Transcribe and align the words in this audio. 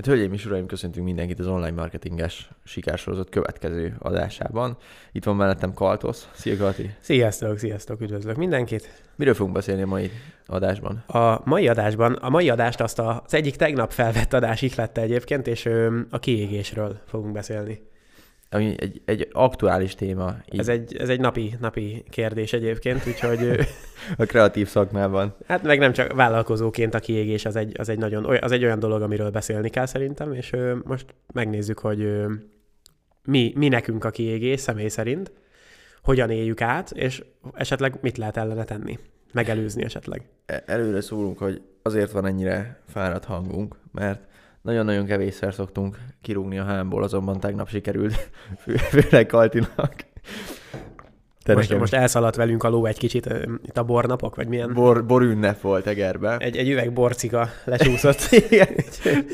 Hát 0.00 0.08
hölgyeim 0.08 0.32
és 0.32 0.46
uraim, 0.46 0.66
köszöntünk 0.66 1.06
mindenkit 1.06 1.38
az 1.38 1.46
online 1.46 1.70
marketinges 1.70 2.50
sikersorozat 2.64 3.28
következő 3.28 3.96
adásában. 3.98 4.76
Itt 5.12 5.24
van 5.24 5.36
mellettem 5.36 5.74
Kaltosz. 5.74 6.28
Szia 6.32 6.56
Kalti! 6.56 6.90
Sziasztok, 7.00 7.58
sziasztok, 7.58 8.00
üdvözlök 8.00 8.36
mindenkit! 8.36 9.02
Miről 9.16 9.34
fogunk 9.34 9.54
beszélni 9.54 9.82
a 9.82 9.86
mai 9.86 10.10
adásban? 10.46 11.04
A 11.06 11.40
mai 11.44 11.68
adásban, 11.68 12.12
a 12.12 12.28
mai 12.28 12.50
adást 12.50 12.80
azt 12.80 12.98
az 12.98 13.34
egyik 13.34 13.56
tegnap 13.56 13.92
felvett 13.92 14.32
adás 14.32 14.62
ihlette 14.62 15.00
egyébként, 15.00 15.46
és 15.46 15.68
a 16.10 16.18
kiégésről 16.18 17.00
fogunk 17.06 17.32
beszélni. 17.32 17.89
Ami 18.50 18.74
egy, 18.78 19.00
egy 19.04 19.28
aktuális 19.32 19.94
téma. 19.94 20.36
Így. 20.52 20.60
Ez 20.60 20.68
egy, 20.68 20.96
ez 20.96 21.08
egy 21.08 21.20
napi, 21.20 21.56
napi 21.60 22.04
kérdés 22.10 22.52
egyébként, 22.52 23.06
úgyhogy... 23.06 23.40
a 24.18 24.24
kreatív 24.24 24.68
szakmában. 24.68 25.36
Hát 25.46 25.62
meg 25.62 25.78
nem 25.78 25.92
csak 25.92 26.12
vállalkozóként 26.12 26.94
a 26.94 26.98
kiégés, 26.98 27.44
az 27.44 27.56
egy, 27.56 27.74
az 27.78 27.88
egy, 27.88 27.98
nagyon, 27.98 28.24
az 28.40 28.52
egy 28.52 28.64
olyan 28.64 28.78
dolog, 28.78 29.02
amiről 29.02 29.30
beszélni 29.30 29.68
kell 29.68 29.86
szerintem, 29.86 30.32
és 30.32 30.52
ö, 30.52 30.76
most 30.84 31.06
megnézzük, 31.32 31.78
hogy 31.78 32.00
ö, 32.00 32.32
mi, 33.24 33.52
mi 33.56 33.68
nekünk 33.68 34.04
a 34.04 34.10
kiégés 34.10 34.60
személy 34.60 34.88
szerint, 34.88 35.32
hogyan 36.02 36.30
éljük 36.30 36.60
át, 36.60 36.90
és 36.90 37.24
esetleg 37.52 37.98
mit 38.00 38.18
lehet 38.18 38.36
ellene 38.36 38.64
tenni, 38.64 38.98
megelőzni 39.32 39.84
esetleg. 39.84 40.22
E- 40.46 40.62
Előre 40.66 41.00
szólunk, 41.00 41.38
hogy 41.38 41.62
azért 41.82 42.10
van 42.10 42.26
ennyire 42.26 42.80
fáradt 42.88 43.24
hangunk, 43.24 43.76
mert 43.92 44.29
nagyon-nagyon 44.62 45.06
kevésszer 45.06 45.54
szoktunk 45.54 45.98
kirúgni 46.22 46.58
a 46.58 46.64
hámból, 46.64 47.02
azonban 47.02 47.40
tegnap 47.40 47.68
sikerült, 47.68 48.30
fő- 48.62 48.76
főleg 48.76 49.26
Kaltinak. 49.26 49.94
Te 51.42 51.54
Most, 51.54 51.78
most 51.78 51.94
elszaladt 51.94 52.36
velünk 52.36 52.62
a 52.62 52.68
ló 52.68 52.84
egy 52.84 52.98
kicsit, 52.98 53.28
itt 53.64 53.78
a 53.78 53.82
bornapok, 53.82 54.36
vagy 54.36 54.48
milyen? 54.48 54.72
bor, 54.72 55.06
bor 55.06 55.22
ünnep 55.22 55.60
volt 55.60 55.86
Egerbe. 55.86 56.36
Egy, 56.36 56.56
egy 56.56 56.68
üveg 56.68 56.92
borciga 56.92 57.48
lecsúszott. 57.64 58.18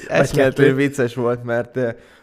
Eszméletlenül 0.08 0.34
kettő. 0.34 0.74
vicces 0.74 1.14
volt, 1.14 1.44
mert 1.44 1.78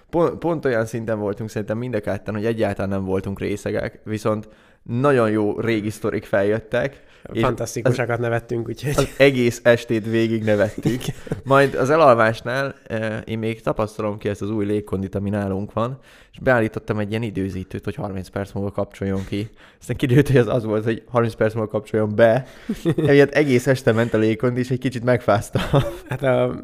pont, 0.10 0.38
pont 0.38 0.66
olyan 0.66 0.86
szinten 0.86 1.20
voltunk 1.20 1.50
szerintem 1.50 1.78
mind 1.78 1.94
a 1.94 2.00
ketten, 2.00 2.34
hogy 2.34 2.46
egyáltalán 2.46 2.90
nem 2.90 3.06
voltunk 3.06 3.40
részegek, 3.40 4.00
viszont 4.04 4.50
nagyon 4.84 5.30
jó 5.30 5.60
régi 5.60 5.90
sztorik 5.90 6.26
feljöttek, 6.26 7.04
Fantasztikusakat 7.34 8.20
nevettünk, 8.20 8.68
úgyhogy... 8.68 8.94
az 8.96 9.10
egész 9.18 9.60
estét 9.64 10.06
végig 10.06 10.44
nevettük. 10.44 11.02
Majd 11.44 11.76
az 11.76 11.90
elalvásnál 11.90 12.76
eh, 12.88 13.22
én 13.26 13.40
még 13.40 13.62
tapasztalom 13.62 14.18
ki 14.18 14.30
ezt 14.30 14.42
az 14.42 14.50
új 14.50 14.66
légkondit, 14.66 15.16
ami 15.16 15.30
nálunk 15.30 15.74
van, 15.74 16.00
és 16.32 16.40
beállítottam 16.40 17.00
egy 17.00 17.10
ilyen 17.10 17.22
időzítőt, 17.22 17.84
hogy 17.84 17.96
30 17.96 18.28
perc 18.28 18.52
múlva 18.52 18.72
kapcsoljon 18.72 19.26
ki. 19.26 19.50
Aztán 19.80 19.96
kiderült, 19.96 20.28
hogy 20.28 20.38
az 20.38 20.48
az 20.48 20.64
volt, 20.64 20.84
hogy 20.84 21.04
30 21.08 21.34
perc 21.34 21.54
múlva 21.54 21.70
kapcsoljon 21.70 22.16
be. 22.16 22.46
Emiatt 23.08 23.32
egész 23.32 23.68
este 23.68 23.92
ment 23.92 24.14
a 24.14 24.18
légkondi, 24.18 24.60
és 24.60 24.70
egy 24.70 24.80
kicsit 24.80 25.04
megfáztam. 25.04 25.82
Hát 26.10 26.24
a, 26.24 26.60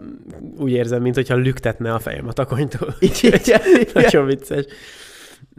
úgy 0.57 0.71
érzem, 0.71 1.01
mint 1.01 1.15
hogyha 1.15 1.35
lüktetne 1.35 1.93
a 1.93 1.99
fejem 1.99 2.27
a 2.27 2.33
takonytól. 2.33 2.95
Igen, 2.99 3.39
igen. 3.39 3.61
Nagyon 3.93 4.25
vicces. 4.25 4.65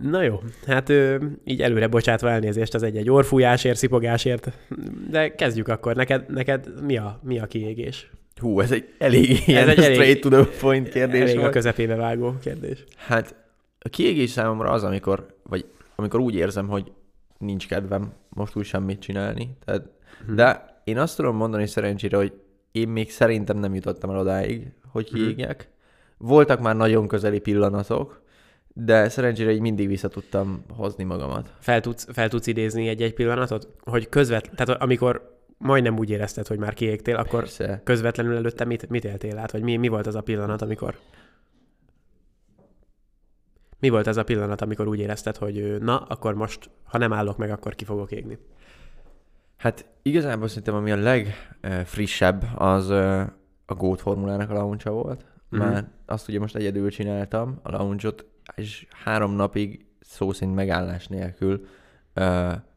Na 0.03 0.23
jó, 0.23 0.41
hát 0.67 0.93
így 1.45 1.63
előre 1.63 1.87
bocsátva 1.87 2.31
elnézést 2.31 2.75
az 2.75 2.83
egy-egy 2.83 3.11
orfújásért, 3.11 3.77
szipogásért, 3.77 4.51
de 5.11 5.35
kezdjük 5.35 5.69
akkor. 5.69 5.97
Neked, 5.97 6.25
neked 6.33 6.83
mi, 6.85 6.97
a, 6.97 7.21
mi 7.23 7.39
a 7.39 7.47
kiégés? 7.47 8.11
Hú, 8.37 8.61
ez 8.61 8.73
egy 8.73 8.95
elég 8.99 9.43
ilyen 9.47 9.69
egy 9.69 9.79
ez 9.79 9.85
elég- 9.85 9.97
straight 9.97 10.21
to 10.21 10.29
the 10.29 10.59
point 10.61 10.89
kérdés 10.89 11.21
Elég 11.21 11.37
a 11.37 11.41
volt. 11.41 11.53
közepébe 11.53 11.95
vágó 11.95 12.35
kérdés. 12.43 12.85
Hát 12.97 13.35
a 13.79 13.89
kiégés 13.89 14.31
számomra 14.31 14.71
az, 14.71 14.85
amikor, 14.85 15.27
vagy 15.43 15.65
amikor 15.95 16.21
úgy 16.21 16.35
érzem, 16.35 16.69
hogy 16.69 16.93
nincs 17.39 17.69
kedvem 17.69 18.13
most 18.29 18.57
úgy 18.57 18.65
semmit 18.65 19.01
csinálni. 19.01 19.57
Tehát, 19.65 19.89
Mhm. 20.27 20.35
de 20.35 20.81
én 20.85 20.99
azt 20.99 21.17
tudom 21.17 21.37
mondani 21.37 21.67
szerencsére, 21.67 22.17
hogy 22.17 22.33
én 22.73 22.89
még 22.89 23.11
szerintem 23.11 23.57
nem 23.59 23.75
jutottam 23.75 24.11
el 24.11 24.19
odáig, 24.19 24.73
hogy 24.93 25.09
Mhm. 25.13 25.21
kiégjek. 25.21 25.69
Voltak 26.19 26.61
már 26.61 26.77
nagyon 26.77 27.09
közeli 27.09 27.39
pillanatok, 27.39 28.20
de 28.85 29.09
szerencsére 29.09 29.51
így 29.51 29.61
mindig 29.61 29.89
vissza 29.89 30.09
tudtam 30.09 30.65
hozni 30.77 31.05
magamat. 31.05 31.53
Fel 31.59 31.81
tudsz, 31.81 32.07
fel 32.13 32.29
tudsz 32.29 32.47
idézni 32.47 32.89
egy-egy 32.89 33.15
pillanatot? 33.15 33.69
Hogy 33.81 34.09
közvetlen, 34.09 34.55
tehát 34.57 34.83
amikor 34.83 35.39
majdnem 35.59 35.99
úgy 35.99 36.11
érezted, 36.11 36.47
hogy 36.47 36.59
már 36.59 36.75
kiégtél, 36.75 37.17
akkor 37.17 37.41
Persze. 37.41 37.81
közvetlenül 37.85 38.37
előtte 38.37 38.65
mit, 38.65 38.89
mit 38.89 39.05
éltél 39.05 39.39
át? 39.39 39.51
Vagy 39.51 39.63
mi, 39.63 39.77
mi 39.77 39.89
volt 39.89 40.07
az 40.07 40.15
a 40.15 40.21
pillanat, 40.21 40.63
amikor... 40.63 40.99
Mi 43.79 43.89
volt 43.89 44.07
ez 44.07 44.17
a 44.17 44.25
pillanat, 44.25 44.61
amikor 44.61 44.89
úgy 44.89 44.99
érezted, 44.99 45.37
hogy 45.37 45.77
na, 45.81 45.99
akkor 45.99 46.35
most, 46.35 46.71
ha 46.85 46.99
nem 46.99 47.13
állok 47.13 47.37
meg, 47.37 47.51
akkor 47.51 47.75
ki 47.75 47.85
fogok 47.85 48.13
égni? 48.13 48.39
Hát 49.57 49.87
igazából 50.03 50.49
szerintem 50.49 50.75
ami 50.75 50.91
a 50.91 50.97
legfrissebb, 50.97 52.45
az 52.55 52.91
a 52.91 53.75
Goat 53.75 54.01
formulának 54.01 54.51
a 54.51 54.55
launcha 54.55 54.91
volt. 54.91 55.25
Mhm. 55.49 55.63
Már 55.63 55.89
azt 56.07 56.29
ugye 56.29 56.39
most 56.39 56.57
egyedül 56.57 56.91
csináltam, 56.91 57.61
a 57.63 57.71
launchot, 57.71 58.25
és 58.55 58.87
három 59.05 59.33
napig 59.33 59.85
szó 60.01 60.33
szerint 60.33 60.57
megállás 60.57 61.07
nélkül 61.07 61.67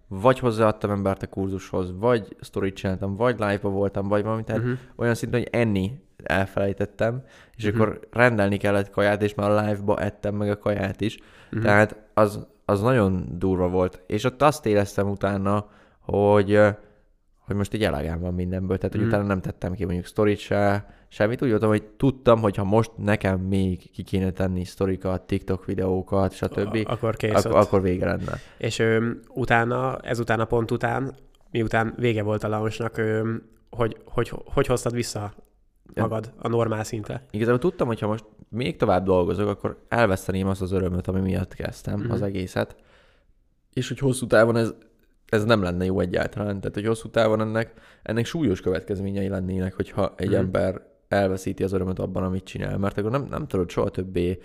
vagy 0.07 0.39
hozzáadtam 0.39 0.89
embert 0.91 1.23
a 1.23 1.27
kurzushoz, 1.27 1.93
vagy 1.99 2.35
sztorit 2.41 2.75
csináltam, 2.75 3.15
vagy 3.15 3.33
live-ba 3.39 3.69
voltam, 3.69 4.07
vagy 4.07 4.23
valami, 4.23 4.43
tehát 4.43 4.61
Uh-huh. 4.61 4.77
olyan 4.95 5.15
szinten, 5.15 5.39
hogy 5.39 5.49
enni 5.51 6.01
elfelejtettem, 6.23 7.23
és 7.55 7.65
Mhm. 7.65 7.75
akkor 7.81 7.99
rendelni 8.11 8.57
kellett 8.57 8.89
kaját, 8.89 9.21
és 9.21 9.33
már 9.33 9.51
a 9.51 9.61
live-ba 9.65 9.99
ettem 9.99 10.35
meg 10.35 10.49
a 10.49 10.57
kaját 10.57 11.01
is, 11.01 11.17
Uh-huh. 11.45 11.61
tehát 11.61 11.97
az, 12.13 12.47
az 12.65 12.81
nagyon 12.81 13.25
durva 13.31 13.69
volt. 13.69 14.01
És 14.07 14.23
ott 14.23 14.41
azt 14.41 14.65
éreztem 14.65 15.09
utána, 15.09 15.69
hogy, 15.99 16.51
ö, 16.51 16.69
hogy 17.45 17.55
most 17.55 17.73
így 17.73 17.83
elegem 17.83 18.19
van 18.19 18.33
mindenből, 18.33 18.77
tehát 18.77 18.91
hogy 18.95 19.03
Mhm. 19.03 19.09
utána 19.13 19.27
nem 19.27 19.41
tettem 19.41 19.73
ki 19.73 19.83
mondjuk 19.85 20.05
sztorit 20.05 20.37
se, 20.37 20.85
semmit. 21.07 21.41
Úgy 21.41 21.49
voltam, 21.49 21.69
hogy 21.69 21.83
tudtam, 21.83 22.39
hogy 22.41 22.55
ha 22.55 22.63
most 22.63 22.91
nekem 22.97 23.39
még 23.39 23.91
ki 23.91 24.03
kéne 24.03 24.31
tenni 24.31 24.63
sztorikat, 24.63 25.21
TikTok 25.21 25.65
videókat, 25.65 26.33
stb., 26.33 26.75
A- 26.85 26.91
akkor 26.91 27.15
kész 27.15 27.45
ak- 27.45 27.55
akkor 27.55 27.81
vége 27.81 28.05
lenne. 28.05 28.33
És 28.57 28.79
ö, 28.79 29.09
utána, 29.27 29.97
ezután 29.97 30.39
a 30.39 30.45
pont 30.45 30.71
után, 30.71 31.15
miután 31.51 31.93
vége 31.97 32.23
volt 32.23 32.43
a 32.43 32.47
launchnak, 32.47 32.97
ö, 32.97 33.33
hogy, 33.69 33.97
hogy, 34.05 34.31
hogy 34.45 34.67
hoztad 34.67 34.93
vissza 34.93 35.33
magad 35.95 36.33
a 36.37 36.47
normál 36.47 36.83
szintre? 36.83 37.25
Igazából 37.31 37.59
tudtam, 37.59 37.87
hogy 37.87 37.99
ha 37.99 38.07
most 38.07 38.25
még 38.49 38.75
tovább 38.77 39.05
dolgozok, 39.05 39.47
akkor 39.47 39.83
elveszteném 39.87 40.47
azt 40.47 40.61
az 40.61 40.71
örömöt, 40.71 41.07
ami 41.07 41.19
miatt 41.19 41.53
kezdtem 41.53 41.99
Mhm. 41.99 42.11
az 42.11 42.21
egészet. 42.21 42.75
És 43.73 43.87
hogy 43.87 43.99
hosszú 43.99 44.27
távon 44.27 44.55
ez, 44.57 44.73
ez 45.33 45.43
nem 45.45 45.61
lenne 45.63 45.85
jó 45.85 45.99
egyáltalán. 45.99 46.59
Tehát, 46.59 46.75
hogy 46.75 46.85
hosszú 46.85 47.09
távon 47.09 47.41
ennek, 47.41 47.73
ennek 48.03 48.25
súlyos 48.25 48.61
következményei 48.61 49.27
lennének, 49.27 49.73
hogyha 49.73 50.13
egy 50.17 50.29
Mhm. 50.29 50.37
ember 50.37 50.81
elveszíti 51.07 51.63
az 51.63 51.73
örömöt 51.73 51.99
abban, 51.99 52.23
amit 52.23 52.43
csinál. 52.43 52.77
Mert 52.77 52.97
akkor 52.97 53.11
nem, 53.11 53.27
nem 53.29 53.47
tudod 53.47 53.69
soha 53.69 53.89
többé 53.89 54.39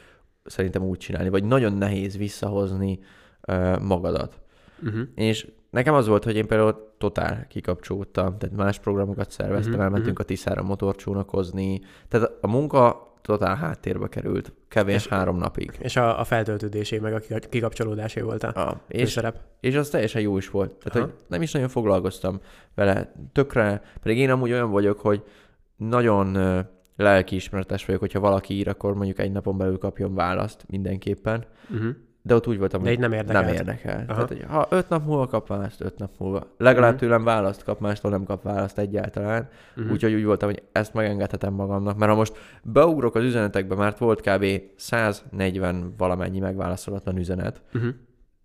szerintem 0.44 0.82
úgy 0.82 0.98
csinálni, 0.98 1.28
vagy 1.28 1.44
nagyon 1.44 1.72
nehéz 1.72 2.16
visszahozni 2.16 2.98
uh, 3.48 3.80
magadat. 3.80 4.40
Uh-huh. 4.84 5.00
És 5.14 5.50
nekem 5.70 5.94
az 5.94 6.06
volt, 6.06 6.24
hogy 6.24 6.36
én 6.36 6.46
például 6.46 6.94
totál 6.98 7.46
kikapcsolódtam, 7.48 8.38
tehát 8.38 8.56
más 8.56 8.78
programokat 8.78 9.30
szerveztem, 9.30 9.72
Mhm, 9.72 9.82
elmentünk 9.82 10.18
a 10.18 10.22
Tiszára 10.22 10.62
motorcsónakozni, 10.62 11.80
tehát 12.08 12.32
a 12.40 12.46
munka 12.48 13.07
totál 13.28 13.56
háttérbe 13.56 14.08
került, 14.08 14.52
kevés 14.68 14.94
És- 14.94 15.08
három 15.08 15.36
napig. 15.36 15.72
És 15.78 15.96
a, 15.96 16.20
a 16.20 16.24
feltöltődésé, 16.24 16.98
meg 16.98 17.14
a 17.14 17.18
kika- 17.18 17.48
kikapcsolódásé 17.48 18.20
volt 18.20 18.42
a 18.42 18.80
és, 18.88 19.10
szerep. 19.10 19.40
és 19.60 19.74
az 19.74 19.88
teljesen 19.90 20.20
jó 20.22 20.36
is 20.36 20.50
volt. 20.50 20.70
Tehát, 20.72 20.98
Aha. 20.98 21.04
hogy 21.04 21.14
nem 21.28 21.42
is 21.42 21.52
nagyon 21.52 21.68
foglalkoztam 21.68 22.40
vele 22.74 23.12
tökre, 23.32 23.82
pedig 24.02 24.18
én 24.18 24.30
amúgy 24.30 24.52
olyan 24.52 24.70
vagyok, 24.70 25.00
hogy 25.00 25.22
nagyon 25.76 26.36
lelkiismeretes 26.96 27.84
vagyok, 27.84 28.00
hogyha 28.00 28.20
valaki 28.20 28.54
ír, 28.54 28.68
akkor 28.68 28.94
mondjuk 28.94 29.18
egy 29.18 29.32
napon 29.32 29.56
belül 29.58 29.78
kapjon 29.78 30.14
választ 30.14 30.64
mindenképpen, 30.68 31.44
Uh-huh. 31.74 31.90
De 32.28 32.34
ott 32.34 32.46
úgy 32.46 32.58
voltam, 32.58 32.80
De 32.82 32.86
hogy 32.88 32.94
így 32.96 33.02
nem 33.02 33.12
érdekel. 33.12 33.42
Nem 33.42 33.52
érdekel. 33.54 34.06
Tehát, 34.06 34.28
hogy 34.28 34.44
ha 34.48 34.66
öt 34.70 34.88
nap 34.88 35.04
múlva 35.06 35.26
kap 35.26 35.46
választ, 35.48 35.80
öt 35.80 35.98
nap 35.98 36.10
múlva. 36.18 36.46
Legalább 36.56 36.90
Mhm. 36.90 37.00
tőlem 37.00 37.24
választ 37.24 37.64
kap, 37.64 37.80
mástól 37.80 38.10
nem 38.10 38.24
kap 38.24 38.42
választ 38.42 38.78
egyáltalán. 38.78 39.48
Uh-huh. 39.76 39.92
Úgyhogy 39.92 40.14
úgy 40.14 40.24
voltam, 40.24 40.48
hogy 40.48 40.62
ezt 40.72 40.94
megengedhetem 40.94 41.52
magamnak. 41.54 41.96
Mert 41.98 42.10
ha 42.10 42.16
most 42.16 42.36
beugrok 42.62 43.14
az 43.14 43.24
üzenetekbe, 43.24 43.74
mert 43.74 43.98
volt 43.98 44.20
kb. 44.20 44.46
140 44.76 45.94
valamennyi 45.96 46.38
megválaszolatlan 46.38 47.16
üzenet, 47.16 47.62
Uh-huh. 47.74 47.90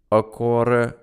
akkor, 0.07 0.97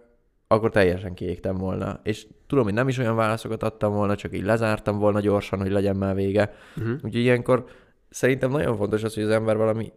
akkor 0.47 0.71
teljesen 0.71 1.15
kiégtem 1.15 1.57
volna. 1.57 2.01
És 2.03 2.27
tudom, 2.47 2.65
hogy 2.65 2.75
nem 2.75 2.89
is 2.89 2.99
olyan 2.99 3.17
válaszokat 3.17 3.63
adtam 3.63 3.93
volna, 3.93 4.17
csak 4.17 4.35
így 4.37 4.45
lezártam 4.45 4.99
volna 4.99 5.21
gyorsan, 5.21 5.59
hogy 5.61 5.71
legyen 5.71 5.97
már 5.97 6.15
vége. 6.15 6.53
Uh-huh. 6.77 6.95
Úgyhogy 6.95 7.15
ilyenkor 7.17 7.65
szerintem 8.11 8.51
nagyon 8.51 8.77
fontos 8.77 9.03
az, 9.03 9.15
hogy 9.15 9.23
az 9.23 9.31
ember 9.31 9.57
valami 9.57 9.93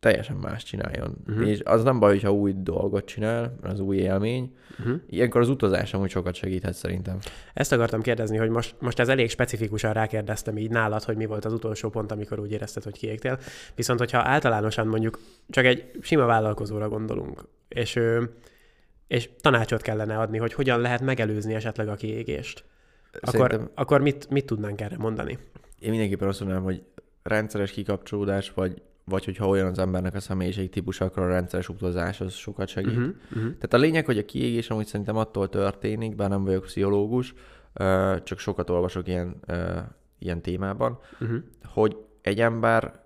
teljesen 0.00 0.36
más 0.36 0.62
csináljon. 0.62 1.16
Uh-huh. 1.28 1.48
És 1.48 1.60
az 1.64 1.82
nem 1.82 1.98
baj, 1.98 2.12
hogyha 2.12 2.32
új 2.32 2.54
dolgot 2.56 3.04
csinál, 3.04 3.56
az 3.62 3.80
új 3.80 3.96
élmény. 3.96 4.54
Uh-huh. 4.78 5.00
Ilyenkor 5.06 5.40
az 5.40 5.48
utazás 5.48 5.94
amúgy 5.94 6.10
sokat 6.10 6.34
segíthet 6.34 6.74
szerintem. 6.74 7.18
Ezt 7.54 7.72
akartam 7.72 8.00
kérdezni, 8.00 8.36
hogy 8.36 8.48
most, 8.48 8.74
most 8.80 8.98
ez 8.98 9.08
elég 9.08 9.30
specifikusan 9.30 9.92
rákérdeztem 9.92 10.58
így 10.58 10.70
nálad, 10.70 11.02
hogy 11.02 11.16
mi 11.16 11.26
volt 11.26 11.44
az 11.44 11.52
utolsó 11.52 11.88
pont, 11.88 12.12
amikor 12.12 12.38
úgy 12.38 12.52
érezted, 12.52 12.82
hogy 12.82 12.98
kiégtél. 12.98 13.38
Viszont, 13.74 13.98
hogyha 13.98 14.18
általánosan 14.18 14.86
mondjuk 14.86 15.20
csak 15.48 15.64
egy 15.64 15.90
sima 16.00 16.26
vállalkozóra 16.26 16.88
gondolunk, 16.88 17.44
és, 17.68 18.00
és 19.06 19.30
tanácsot 19.40 19.82
kellene 19.82 20.18
adni, 20.18 20.38
hogy 20.38 20.52
hogyan 20.52 20.80
lehet 20.80 21.00
megelőzni 21.00 21.54
esetleg 21.54 21.88
a 21.88 21.94
kiégést, 21.94 22.64
akkor, 23.20 23.50
Szerintem 23.50 23.70
akkor 23.74 24.00
mit, 24.00 24.30
mit 24.30 24.46
tudnánk 24.46 24.80
erre 24.80 24.96
mondani? 24.98 25.38
én 25.78 25.90
mindenképpen 25.90 26.28
azt 26.28 26.40
mondanám, 26.40 26.64
hogy 26.64 26.82
rendszeres 27.22 27.70
kikapcsolódás, 27.70 28.52
vagy 28.52 28.82
vagy 29.10 29.24
hogyha 29.24 29.48
olyan 29.48 29.66
az 29.66 29.78
embernek 29.78 30.14
a 30.14 30.20
személyiség 30.20 30.70
típusa, 30.70 31.04
akkor 31.04 31.22
a 31.22 31.28
rendszeres 31.28 31.68
utazás 31.68 32.20
az 32.20 32.32
sokat 32.32 32.68
segít. 32.68 32.96
Uh-huh, 32.96 33.14
uh-huh. 33.30 33.42
Tehát 33.42 33.72
a 33.72 33.76
lényeg, 33.76 34.04
hogy 34.04 34.18
a 34.18 34.24
kiégés 34.24 34.70
amúgy 34.70 34.86
szerintem 34.86 35.16
attól 35.16 35.48
történik, 35.48 36.14
bár 36.14 36.28
nem 36.28 36.44
vagyok 36.44 36.62
pszichológus, 36.62 37.34
csak 38.22 38.38
sokat 38.38 38.70
olvasok 38.70 39.08
ilyen, 39.08 39.36
ilyen 40.18 40.42
témában, 40.42 40.98
Uh-huh. 41.20 41.38
hogy 41.64 41.96
egy 42.22 42.40
ember, 42.40 43.00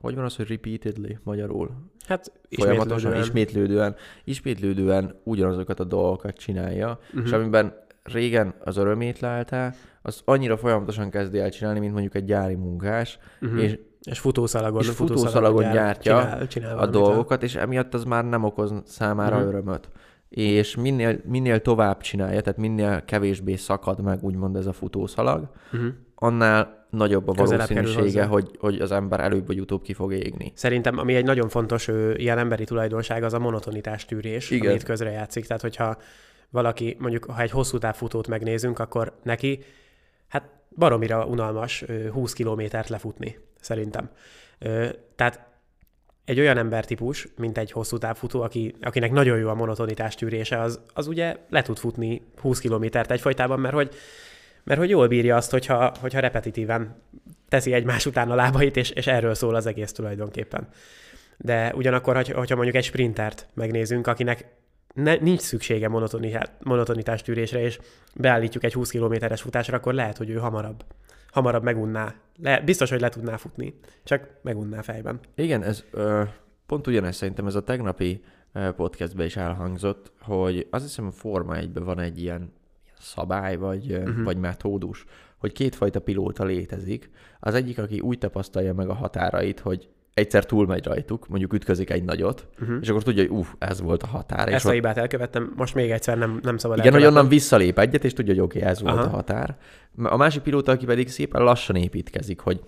hogy 0.00 0.14
van 0.14 0.24
az, 0.24 0.36
hogy 0.36 0.48
repeatedly 0.48 1.12
magyarul? 1.22 1.70
Hát 2.06 2.32
Folyamatosan, 2.50 3.16
ismétlődően. 3.16 3.94
ismétlődően, 4.24 5.20
ugyanazokat 5.22 5.80
a 5.80 5.84
dolgokat 5.84 6.36
csinálja, 6.36 6.98
Mhm. 7.12 7.24
és 7.24 7.32
amiben 7.32 7.74
régen 8.02 8.54
az 8.64 8.76
örömét 8.76 9.18
leltál, 9.20 9.74
az 10.02 10.20
annyira 10.24 10.56
folyamatosan 10.56 11.10
kezdi 11.10 11.38
el 11.38 11.50
csinálni, 11.50 11.78
mint 11.78 11.92
mondjuk 11.92 12.14
egy 12.14 12.24
gyári 12.24 12.54
munkás, 12.54 13.18
Uh-huh. 13.40 13.62
és 13.62 13.78
és 14.04 14.18
futószalagon, 14.18 14.80
és 14.80 14.88
futószalagon 14.88 15.62
gyár- 15.62 15.72
gyártja 15.74 16.18
csinál, 16.20 16.46
csinál 16.46 16.78
a 16.78 16.86
dolgokat, 16.86 17.42
és 17.42 17.54
emiatt 17.54 17.94
az 17.94 18.04
már 18.04 18.24
nem 18.24 18.44
okoz 18.44 18.74
számára 18.86 19.38
Mhm. 19.38 19.46
örömöt. 19.46 19.88
És 20.28 20.76
minél, 20.76 21.20
minél 21.24 21.60
tovább 21.60 22.00
csinálja, 22.00 22.40
tehát 22.40 22.58
minél 22.58 23.04
kevésbé 23.04 23.56
szakad 23.56 24.00
meg 24.02 24.22
úgymond 24.24 24.56
ez 24.56 24.66
a 24.66 24.72
futószalag, 24.72 25.48
Uh-huh. 25.72 25.88
annál 26.14 26.86
nagyobb 26.90 27.28
a 27.28 27.32
valószínűsége, 27.32 28.24
hogy, 28.24 28.50
hogy 28.58 28.80
az 28.80 28.92
ember 28.92 29.20
előbb 29.20 29.46
vagy 29.46 29.60
utóbb 29.60 29.82
ki 29.82 29.92
fog 29.92 30.12
égni. 30.12 30.52
Szerintem, 30.54 30.98
ami 30.98 31.14
egy 31.14 31.24
nagyon 31.24 31.48
fontos 31.48 31.88
ő, 31.88 32.14
ilyen 32.16 32.38
emberi 32.38 32.64
tulajdonság, 32.64 33.22
az 33.22 33.32
a 33.32 33.38
monotonitás 33.38 34.04
tűrés, 34.04 34.50
Igen. 34.50 34.66
ami 34.66 34.74
itt 34.74 34.82
közrejátszik. 34.82 35.46
Tehát, 35.46 35.62
hogyha 35.62 35.96
valaki, 36.50 36.96
mondjuk, 36.98 37.24
ha 37.24 37.40
egy 37.40 37.50
hosszú 37.50 37.78
távfutót 37.78 38.28
megnézünk, 38.28 38.78
akkor 38.78 39.12
neki, 39.22 39.58
hát 40.28 40.48
baromira 40.76 41.24
unalmas 41.26 41.82
ö, 41.86 42.08
20 42.08 42.32
kilométert 42.32 42.88
lefutni, 42.88 43.38
szerintem. 43.64 44.10
Ö, 44.58 44.88
Tehát 45.16 45.46
egy 46.24 46.40
olyan 46.40 46.58
embertípus, 46.58 47.28
mint 47.36 47.58
egy 47.58 47.70
hosszú 47.70 47.98
távfutó, 47.98 48.42
aki, 48.42 48.74
akinek 48.80 49.12
nagyon 49.12 49.38
jó 49.38 49.48
a 49.48 49.54
monotonitás 49.54 50.14
tűrése, 50.14 50.60
az, 50.60 50.80
az 50.94 51.06
ugye 51.06 51.36
le 51.48 51.62
tud 51.62 51.78
futni 51.78 52.22
20 52.40 52.58
kilométert 52.58 53.10
egyfajtában, 53.10 53.60
mert 53.60 53.74
hogy, 53.74 53.94
mert 54.64 54.80
hogy 54.80 54.90
jól 54.90 55.08
bírja 55.08 55.36
azt, 55.36 55.50
hogyha, 55.50 55.94
hogyha 56.00 56.20
repetitíven 56.20 57.02
teszi 57.48 57.72
egymás 57.72 58.06
után 58.06 58.30
a 58.30 58.34
lábait, 58.34 58.76
és, 58.76 58.90
és 58.90 59.06
erről 59.06 59.34
szól 59.34 59.54
az 59.54 59.66
egész 59.66 59.92
tulajdonképpen. 59.92 60.68
De 61.36 61.72
ugyanakkor, 61.74 62.14
hogy- 62.14 62.30
hogyha 62.30 62.54
mondjuk 62.54 62.76
egy 62.76 62.84
sprintert 62.84 63.46
megnézünk, 63.54 64.06
akinek 64.06 64.46
ne, 64.94 65.14
nincs 65.14 65.40
szüksége 65.40 65.88
monotonitá- 65.88 66.50
monotonitás 66.62 67.22
tűrésre, 67.22 67.60
és 67.60 67.78
beállítjuk 68.14 68.64
egy 68.64 68.72
20 68.72 68.90
kilométeres 68.90 69.40
futásra, 69.40 69.76
akkor 69.76 69.94
lehet, 69.94 70.16
hogy 70.16 70.30
ő 70.30 70.36
hamarabb, 70.36 70.84
hamarabb 71.34 71.62
megunná. 71.62 72.14
Le, 72.42 72.60
biztos, 72.60 72.90
hogy 72.90 73.00
le 73.00 73.08
tudná 73.08 73.36
futni, 73.36 73.74
csak 74.04 74.28
megunná 74.42 74.80
fejben. 74.80 75.20
Igen, 75.34 75.62
ez 75.62 75.84
ö, 75.90 76.22
pont 76.66 76.86
ugyanez 76.86 77.16
szerintem 77.16 77.46
ez 77.46 77.54
a 77.54 77.62
tegnapi 77.62 78.24
podcastben 78.76 79.26
is 79.26 79.36
elhangzott, 79.36 80.12
hogy 80.20 80.66
azt 80.70 80.84
hiszem 80.84 81.06
a 81.06 81.10
Forma 81.10 81.56
1 81.56 81.72
van 81.72 82.00
egy 82.00 82.20
ilyen, 82.20 82.52
szabály, 82.98 83.56
vagy, 83.56 83.92
uh-huh. 83.92 84.24
Vagy 84.24 84.36
metódus, 84.36 85.04
hogy 85.38 85.52
kétfajta 85.52 86.00
pilóta 86.00 86.44
létezik. 86.44 87.10
Az 87.40 87.54
egyik, 87.54 87.78
aki 87.78 88.00
úgy 88.00 88.18
tapasztalja 88.18 88.74
meg 88.74 88.88
a 88.88 88.94
határait, 88.94 89.60
hogy 89.60 89.88
egyszer 90.14 90.46
túlmegy 90.46 90.84
rajtuk, 90.84 91.28
mondjuk 91.28 91.52
ütközik 91.52 91.90
egy 91.90 92.04
nagyot, 92.04 92.46
Uh-huh. 92.60 92.76
és 92.80 92.88
akkor 92.88 93.02
tudja, 93.02 93.22
hogy 93.22 93.30
uff, 93.38 93.48
ez 93.58 93.80
volt 93.80 94.02
a 94.02 94.06
határ. 94.06 94.48
és 94.48 94.54
Ezt 94.54 94.64
a 94.64 94.68
ott- 94.68 94.74
hibát 94.74 94.96
elkövettem, 94.98 95.52
most 95.56 95.74
még 95.74 95.90
egyszer 95.90 96.18
nem, 96.18 96.40
nem 96.42 96.56
szabad 96.56 96.78
igen, 96.78 96.92
hogy 96.92 97.02
elkövetnem. 97.02 97.16
onnan 97.16 97.28
visszalép 97.28 97.78
egyet, 97.78 98.04
és 98.04 98.12
tudja, 98.12 98.34
hogy 98.34 98.42
oké, 98.42 98.58
okay, 98.58 98.70
ez 98.70 98.80
volt 98.82 98.94
Aha. 98.96 99.04
a 99.04 99.08
határ. 99.08 99.56
A 100.02 100.16
másik 100.16 100.42
pilóta, 100.42 100.72
aki 100.72 100.84
pedig 100.84 101.08
szépen 101.08 101.42
lassan 101.42 101.76
építkezik, 101.76 102.40
hogy 102.40 102.60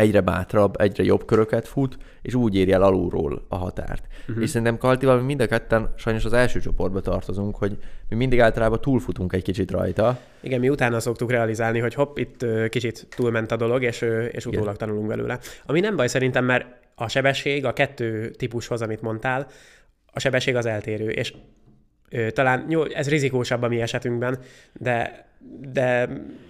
egyre 0.00 0.20
bátrabb, 0.20 0.80
egyre 0.80 1.04
jobb 1.04 1.24
köröket 1.24 1.68
fut, 1.68 1.96
és 2.22 2.34
úgy 2.34 2.56
éri 2.56 2.72
el 2.72 2.82
alulról 2.82 3.44
a 3.48 3.56
határt. 3.56 4.04
Uh-huh. 4.28 4.42
És 4.42 4.50
szerintem 4.50 4.78
Kaltival 4.78 5.16
mi 5.16 5.24
mind 5.24 5.40
a 5.40 5.46
ketten 5.46 5.92
sajnos 5.96 6.24
az 6.24 6.32
első 6.32 6.60
csoportba 6.60 7.00
tartozunk, 7.00 7.56
hogy 7.56 7.78
mi 8.08 8.16
mindig 8.16 8.40
általában 8.40 8.80
túlfutunk 8.80 9.32
egy 9.32 9.42
kicsit 9.42 9.70
rajta. 9.70 10.18
Igen, 10.40 10.60
mi 10.60 10.68
utána 10.68 11.00
szoktuk 11.00 11.30
realizálni, 11.30 11.78
hogy 11.78 11.94
hopp, 11.94 12.18
itt 12.18 12.44
kicsit 12.68 13.06
túlment 13.16 13.50
a 13.50 13.56
dolog, 13.56 13.82
és, 13.82 14.00
és 14.30 14.46
Igen. 14.46 14.58
utólag 14.58 14.76
tanulunk 14.76 15.06
belőle. 15.06 15.38
Ami 15.66 15.80
nem 15.80 15.96
baj 15.96 16.06
szerintem, 16.06 16.44
mert 16.44 16.66
a 16.94 17.08
sebesség 17.08 17.64
a 17.64 17.72
kettő 17.72 18.30
típushoz, 18.30 18.82
amit 18.82 19.02
mondtál, 19.02 19.46
a 20.12 20.20
sebesség 20.20 20.56
az 20.56 20.66
eltérő, 20.66 21.10
és 21.10 21.34
talán 22.32 22.66
jó, 22.68 22.84
ez 22.84 23.08
rizikósabb 23.08 23.62
a 23.62 23.68
mi 23.68 23.80
esetünkben, 23.80 24.38
de, 24.72 25.28
de 25.72 26.08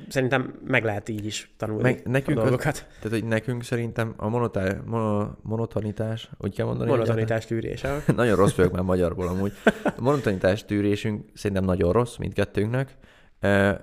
szerintem 0.08 0.54
meg 0.66 0.84
lehet 0.84 1.08
így 1.08 1.26
is 1.26 1.54
tanulni 1.56 1.82
Meg 1.82 2.00
nekünk 2.04 2.38
a 2.38 2.40
az- 2.42 2.48
dolgokat. 2.48 2.87
Tehát, 3.00 3.19
hogy 3.20 3.25
nekünk 3.28 3.62
szerintem 3.62 4.14
a 4.16 4.28
monotá- 4.28 4.84
mono, 4.87 5.28
monotonitás, 5.42 6.31
úgy 6.38 6.54
kell 6.54 6.66
mondani? 6.66 6.90
Monotonitás 6.90 7.46
tűrése. 7.46 8.02
nagyon 8.16 8.37
rossz 8.37 8.54
vagyok 8.54 8.72
már 8.72 8.82
magyarból 8.82 9.26
amúgy. 9.28 9.52
A 9.84 10.00
monotonitás 10.00 10.64
tűrésünk 10.64 11.25
szerintem 11.34 11.64
nagyon 11.64 11.92
rossz 11.92 12.16
mindkettőnknek, 12.16 12.96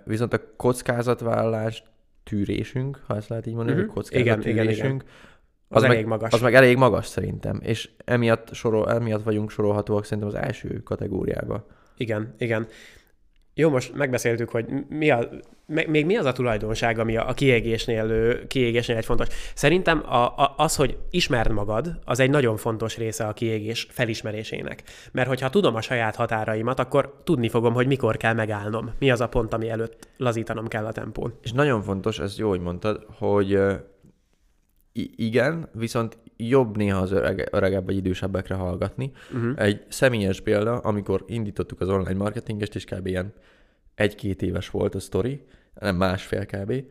viszont 0.06 0.34
a 0.34 0.40
kockázatvállalás 0.56 1.84
tűrésünk, 2.24 3.04
ha 3.08 3.16
ezt 3.16 3.30
lehet 3.30 3.46
így 3.48 3.54
mondani, 3.54 3.78
Mhm. 3.78 3.86
hogy 3.86 3.96
kockázat 3.96 4.46
Igen, 4.46 5.04
Az, 5.70 5.82
meg, 5.82 5.92
elég 5.92 6.06
magas. 6.06 6.34
Az 6.34 6.42
meg 6.42 6.54
elég 6.56 6.78
magas 6.78 7.06
szerintem, 7.08 7.60
és 7.64 7.90
emiatt, 8.06 8.54
sorol, 8.54 8.92
emiatt 8.92 9.24
vagyunk 9.24 9.50
sorolhatóak 9.52 10.04
szerintem 10.06 10.28
az 10.28 10.36
első 10.36 10.82
kategóriába. 10.84 11.66
Igen, 11.98 12.34
igen. 12.38 12.68
Jó, 13.60 13.70
most 13.70 13.96
megbeszéltük, 13.96 14.50
hogy 14.50 14.66
mi 14.90 15.10
a, 15.10 15.30
még 15.66 16.06
mi 16.06 16.16
az 16.18 16.26
a 16.26 16.32
tulajdonság, 16.32 17.00
ami 17.00 17.18
a, 17.18 17.30
a 17.30 17.34
kiégésnél, 17.34 18.48
kiégésnél 18.48 18.98
egy 18.98 19.06
fontos. 19.06 19.28
Szerintem 19.54 20.04
a, 20.06 20.26
a, 20.26 20.54
az, 20.58 20.76
hogy 20.76 20.98
ismerd 21.10 21.52
magad, 21.52 22.00
az 22.06 22.20
egy 22.20 22.30
nagyon 22.30 22.58
fontos 22.58 22.98
része 22.98 23.26
a 23.26 23.34
kiégés 23.34 23.88
felismerésének. 23.90 24.84
Mert 25.12 25.28
hogyha 25.28 25.50
tudom 25.50 25.76
a 25.76 25.82
saját 25.82 26.16
határaimat, 26.16 26.80
akkor 26.80 27.22
tudni 27.24 27.50
fogom, 27.50 27.74
hogy 27.74 27.88
mikor 27.88 28.18
kell 28.18 28.34
megállnom. 28.34 28.92
Mi 29.00 29.12
az 29.12 29.22
a 29.22 29.28
pont, 29.28 29.54
ami 29.54 29.70
előtt 29.70 30.08
lazítanom 30.18 30.68
kell 30.68 30.86
a 30.86 30.92
tempón. 30.92 31.34
És 31.42 31.52
nagyon 31.52 31.82
fontos, 31.82 32.20
ez 32.20 32.38
jó, 32.38 32.50
hogy 32.50 32.62
mondtad, 32.62 33.06
hogy 33.18 33.60
igen, 35.16 35.70
viszont 35.74 36.18
jobb 36.38 36.78
néha 36.78 37.00
az 37.00 37.12
örege, 37.12 37.46
öregebb 37.52 37.86
vagy 37.86 37.96
idősebbekre 37.96 38.56
hallgatni. 38.56 39.12
Uh-huh. 39.34 39.54
Egy 39.56 39.84
személyes 39.90 40.42
példa, 40.42 40.78
amikor 40.78 41.24
indítottuk 41.28 41.82
az 41.82 41.90
online 41.90 42.18
marketingest, 42.18 42.76
és 42.76 42.86
kb. 42.86 43.08
ilyen 43.08 43.34
egy-két 43.96 44.42
éves 44.42 44.70
volt 44.70 44.96
a 44.96 45.00
sztori, 45.00 45.42
nem 45.80 45.96
másfél 45.96 46.46
kb., 46.46 46.84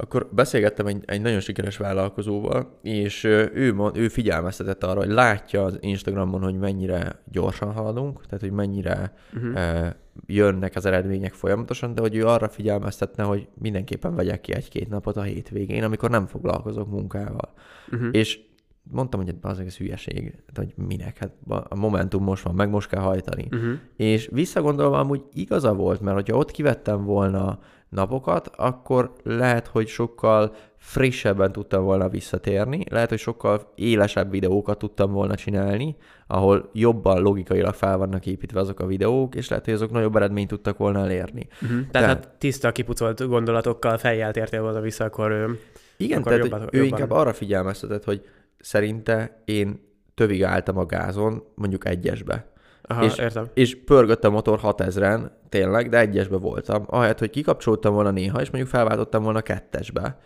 akkor 0.00 0.28
beszélgettem 0.32 0.86
egy, 0.86 1.02
egy 1.04 1.20
nagyon 1.20 1.40
sikeres 1.40 1.76
vállalkozóval, 1.76 2.78
és 2.82 3.24
ő, 3.24 3.74
mond, 3.74 3.96
ő 3.96 4.08
figyelmeztetett 4.08 4.84
arra, 4.84 4.98
hogy 4.98 5.10
látja 5.10 5.64
az 5.64 5.78
Instagramon, 5.80 6.42
hogy 6.42 6.58
mennyire 6.58 7.22
gyorsan 7.30 7.72
haladunk, 7.72 8.26
tehát 8.26 8.40
hogy 8.40 8.52
mennyire 8.52 9.12
Uh-huh. 9.34 9.56
ö, 9.56 9.86
jönnek 10.26 10.76
az 10.76 10.86
eredmények 10.86 11.32
folyamatosan, 11.32 11.94
de 11.94 12.00
hogy 12.00 12.16
ő 12.16 12.26
arra 12.26 12.48
figyelmeztetne, 12.48 13.24
hogy 13.24 13.48
mindenképpen 13.54 14.14
vegyek 14.14 14.40
ki 14.40 14.54
egy-két 14.54 14.88
napot 14.88 15.16
a 15.16 15.22
hétvégén, 15.22 15.84
amikor 15.84 16.10
nem 16.10 16.26
foglalkozok 16.26 16.90
munkával. 16.90 17.52
Uh-huh. 17.90 18.08
És 18.12 18.40
mondtam, 18.82 19.20
hogy 19.24 19.34
az 19.40 19.58
egész 19.58 19.76
hülyeség, 19.76 20.34
hát, 20.46 20.56
hogy 20.56 20.86
minek, 20.86 21.18
hát 21.18 21.32
a 21.68 21.74
Momentum 21.76 22.22
most 22.24 22.42
van, 22.42 22.54
meg 22.54 22.70
most 22.70 22.88
kell 22.88 23.00
hajtani. 23.02 23.46
Uh-huh. 23.50 23.72
És 23.96 24.28
visszagondolva 24.32 24.98
amúgy 24.98 25.22
igaza 25.32 25.74
volt, 25.74 26.00
mert 26.00 26.16
hogyha 26.16 26.36
ott 26.36 26.50
kivettem 26.50 27.04
volna 27.04 27.58
napokat, 27.88 28.50
akkor 28.56 29.12
lehet, 29.22 29.66
hogy 29.66 29.88
sokkal 29.88 30.54
frissebben 30.76 31.52
tudtam 31.52 31.84
volna 31.84 32.08
visszatérni, 32.08 32.84
lehet, 32.90 33.08
hogy 33.08 33.18
sokkal 33.18 33.72
élesebb 33.74 34.30
videókat 34.30 34.78
tudtam 34.78 35.12
volna 35.12 35.34
csinálni, 35.34 35.96
ahol 36.26 36.70
jobban 36.72 37.22
logikailag 37.22 37.74
fel 37.74 37.98
vannak 37.98 38.26
építve 38.26 38.60
azok 38.60 38.80
a 38.80 38.86
videók, 38.86 39.34
és 39.34 39.48
lehet, 39.48 39.64
hogy 39.64 39.74
azok 39.74 39.90
nagyobb 39.90 40.16
eredményt 40.16 40.48
tudtak 40.48 40.76
volna 40.78 40.98
elérni. 41.00 41.46
Uh-huh. 41.52 41.68
Tehát, 41.68 41.90
Tehát- 41.90 42.20
Tehát 42.20 42.38
tiszta, 42.38 42.72
kipucolt 42.72 43.26
gondolatokkal 43.28 43.96
fejjel 43.98 44.32
tértél 44.32 44.62
volna 44.62 44.80
vissza, 44.80 45.04
akkor 45.04 45.30
ö, 45.30 45.50
Igen, 45.96 46.18
Akkor 46.18 46.32
tehát 46.32 46.46
jobban- 46.46 46.60
ő 46.72 46.82
jobban. 46.82 46.98
inkább 46.98 47.10
arra 47.18 47.32
figyelmeztetett, 47.32 48.04
hogy 48.04 48.28
szerinte 48.60 49.42
én 49.44 49.80
tövig 50.14 50.44
álltam 50.44 50.78
a 50.78 50.86
gázon, 50.86 51.44
mondjuk 51.54 51.86
egyesbe. 51.86 52.48
aha, 52.82 53.04
És- 53.04 53.18
értem. 53.18 53.46
És 53.54 53.84
pörgött 53.84 54.24
a 54.24 54.30
motor 54.30 54.60
6000-en, 54.62 55.30
tényleg, 55.48 55.88
de 55.88 55.98
egyesbe 55.98 56.36
voltam. 56.36 56.84
Ahelyett, 56.86 57.18
hogy 57.18 57.30
kikapcsoltam 57.30 57.94
volna 57.94 58.10
néha, 58.10 58.40
és 58.40 58.50
mondjuk 58.50 58.72
felváltottam 58.72 59.22
volna 59.22 59.40
kettesbe, 59.40 60.18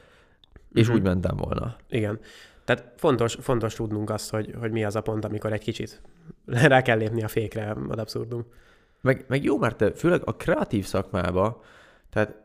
és 0.73 0.87
Mhm. 0.87 0.97
úgy 0.97 1.03
mentem 1.03 1.37
volna. 1.37 1.77
Igen. 1.89 2.19
Tehát 2.65 2.93
fontos, 2.97 3.37
fontos 3.41 3.75
tudnunk 3.75 4.11
azt, 4.11 4.31
hogy, 4.31 4.55
hogy 4.61 4.71
mi 4.71 4.85
az 4.85 4.97
a 4.97 5.01
pont, 5.01 5.25
amikor 5.25 5.53
egy 5.53 5.61
kicsit 5.63 6.01
rá 6.47 6.83
kell 6.83 6.99
lépni 6.99 7.23
a 7.23 7.29
fékre 7.29 7.71
ad 7.89 7.99
abszurdum. 7.99 8.47
Meg, 9.01 9.25
meg 9.29 9.45
jó, 9.45 9.59
mert 9.59 9.77
te 9.77 9.93
főleg 9.93 10.21
a 10.25 10.37
kreatív 10.37 10.85
szakmába, 10.85 11.63
tehát 12.11 12.43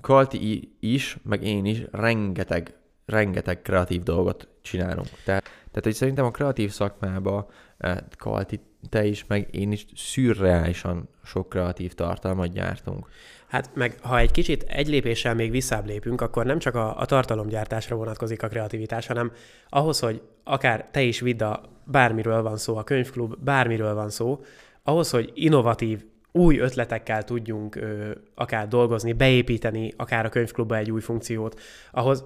Kalti 0.00 0.76
is, 0.80 1.18
meg 1.22 1.44
én 1.44 1.64
is 1.64 1.82
rengeteg, 1.90 2.74
rengeteg 3.10 3.62
kreatív 3.62 4.02
dolgot 4.02 4.48
csinálunk. 4.62 5.08
Tehát, 5.24 5.42
tehát 5.42 5.82
hogy 5.82 5.94
szerintem 5.94 6.24
a 6.24 6.30
kreatív 6.30 6.70
szakmába 6.70 7.48
eh, 7.78 7.96
Kalti 8.18 8.60
te 8.88 9.04
is, 9.04 9.24
meg 9.26 9.48
én 9.50 9.72
is 9.72 9.86
szürreálisan 9.96 11.08
sok 11.24 11.48
kreatív 11.48 11.92
tartalmat 11.92 12.52
gyártunk. 12.52 13.06
Hát 13.48 13.70
meg 13.74 13.96
ha 14.02 14.18
egy 14.18 14.30
kicsit 14.30 14.62
egy 14.62 14.88
lépéssel 14.88 15.34
még 15.34 15.50
visszább 15.50 15.86
lépünk, 15.86 16.20
akkor 16.20 16.46
nem 16.46 16.58
csak 16.58 16.74
a, 16.74 16.98
a 16.98 17.04
tartalomgyártásra 17.04 17.96
vonatkozik 17.96 18.42
a 18.42 18.48
kreativitás, 18.48 19.06
hanem 19.06 19.32
ahhoz, 19.68 19.98
hogy 19.98 20.22
akár 20.44 20.88
te 20.90 21.02
is 21.02 21.20
vidd 21.20 21.42
a 21.42 21.62
bármiről 21.84 22.42
van 22.42 22.56
szó, 22.56 22.76
a 22.76 22.84
könyvklub, 22.84 23.34
bármiről 23.38 23.94
van 23.94 24.10
szó, 24.10 24.40
ahhoz, 24.82 25.10
hogy 25.10 25.30
innovatív, 25.34 26.04
új 26.32 26.58
ötletekkel 26.58 27.22
tudjunk 27.24 27.76
ö, 27.76 28.10
akár 28.34 28.68
dolgozni, 28.68 29.12
beépíteni 29.12 29.92
akár 29.96 30.24
a 30.24 30.28
könyvklubba 30.28 30.76
egy 30.76 30.90
új 30.90 31.00
funkciót, 31.00 31.60
ahhoz, 31.90 32.24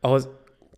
ahhoz 0.00 0.28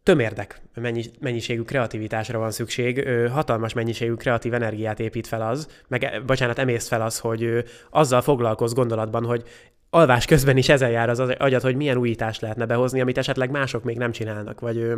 tömérdek 0.02 0.60
mennyi, 0.74 1.04
mennyiségű 1.20 1.62
kreativitásra 1.62 2.38
van 2.38 2.50
szükség, 2.50 3.08
hatalmas 3.32 3.72
mennyiségű 3.72 4.14
kreatív 4.14 4.54
energiát 4.54 5.00
épít 5.00 5.26
fel 5.26 5.42
az, 5.42 5.68
meg, 5.88 6.22
bocsánat, 6.26 6.58
emészt 6.58 6.88
fel 6.88 7.02
az, 7.02 7.18
hogy 7.18 7.64
azzal 7.90 8.22
foglalkoz 8.22 8.72
gondolatban, 8.72 9.24
hogy 9.24 9.42
alvás 9.90 10.24
közben 10.24 10.56
is 10.56 10.68
ezen 10.68 10.90
jár 10.90 11.08
az 11.08 11.18
agyat, 11.18 11.62
hogy 11.62 11.76
milyen 11.76 11.96
újítást 11.96 12.40
lehetne 12.40 12.66
behozni, 12.66 13.00
amit 13.00 13.18
esetleg 13.18 13.50
mások 13.50 13.84
még 13.84 13.96
nem 13.96 14.12
csinálnak. 14.12 14.60
Vagy, 14.60 14.92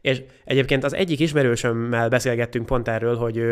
és 0.00 0.22
egyébként 0.44 0.84
az 0.84 0.94
egyik 0.94 1.20
ismerősömmel 1.20 2.08
beszélgettünk 2.08 2.66
pont 2.66 2.88
erről, 2.88 3.16
hogy 3.16 3.44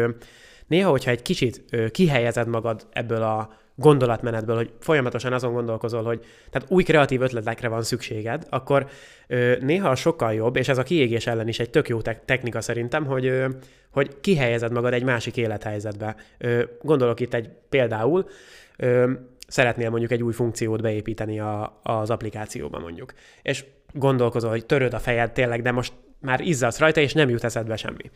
néha, 0.66 0.90
hogyha 0.90 1.10
egy 1.10 1.22
kicsit 1.22 1.64
kihelyezed 1.90 2.48
magad 2.48 2.86
ebből 2.92 3.22
a 3.22 3.52
gondolatmenetből, 3.78 4.56
hogy 4.56 4.72
folyamatosan 4.80 5.32
azon 5.32 5.52
gondolkozol, 5.52 6.02
hogy 6.02 6.24
tehát 6.50 6.70
új 6.70 6.82
kreatív 6.82 7.20
ötletekre 7.20 7.68
van 7.68 7.82
szükséged, 7.82 8.46
akkor 8.48 8.86
ö, 9.26 9.56
néha 9.60 9.94
sokkal 9.94 10.34
jobb, 10.34 10.56
és 10.56 10.68
ez 10.68 10.78
a 10.78 10.82
kiégés 10.82 11.26
ellen 11.26 11.48
is 11.48 11.58
egy 11.58 11.70
tök 11.70 11.88
jó 11.88 12.00
te- 12.00 12.22
technika 12.24 12.60
szerintem, 12.60 13.06
hogy, 13.06 13.26
ö, 13.26 13.48
hogy 13.90 14.20
kihelyezed 14.20 14.72
magad 14.72 14.92
egy 14.92 15.02
másik 15.02 15.36
élethelyzetbe. 15.36 16.16
Ö, 16.38 16.62
gondolok 16.82 17.20
itt 17.20 17.34
egy 17.34 17.50
például, 17.68 18.28
ö, 18.76 19.10
szeretnél 19.46 19.90
mondjuk 19.90 20.10
egy 20.10 20.22
új 20.22 20.32
funkciót 20.32 20.82
beépíteni 20.82 21.40
a, 21.40 21.80
az 21.82 22.10
applikációba 22.10 22.78
mondjuk. 22.78 23.12
És 23.42 23.64
gondolkozol, 23.92 24.50
hogy 24.50 24.66
töröd 24.66 24.94
a 24.94 24.98
fejed 24.98 25.32
tényleg, 25.32 25.62
de 25.62 25.72
most 25.72 25.92
már 26.20 26.40
izzadsz 26.40 26.78
rajta, 26.78 27.00
és 27.00 27.12
nem 27.12 27.28
jut 27.28 27.44
eszedbe 27.44 27.76
semmi. 27.76 28.10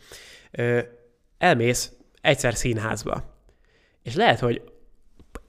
Ö, 0.51 0.79
elmész 1.37 1.91
egyszer 2.21 2.53
színházba. 2.53 3.23
És 4.03 4.15
lehet, 4.15 4.39
hogy 4.39 4.61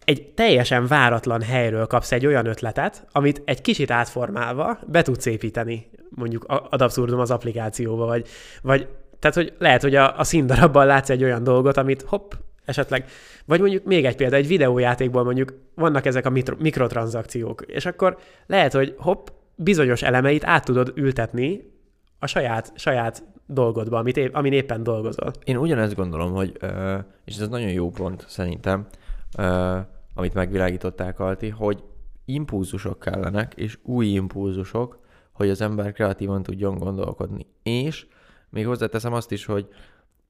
egy 0.04 0.26
teljesen 0.34 0.86
váratlan 0.86 1.42
helyről 1.42 1.86
kapsz 1.86 2.12
egy 2.12 2.26
olyan 2.26 2.46
ötletet, 2.46 3.06
amit 3.12 3.42
egy 3.44 3.60
kicsit 3.60 3.90
átformálva 3.90 4.78
be 4.86 5.02
tudsz 5.02 5.26
építeni, 5.26 5.90
mondjuk 6.08 6.44
ad 6.70 6.82
abszurdum 6.82 7.20
az 7.20 7.30
applikációba, 7.30 8.06
vagy, 8.06 8.26
vagy 8.62 8.88
tehát, 9.18 9.36
hogy 9.36 9.52
lehet, 9.58 9.82
hogy 9.82 9.94
a, 9.94 10.18
a 10.18 10.24
színdarabban 10.24 10.86
látsz 10.86 11.10
egy 11.10 11.24
olyan 11.24 11.44
dolgot, 11.44 11.76
amit 11.76 12.02
hopp, 12.02 12.32
esetleg, 12.64 13.04
vagy 13.44 13.60
mondjuk 13.60 13.84
még 13.84 14.04
egy 14.04 14.16
példa, 14.16 14.36
egy 14.36 14.46
videójátékból 14.46 15.24
mondjuk 15.24 15.54
vannak 15.74 16.06
ezek 16.06 16.26
a 16.26 16.30
mitro, 16.30 16.56
mikrotranszakciók, 16.58 17.64
és 17.66 17.86
akkor 17.86 18.18
lehet, 18.46 18.72
hogy 18.72 18.94
hopp, 18.98 19.26
bizonyos 19.54 20.02
elemeit 20.02 20.44
át 20.44 20.64
tudod 20.64 20.92
ültetni 20.94 21.72
a 22.18 22.26
saját, 22.26 22.72
saját 22.74 23.22
dolgodba, 23.46 23.98
amit 23.98 24.16
épp, 24.16 24.34
amin 24.34 24.52
éppen 24.52 24.82
dolgozol. 24.82 25.32
Én 25.44 25.56
ugyanezt 25.56 25.94
gondolom, 25.94 26.32
hogy, 26.32 26.58
és 27.24 27.36
ez 27.36 27.48
nagyon 27.48 27.70
jó 27.70 27.90
pont 27.90 28.24
szerintem, 28.28 28.86
amit 30.14 30.34
megvilágították 30.34 31.20
Alti, 31.20 31.48
hogy 31.48 31.82
impulzusok 32.24 32.98
kellenek, 32.98 33.54
és 33.54 33.78
új 33.82 34.06
impulzusok, 34.06 34.98
hogy 35.32 35.48
az 35.48 35.60
ember 35.60 35.92
kreatívan 35.92 36.42
tudjon 36.42 36.78
gondolkodni. 36.78 37.46
És 37.62 38.06
még 38.50 38.66
hozzáteszem 38.66 39.12
azt 39.12 39.32
is, 39.32 39.44
hogy 39.44 39.68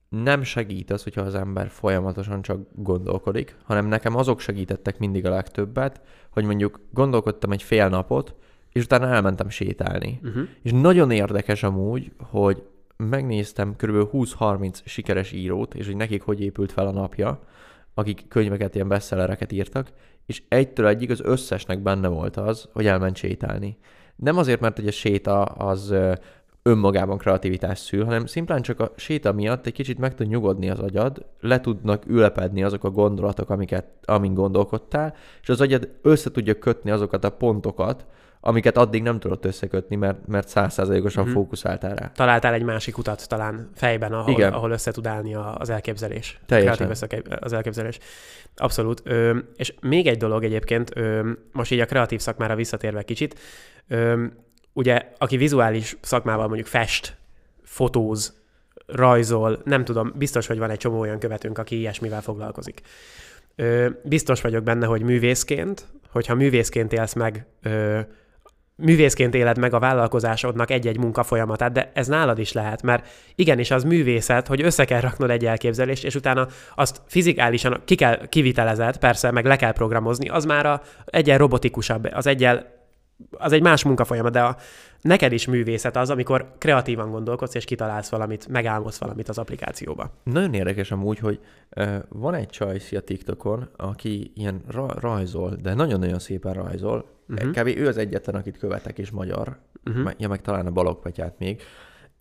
nem 0.08 0.42
segít 0.42 0.90
az, 0.90 1.02
hogyha 1.02 1.20
az 1.20 1.34
ember 1.34 1.68
folyamatosan 1.68 2.42
csak 2.42 2.60
gondolkodik, 2.72 3.56
hanem 3.64 3.86
nekem 3.86 4.16
azok 4.16 4.40
segítettek 4.40 4.98
mindig 4.98 5.26
a 5.26 5.30
legtöbbet, 5.30 6.00
hogy 6.30 6.44
mondjuk 6.44 6.80
gondolkodtam 6.90 7.52
egy 7.52 7.62
fél 7.62 7.88
napot, 7.88 8.34
és 8.72 8.84
utána 8.84 9.06
elmentem 9.06 9.48
sétálni. 9.48 10.20
Uh-huh. 10.22 10.48
És 10.62 10.70
nagyon 10.72 11.10
érdekes 11.10 11.62
amúgy, 11.62 12.12
hogy 12.18 12.62
megnéztem 12.96 13.76
kb. 13.76 14.08
20-30 14.12 14.84
sikeres 14.84 15.32
írót, 15.32 15.74
és 15.74 15.86
hogy 15.86 15.96
nekik 15.96 16.22
hogy 16.22 16.40
épült 16.40 16.72
fel 16.72 16.86
a 16.86 16.92
napja, 16.92 17.42
akik 17.94 18.28
könyveket, 18.28 18.74
ilyen 18.74 18.88
bestsellereket 18.88 19.52
írtak, 19.52 19.92
és 20.26 20.42
egytől 20.48 20.86
egyig 20.86 21.10
az 21.10 21.20
összesnek 21.20 21.78
benne 21.78 22.08
volt 22.08 22.36
az, 22.36 22.68
hogy 22.72 22.86
elment 22.86 23.16
sétálni. 23.16 23.76
Nem 24.16 24.38
azért, 24.38 24.60
mert 24.60 24.76
hogy 24.76 24.86
a 24.86 24.90
séta 24.90 25.42
az 25.42 25.94
önmagában 26.62 27.18
kreativitás 27.18 27.78
szül, 27.78 28.04
hanem 28.04 28.26
szimplán 28.26 28.62
csak 28.62 28.80
a 28.80 28.92
séta 28.96 29.32
miatt 29.32 29.66
egy 29.66 29.72
kicsit 29.72 29.98
meg 29.98 30.14
tud 30.14 30.28
nyugodni 30.28 30.70
az 30.70 30.78
agyad, 30.78 31.26
le 31.40 31.60
tudnak 31.60 32.06
ülepedni 32.06 32.62
azok 32.62 32.84
a 32.84 32.90
gondolatok, 32.90 33.50
amiket, 33.50 33.86
amin 34.04 34.34
gondolkodtál, 34.34 35.14
és 35.42 35.48
az 35.48 35.60
agyad 35.60 35.88
össze 36.02 36.30
tudja 36.30 36.58
kötni 36.58 36.90
azokat 36.90 37.24
a 37.24 37.30
pontokat, 37.30 38.06
amiket 38.46 38.76
addig 38.76 39.02
nem 39.02 39.18
tudott 39.18 39.44
összekötni, 39.44 39.96
mert, 39.96 40.26
mert 40.26 40.48
százszázalékosan 40.48 41.24
mm-hmm. 41.24 41.32
fókuszáltál 41.32 41.94
rá. 41.94 42.10
Találtál 42.14 42.52
egy 42.52 42.62
másik 42.62 42.98
utat 42.98 43.28
talán 43.28 43.70
fejben, 43.74 44.12
ahol, 44.12 44.32
Igen. 44.32 44.52
ahol 44.52 44.70
össze 44.70 44.90
tud 44.90 45.06
állni 45.06 45.34
az 45.34 45.70
elképzelés. 45.70 46.40
Teljesen. 46.46 46.90
az 47.40 47.52
elképzelés. 47.52 47.98
Abszolút. 48.56 49.02
Ö, 49.04 49.38
és 49.56 49.74
még 49.80 50.06
egy 50.06 50.16
dolog 50.16 50.44
egyébként, 50.44 50.90
ö, 50.96 51.30
most 51.52 51.70
így 51.70 51.80
a 51.80 51.84
kreatív 51.84 52.20
szakmára 52.20 52.54
visszatérve 52.54 53.02
kicsit, 53.02 53.38
ö, 53.88 54.24
ugye, 54.72 55.08
aki 55.18 55.36
vizuális 55.36 55.96
szakmával 56.00 56.46
mondjuk 56.46 56.66
fest, 56.66 57.16
fotóz, 57.62 58.42
rajzol, 58.86 59.60
nem 59.64 59.84
tudom, 59.84 60.12
biztos, 60.16 60.46
hogy 60.46 60.58
van 60.58 60.70
egy 60.70 60.78
csomó 60.78 60.98
olyan 60.98 61.18
követőnk, 61.18 61.58
aki 61.58 61.78
ilyesmivel 61.78 62.22
foglalkozik. 62.22 62.80
Ö, 63.56 63.88
biztos 64.02 64.40
vagyok 64.40 64.62
benne, 64.62 64.86
hogy 64.86 65.02
művészként, 65.02 65.86
hogyha 66.10 66.34
művészként 66.34 66.92
élsz 66.92 67.14
meg 67.14 67.46
ö, 67.62 68.00
művészként 68.76 69.34
éled 69.34 69.58
meg 69.58 69.74
a 69.74 69.78
vállalkozásodnak 69.78 70.70
egy-egy 70.70 70.98
munka 70.98 71.22
folyamatát, 71.22 71.72
de 71.72 71.90
ez 71.94 72.06
nálad 72.06 72.38
is 72.38 72.52
lehet, 72.52 72.82
mert 72.82 73.08
igenis 73.34 73.70
az 73.70 73.84
művészet, 73.84 74.46
hogy 74.46 74.62
össze 74.62 74.84
kell 74.84 75.00
raknod 75.00 75.30
egy 75.30 75.46
elképzelést, 75.46 76.04
és 76.04 76.14
utána 76.14 76.46
azt 76.74 77.00
fizikálisan 77.06 77.82
ki 77.84 77.94
kell 77.94 78.28
kivitelezed, 78.28 78.96
persze, 78.96 79.30
meg 79.30 79.44
le 79.44 79.56
kell 79.56 79.72
programozni, 79.72 80.28
az 80.28 80.44
már 80.44 80.66
a, 80.66 80.82
egyen 81.04 81.38
robotikusabb, 81.38 82.08
az 82.12 82.26
egyen 82.26 82.66
az 83.30 83.52
egy 83.52 83.62
más 83.62 83.84
munkafolyamat, 83.84 84.32
de 84.32 84.42
a, 84.42 84.56
neked 85.00 85.32
is 85.32 85.46
művészet 85.46 85.96
az, 85.96 86.10
amikor 86.10 86.54
kreatívan 86.58 87.10
gondolkodsz, 87.10 87.54
és 87.54 87.64
kitalálsz 87.64 88.08
valamit, 88.08 88.48
megálmodsz 88.48 88.98
valamit 88.98 89.28
az 89.28 89.38
applikációba. 89.38 90.10
Nagyon 90.24 90.54
érdekes 90.54 90.90
amúgy, 90.90 91.18
hogy 91.18 91.40
uh, 91.76 91.96
van 92.08 92.34
egy 92.34 92.48
csajszi 92.48 92.96
a 92.96 93.00
TikTokon, 93.00 93.68
aki 93.76 94.32
ilyen 94.34 94.62
ra- 94.68 95.00
rajzol, 95.00 95.58
de 95.62 95.74
nagyon-nagyon 95.74 96.18
szépen 96.18 96.52
rajzol. 96.52 97.12
Uh-huh. 97.28 97.50
Kb. 97.50 97.66
ő 97.66 97.86
az 97.86 97.96
egyetlen, 97.96 98.34
akit 98.34 98.58
követek, 98.58 98.98
és 98.98 99.10
magyar. 99.10 99.58
Uh-huh. 99.84 100.10
Ja, 100.18 100.28
meg 100.28 100.40
talán 100.40 100.66
a 100.66 100.70
Balogpetyát 100.70 101.38
még. 101.38 101.62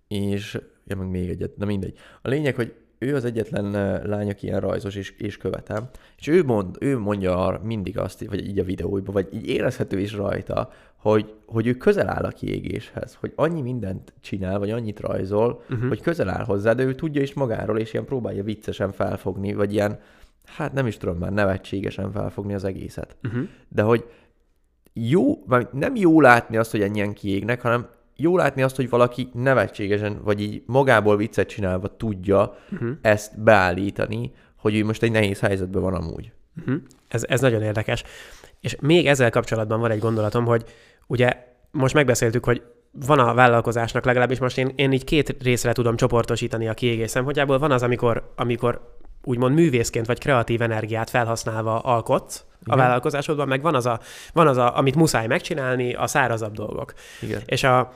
És, 0.08 0.60
ja, 0.86 0.96
meg 0.96 1.10
még 1.10 1.30
egyet, 1.30 1.58
na 1.58 1.66
mindegy. 1.66 1.98
A 2.22 2.30
lényeg, 2.30 2.56
hogy 2.56 2.74
ő 3.04 3.16
az 3.16 3.26
egyetlen 3.26 3.72
lány, 4.08 4.30
aki 4.30 4.48
ilyen 4.48 4.60
rajzos 4.60 4.96
és, 4.96 5.14
és 5.18 5.38
követem, 5.38 5.90
és 6.18 6.28
ő, 6.28 6.44
mond, 6.44 6.76
ő 6.80 7.00
mondja 7.00 7.60
mindig 7.64 7.98
azt, 7.98 8.26
vagy 8.26 8.48
így 8.48 8.60
a 8.60 8.64
videóiban, 8.64 9.14
vagy 9.14 9.28
így 9.34 9.48
érezhető 9.48 10.00
is 10.00 10.14
rajta, 10.14 10.72
hogy, 10.96 11.34
hogy 11.46 11.68
ő 11.68 11.74
közel 11.74 12.10
áll 12.10 12.24
a 12.24 12.30
kiégéshez, 12.30 13.18
hogy 13.20 13.34
annyi 13.36 13.62
mindent 13.62 14.14
csinál, 14.22 14.60
vagy 14.60 14.72
annyit 14.72 15.00
rajzol, 15.00 15.62
uh-huh. 15.70 15.88
hogy 15.88 16.02
közel 16.02 16.30
áll 16.30 16.46
hozzá, 16.46 16.74
de 16.74 16.84
ő 16.84 16.96
tudja 16.96 17.22
is 17.22 17.34
magáról, 17.34 17.80
és 17.80 17.94
ilyen 17.94 18.06
próbálja 18.06 18.44
viccesen 18.44 18.92
felfogni, 18.92 19.54
vagy 19.54 19.74
ilyen, 19.74 20.00
hát 20.46 20.74
nem 20.74 20.88
is 20.88 20.98
tudom 20.98 21.18
már 21.18 21.32
nevetségesen 21.32 22.12
felfogni 22.12 22.54
az 22.54 22.64
egészet. 22.64 23.16
Uh-huh. 23.24 23.48
De 23.68 23.82
hogy 23.82 24.06
jó, 24.94 25.44
nem 25.72 25.96
jó 25.96 26.22
látni 26.22 26.58
azt, 26.58 26.72
hogy 26.72 26.82
ennyien 26.82 27.14
kiégnek, 27.14 27.62
hanem 27.62 27.88
jó 28.16 28.38
látni 28.38 28.62
azt, 28.62 28.76
hogy 28.76 28.90
valaki 28.90 29.30
nevetségesen, 29.34 30.22
vagy 30.24 30.42
így 30.42 30.64
magából 30.66 31.18
viccet 31.18 31.48
csinálva 31.48 31.96
tudja 31.98 32.58
uh-huh. 32.72 32.90
ezt 33.02 33.42
beállítani, 33.42 34.32
hogy 34.56 34.76
ő 34.76 34.86
most 34.86 35.04
egy 35.04 35.12
nehéz 35.12 35.40
helyzetben 35.40 35.82
van 35.82 35.94
amúgy. 35.94 36.32
Uh-huh. 36.60 36.76
Ez, 37.08 37.24
ez 37.28 37.42
nagyon 37.42 37.62
érdekes. 37.62 38.04
És 38.60 38.76
még 38.82 39.08
ezzel 39.08 39.30
kapcsolatban 39.30 39.80
van 39.80 39.92
egy 39.92 40.00
gondolatom, 40.00 40.46
hogy 40.46 40.64
ugye 41.08 41.34
most 41.72 41.94
megbeszéltük, 41.94 42.46
hogy 42.46 42.62
van 42.92 43.20
a 43.20 43.34
vállalkozásnak 43.34 44.06
legalábbis 44.06 44.40
most 44.40 44.58
én, 44.58 44.72
én 44.76 44.92
így 44.92 45.04
két 45.04 45.36
részre 45.42 45.74
tudom 45.74 45.96
csoportosítani 45.96 46.68
a 46.68 46.74
kiégés 46.74 47.10
szempontjából. 47.10 47.60
Van 47.60 47.72
az, 47.72 47.84
amikor, 47.84 48.34
amikor 48.36 48.98
úgymond 49.24 49.56
művészként 49.56 50.06
vagy 50.06 50.20
kreatív 50.20 50.62
energiát 50.62 51.10
felhasználva 51.10 51.80
alkotsz 51.80 52.46
Igen. 52.62 52.80
a 52.80 52.82
vállalkozásodban, 52.82 53.48
meg 53.48 53.62
van 53.62 53.76
az, 53.76 53.86
a, 53.86 54.00
van 54.34 54.48
az 54.48 54.58
a, 54.58 54.78
amit 54.78 54.96
muszáj 54.96 55.28
megcsinálni, 55.28 55.94
a 55.94 56.08
szárazabb 56.08 56.54
dolgok. 56.54 56.94
Igen. 57.22 57.42
És 57.46 57.64
a, 57.64 57.92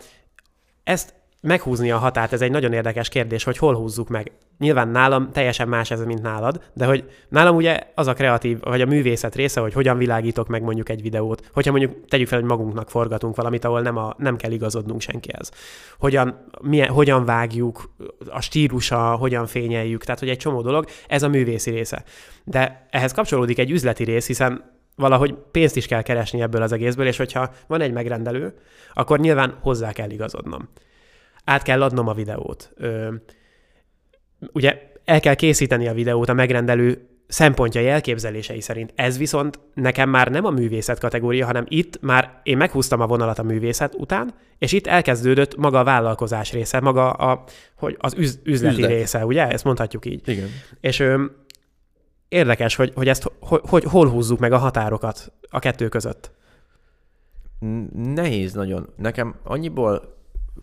ezt 0.83 1.13
meghúzni 1.41 1.91
a 1.91 1.97
határt, 1.97 2.33
ez 2.33 2.41
egy 2.41 2.51
nagyon 2.51 2.73
érdekes 2.73 3.09
kérdés, 3.09 3.43
hogy 3.43 3.57
hol 3.57 3.75
húzzuk 3.75 4.09
meg. 4.09 4.31
Nyilván 4.57 4.87
nálam 4.87 5.31
teljesen 5.31 5.67
más 5.67 5.91
ez, 5.91 6.03
mint 6.03 6.21
nálad, 6.21 6.61
de 6.73 6.85
hogy 6.85 7.09
nálam 7.29 7.55
ugye 7.55 7.79
az 7.95 8.07
a 8.07 8.13
kreatív, 8.13 8.59
vagy 8.59 8.81
a 8.81 8.85
művészet 8.85 9.35
része, 9.35 9.61
hogy 9.61 9.73
hogyan 9.73 9.97
világítok 9.97 10.47
meg 10.47 10.61
mondjuk 10.61 10.89
egy 10.89 11.01
videót. 11.01 11.49
Hogyha 11.53 11.71
mondjuk 11.71 12.05
tegyük 12.07 12.27
fel, 12.27 12.39
hogy 12.39 12.47
magunknak 12.47 12.89
forgatunk 12.89 13.35
valamit, 13.35 13.65
ahol 13.65 13.81
nem, 13.81 13.97
a, 13.97 14.15
nem 14.17 14.35
kell 14.35 14.51
igazodnunk 14.51 15.01
senkihez. 15.01 15.51
Hogyan, 15.99 16.45
milyen, 16.61 16.89
hogyan 16.89 17.25
vágjuk, 17.25 17.89
a 18.29 18.41
stílusa, 18.41 19.15
hogyan 19.15 19.45
fényeljük, 19.45 20.03
tehát 20.03 20.19
hogy 20.19 20.29
egy 20.29 20.37
csomó 20.37 20.61
dolog, 20.61 20.85
ez 21.07 21.23
a 21.23 21.27
művészi 21.27 21.71
része. 21.71 22.03
De 22.43 22.87
ehhez 22.89 23.11
kapcsolódik 23.11 23.59
egy 23.59 23.71
üzleti 23.71 24.03
rész, 24.03 24.27
hiszen 24.27 24.75
valahogy 24.95 25.35
pénzt 25.51 25.75
is 25.75 25.85
kell 25.85 26.01
keresni 26.01 26.41
ebből 26.41 26.61
az 26.61 26.71
egészből, 26.71 27.07
és 27.07 27.17
hogyha 27.17 27.49
van 27.67 27.81
egy 27.81 27.91
megrendelő, 27.91 28.53
akkor 28.93 29.19
nyilván 29.19 29.57
hozzá 29.61 29.91
kell 29.91 30.09
igazodnom 30.09 30.69
át 31.47 31.63
kell 31.63 31.81
adnom 31.81 32.07
a 32.07 32.13
videót. 32.13 32.71
Ö, 32.75 33.13
ugye 34.51 34.91
el 35.05 35.19
kell 35.19 35.33
készíteni 35.33 35.87
a 35.87 35.93
videót 35.93 36.29
a 36.29 36.33
megrendelő 36.33 37.07
szempontjai, 37.27 37.87
elképzelései 37.87 38.61
szerint. 38.61 38.93
Ez 38.95 39.17
viszont 39.17 39.59
nekem 39.73 40.09
már 40.09 40.31
nem 40.31 40.45
a 40.45 40.49
művészet 40.49 40.99
kategória, 40.99 41.45
hanem 41.45 41.65
itt 41.67 42.01
már 42.01 42.39
én 42.43 42.57
meghúztam 42.57 43.01
a 43.01 43.07
vonalat 43.07 43.39
a 43.39 43.43
művészet 43.43 43.95
után, 43.95 44.33
és 44.57 44.71
itt 44.71 44.87
elkezdődött 44.87 45.55
maga 45.55 45.79
a 45.79 45.83
vállalkozás 45.83 46.51
része, 46.51 46.79
maga 46.79 47.11
a, 47.11 47.43
hogy 47.75 47.95
az 47.99 48.13
üz, 48.13 48.39
üzleti 48.43 48.75
Üzlet. 48.75 48.89
része, 48.89 49.25
ugye? 49.25 49.47
Ezt 49.47 49.63
mondhatjuk 49.63 50.05
így. 50.05 50.27
Igen. 50.27 50.47
És 50.79 50.99
ö, 50.99 51.25
érdekes, 52.27 52.75
hogy, 52.75 52.91
hogy 52.95 53.07
ezt 53.07 53.31
hogy, 53.39 53.61
hogy 53.63 53.83
hol 53.83 54.09
húzzuk 54.09 54.39
meg 54.39 54.51
a 54.51 54.57
határokat 54.57 55.31
a 55.49 55.59
kettő 55.59 55.89
között. 55.89 56.31
Nehéz 57.93 58.53
nagyon. 58.53 58.89
Nekem 58.95 59.35
annyiból 59.43 60.15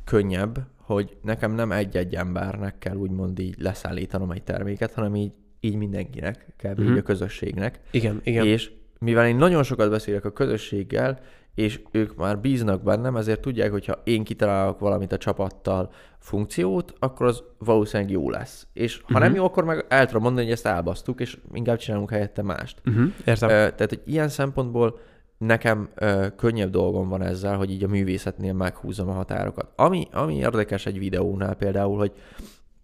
könnyebb, 0.05 0.59
hogy 0.85 1.17
nekem 1.23 1.53
nem 1.53 1.73
egy-egy 1.73 2.15
embernek 2.15 2.79
kell 2.79 2.97
úgymond 2.97 3.39
így 3.39 3.55
leszállítanom 3.59 4.31
egy 4.31 4.43
terméket, 4.43 4.95
hanem 4.95 5.15
így, 5.15 5.33
így 5.61 5.77
mindenkinek, 5.77 6.47
kell 6.57 6.73
mm-hmm. 6.73 6.83
így 6.83 6.89
mhm. 6.89 6.99
a 6.99 7.03
közösségnek. 7.03 7.81
Igen, 7.91 8.21
igen. 8.25 8.47
És 8.47 8.71
mivel 8.99 9.27
én 9.27 9.37
nagyon 9.37 9.63
sokat 9.63 9.91
beszélek 9.91 10.25
a 10.25 10.33
közösséggel, 10.33 11.21
és 11.55 11.81
ők 11.91 12.17
már 12.17 12.39
bíznak 12.39 12.83
bennem, 12.83 13.17
ezért 13.17 13.41
tudják, 13.41 13.71
hogy 13.71 13.87
ha 13.87 14.01
én 14.05 14.25
kitalálok 14.25 14.79
valamit 14.79 15.13
a 15.13 15.17
csapattal 15.17 15.93
funkciót, 16.19 16.95
akkor 16.99 17.27
az 17.27 17.43
valószínűleg 17.59 18.13
jó 18.13 18.31
lesz. 18.31 18.67
És 18.73 18.97
ha 18.97 19.03
uh-huh. 19.03 19.21
nem 19.21 19.35
jó, 19.35 19.45
akkor 19.45 19.65
meg 19.65 19.87
el 19.89 20.07
tudom 20.07 20.23
mondani, 20.23 20.45
hogy 20.45 20.55
ezt 20.55 20.67
elbasztuk, 20.67 21.21
és 21.21 21.39
inkább 21.53 21.77
csinálunk 21.77 22.11
helyette 22.11 22.43
mást. 22.43 22.81
Uh-huh. 22.87 23.13
Értem. 23.25 23.49
Tehát, 23.49 23.89
hogy 23.89 24.03
ilyen 24.05 24.29
szempontból 24.29 24.99
nekem 25.47 25.89
ö, 25.95 26.27
könnyebb 26.37 26.71
dolgom 26.71 27.09
van 27.09 27.23
ezzel, 27.23 27.57
hogy 27.57 27.71
így 27.71 27.85
a 27.85 27.89
művészetnél 27.89 28.53
meghúzom 28.53 29.09
a 29.09 29.13
határokat. 29.13 29.73
Ami, 29.77 30.09
ami 30.13 30.37
érdekes 30.37 30.87
egy 30.87 30.99
videónál 30.99 31.55
például, 31.55 31.99
hogy 31.99 32.13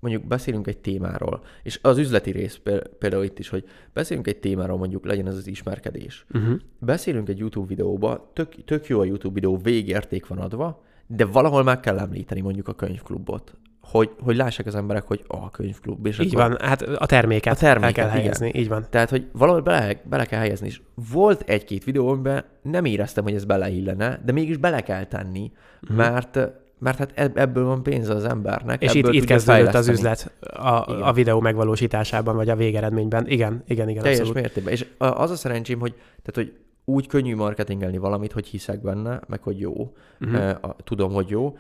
mondjuk 0.00 0.24
beszélünk 0.24 0.66
egy 0.66 0.78
témáról, 0.78 1.42
és 1.62 1.78
az 1.82 1.98
üzleti 1.98 2.30
rész 2.30 2.60
például 2.98 3.24
itt 3.24 3.38
is, 3.38 3.48
hogy 3.48 3.64
beszélünk 3.92 4.26
egy 4.26 4.38
témáról, 4.38 4.78
mondjuk 4.78 5.04
legyen 5.04 5.26
ez 5.26 5.36
az 5.36 5.46
ismerkedés. 5.46 6.26
Uh-huh. 6.34 6.58
Beszélünk 6.78 7.28
egy 7.28 7.38
YouTube 7.38 7.66
videóba, 7.66 8.30
tök, 8.32 8.64
tök 8.64 8.86
jó 8.86 9.00
a 9.00 9.04
YouTube 9.04 9.34
videó, 9.34 9.56
végérték 9.56 10.26
van 10.26 10.38
adva, 10.38 10.82
de 11.06 11.24
valahol 11.24 11.62
meg 11.62 11.80
kell 11.80 11.98
említeni 11.98 12.40
mondjuk 12.40 12.68
a 12.68 12.74
könyvklubot, 12.74 13.54
hogy, 13.90 14.10
hogy 14.22 14.36
lássák 14.36 14.66
az 14.66 14.74
emberek, 14.74 15.02
hogy 15.02 15.24
oh, 15.26 15.44
a 15.44 15.50
könyvklub. 15.50 16.06
És 16.06 16.18
így 16.18 16.34
van, 16.34 16.56
hát 16.60 16.82
a 16.82 17.06
terméket, 17.06 17.54
a 17.54 17.56
terméket 17.56 17.86
el 17.86 17.92
kell 17.92 18.08
igen. 18.08 18.20
helyezni, 18.20 18.52
így 18.54 18.68
van. 18.68 18.86
Tehát, 18.90 19.10
hogy 19.10 19.26
valahol 19.32 19.60
bele, 19.60 20.00
bele 20.04 20.24
kell 20.24 20.38
helyezni, 20.40 20.66
és 20.66 20.80
volt 21.12 21.42
egy-két 21.46 21.84
videó, 21.84 22.08
amiben 22.08 22.44
nem 22.62 22.84
éreztem, 22.84 23.24
hogy 23.24 23.34
ez 23.34 23.44
beleillene, 23.44 24.20
de 24.24 24.32
mégis 24.32 24.56
bele 24.56 24.80
kell 24.80 25.04
tenni, 25.04 25.52
uh-huh. 25.82 25.96
mert 25.96 26.38
mert 26.78 26.98
hát 26.98 27.36
ebből 27.36 27.64
van 27.64 27.82
pénz 27.82 28.08
az 28.08 28.24
embernek. 28.24 28.82
És 28.82 28.94
itt, 28.94 29.08
itt 29.08 29.24
kezdődött 29.24 29.74
az 29.74 29.88
üzlet 29.88 30.32
a, 30.40 31.06
a 31.08 31.12
videó 31.12 31.40
megvalósításában, 31.40 32.36
vagy 32.36 32.48
a 32.48 32.56
végeredményben. 32.56 33.28
Igen, 33.28 33.62
igen, 33.66 33.88
igen. 33.88 34.02
Teljes 34.02 34.18
abszolút. 34.18 34.42
mértékben. 34.42 34.72
És 34.72 34.86
az 34.98 35.30
a 35.30 35.36
szerencsém, 35.36 35.80
hogy, 35.80 35.92
tehát, 35.92 36.34
hogy 36.34 36.52
úgy 36.84 37.06
könnyű 37.06 37.34
marketingelni 37.34 37.98
valamit, 37.98 38.32
hogy 38.32 38.46
hiszek 38.46 38.82
benne, 38.82 39.20
meg 39.28 39.42
hogy 39.42 39.60
jó, 39.60 39.92
uh-huh. 40.20 40.50
tudom, 40.84 41.12
hogy 41.12 41.28
jó, 41.28 41.56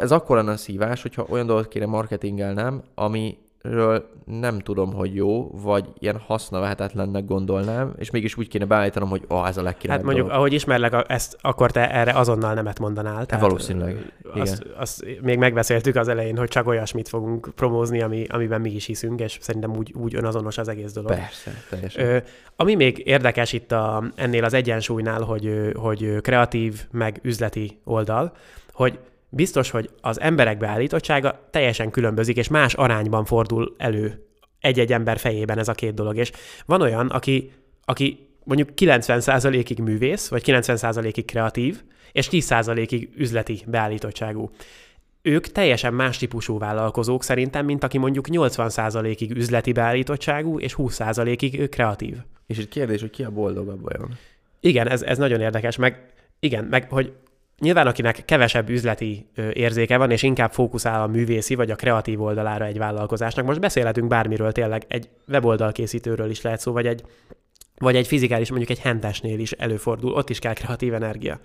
ez 0.00 0.12
akkor 0.12 0.36
lenne 0.36 0.50
a 0.50 0.56
szívás, 0.56 1.02
hogyha 1.02 1.26
olyan 1.28 1.46
dolgot 1.46 1.68
kéne 1.68 1.86
marketingelnem, 1.86 2.82
ami 2.94 3.38
ről 3.62 4.08
nem 4.24 4.58
tudom, 4.58 4.92
hogy 4.92 5.14
jó, 5.14 5.50
vagy 5.50 5.84
ilyen 5.98 6.22
vehetetlennek 6.50 7.24
gondolnám, 7.24 7.94
és 7.98 8.10
mégis 8.10 8.36
úgy 8.36 8.48
kéne 8.48 8.64
beállítanom, 8.64 9.08
hogy 9.08 9.24
oh, 9.28 9.48
ez 9.48 9.56
a 9.56 9.62
legkirályabb 9.62 10.04
Hát 10.04 10.04
mondjuk, 10.04 10.26
dolog. 10.26 10.40
ahogy 10.40 10.52
ismerlek 10.52 11.04
ezt, 11.08 11.38
akkor 11.40 11.70
te 11.70 11.90
erre 11.90 12.12
azonnal 12.12 12.54
nemet 12.54 12.78
mondanál. 12.78 13.14
Hát 13.14 13.26
tehát 13.26 13.44
valószínűleg, 13.44 14.12
igen. 14.34 14.40
Azt, 14.40 14.66
azt 14.76 15.04
még 15.22 15.38
megbeszéltük 15.38 15.96
az 15.96 16.08
elején, 16.08 16.36
hogy 16.36 16.48
csak 16.48 16.66
olyasmit 16.66 17.08
fogunk 17.08 17.48
promózni, 17.54 18.02
ami, 18.02 18.24
amiben 18.28 18.60
mi 18.60 18.70
is 18.70 18.86
hiszünk, 18.86 19.20
és 19.20 19.38
szerintem 19.40 19.76
úgy, 19.76 19.92
úgy 19.96 20.14
önazonos 20.14 20.58
az 20.58 20.68
egész 20.68 20.92
dolog. 20.92 21.10
Persze, 21.10 21.50
teljesen. 21.70 22.06
Ö, 22.06 22.18
ami 22.56 22.74
még 22.74 23.02
érdekes 23.04 23.52
itt 23.52 23.72
a, 23.72 24.02
ennél 24.14 24.44
az 24.44 24.52
egyensúlynál, 24.52 25.22
hogy, 25.22 25.72
hogy 25.74 26.20
kreatív, 26.20 26.86
meg 26.90 27.18
üzleti 27.22 27.78
oldal, 27.84 28.32
hogy 28.72 28.98
biztos, 29.28 29.70
hogy 29.70 29.90
az 30.00 30.20
emberek 30.20 30.58
beállítottsága 30.58 31.48
teljesen 31.50 31.90
különbözik, 31.90 32.36
és 32.36 32.48
más 32.48 32.74
arányban 32.74 33.24
fordul 33.24 33.74
elő 33.78 34.26
egy-egy 34.60 34.92
ember 34.92 35.18
fejében 35.18 35.58
ez 35.58 35.68
a 35.68 35.72
két 35.72 35.94
dolog. 35.94 36.16
És 36.16 36.32
van 36.66 36.80
olyan, 36.80 37.06
aki, 37.06 37.52
aki 37.84 38.28
mondjuk 38.44 38.68
90%-ig 38.76 39.78
művész, 39.78 40.28
vagy 40.28 40.42
90%-ig 40.46 41.24
kreatív, 41.24 41.82
és 42.12 42.28
10%-ig 42.30 43.08
üzleti 43.16 43.62
beállítottságú. 43.66 44.50
Ők 45.22 45.46
teljesen 45.46 45.94
más 45.94 46.16
típusú 46.16 46.58
vállalkozók 46.58 47.22
szerintem, 47.22 47.64
mint 47.64 47.84
aki 47.84 47.98
mondjuk 47.98 48.26
80%-ig 48.30 49.30
üzleti 49.30 49.72
beállítottságú, 49.72 50.58
és 50.58 50.74
20%-ig 50.78 51.68
kreatív. 51.68 52.16
És 52.46 52.58
egy 52.58 52.68
kérdés, 52.68 53.00
hogy 53.00 53.10
ki 53.10 53.24
a 53.24 53.30
boldogabb 53.30 53.82
vajon? 53.82 54.14
Igen, 54.60 54.88
ez, 54.88 55.02
ez 55.02 55.18
nagyon 55.18 55.40
érdekes, 55.40 55.76
meg 55.76 56.12
igen, 56.40 56.64
meg 56.64 56.90
hogy 56.90 57.12
Nyilván, 57.58 57.86
akinek 57.86 58.24
kevesebb 58.24 58.68
üzleti 58.68 59.26
érzéke 59.52 59.96
van, 59.96 60.10
és 60.10 60.22
inkább 60.22 60.52
fókuszál 60.52 61.02
a 61.02 61.06
művészi 61.06 61.54
vagy 61.54 61.70
a 61.70 61.76
kreatív 61.76 62.22
oldalára 62.22 62.64
egy 62.64 62.78
vállalkozásnak. 62.78 63.46
Most 63.46 63.60
beszélhetünk 63.60 64.08
bármiről 64.08 64.52
tényleg, 64.52 64.84
egy 64.88 65.08
weboldal 65.28 65.72
készítőről 65.72 66.30
is 66.30 66.42
lehet 66.42 66.60
szó, 66.60 66.72
vagy 66.72 66.86
egy, 66.86 67.02
vagy 67.78 67.96
egy 67.96 68.06
fizikális, 68.06 68.48
mondjuk 68.48 68.70
egy 68.70 68.78
hentesnél 68.78 69.38
is 69.38 69.52
előfordul, 69.52 70.12
ott 70.12 70.30
is 70.30 70.38
kell 70.38 70.52
kreatív 70.52 70.94
energia, 70.94 71.40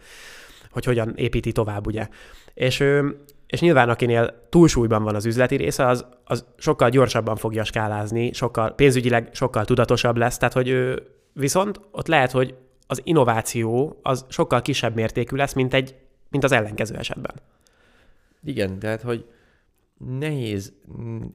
hogy 0.72 0.86
hogyan 0.86 1.14
építi 1.16 1.52
tovább, 1.52 1.88
ugye. 1.88 2.08
És, 2.54 2.84
és 3.48 3.60
nyilván 3.60 3.90
akinél 3.90 4.48
túlsúlyban 4.50 5.04
van 5.04 5.16
az 5.16 5.26
üzleti 5.26 5.56
része, 5.56 5.88
az, 5.88 6.06
az 6.24 6.46
sokkal 6.58 6.90
gyorsabban 6.90 7.36
fogja 7.36 7.64
skálázni, 7.64 8.34
sokkal, 8.34 8.72
pénzügyileg 8.72 9.30
sokkal 9.32 9.66
tudatosabb 9.66 10.18
lesz, 10.18 10.38
tehát 10.38 10.54
hogy 10.54 10.68
ő, 10.68 11.04
viszont 11.34 11.80
ott 11.92 12.08
lehet, 12.08 12.32
hogy 12.32 12.56
az 12.94 13.02
innováció 13.04 14.00
az 14.02 14.26
sokkal 14.30 14.62
kisebb 14.62 14.96
mértékű 14.96 15.36
lesz, 15.36 15.54
mint, 15.54 15.74
egy, 15.74 15.96
mint 16.30 16.44
az 16.44 16.52
ellenkező 16.52 16.96
esetben. 16.96 17.34
Igen, 18.44 18.80
tehát, 18.80 19.02
hogy 19.02 19.26
nehéz, 19.98 20.74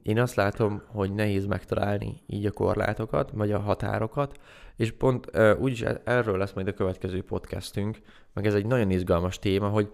én 0.03 0.19
azt 0.19 0.35
látom, 0.35 0.81
hogy 0.87 1.13
nehéz 1.13 1.45
megtalálni 1.45 2.21
így 2.27 2.45
a 2.45 2.51
korlátokat, 2.51 3.31
vagy 3.33 3.51
a 3.51 3.59
határokat, 3.59 4.39
és 4.75 4.91
pont 4.91 5.29
uh, 5.33 5.61
úgyis 5.61 5.81
e-, 5.81 6.01
erről 6.05 6.37
lesz 6.37 6.53
majd 6.53 6.67
a 6.67 6.73
következő 6.73 7.23
podcastünk, 7.23 7.99
meg 8.33 8.45
ez 8.45 8.53
egy 8.53 8.65
nagyon 8.65 8.89
izgalmas 8.89 9.39
téma, 9.39 9.67
hogy 9.67 9.91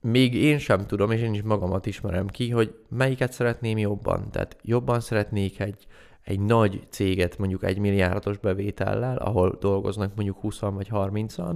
még 0.00 0.34
én 0.34 0.58
sem 0.58 0.86
tudom, 0.86 1.10
és 1.10 1.20
én 1.20 1.34
is 1.34 1.42
magamat 1.42 1.86
ismerem 1.86 2.26
ki, 2.26 2.50
hogy 2.50 2.74
melyiket 2.88 3.32
szeretném 3.32 3.78
jobban. 3.78 4.30
Tehát 4.30 4.56
jobban 4.62 5.00
szeretnék 5.00 5.60
egy 5.60 5.86
egy 6.24 6.40
nagy 6.40 6.86
céget 6.90 7.38
mondjuk 7.38 7.64
egy 7.64 7.78
milliárdos 7.78 8.38
bevétellel, 8.38 9.16
ahol 9.16 9.56
dolgoznak 9.60 10.14
mondjuk 10.14 10.38
20 10.40 10.58
vagy 10.58 10.88
30-an, 10.90 11.54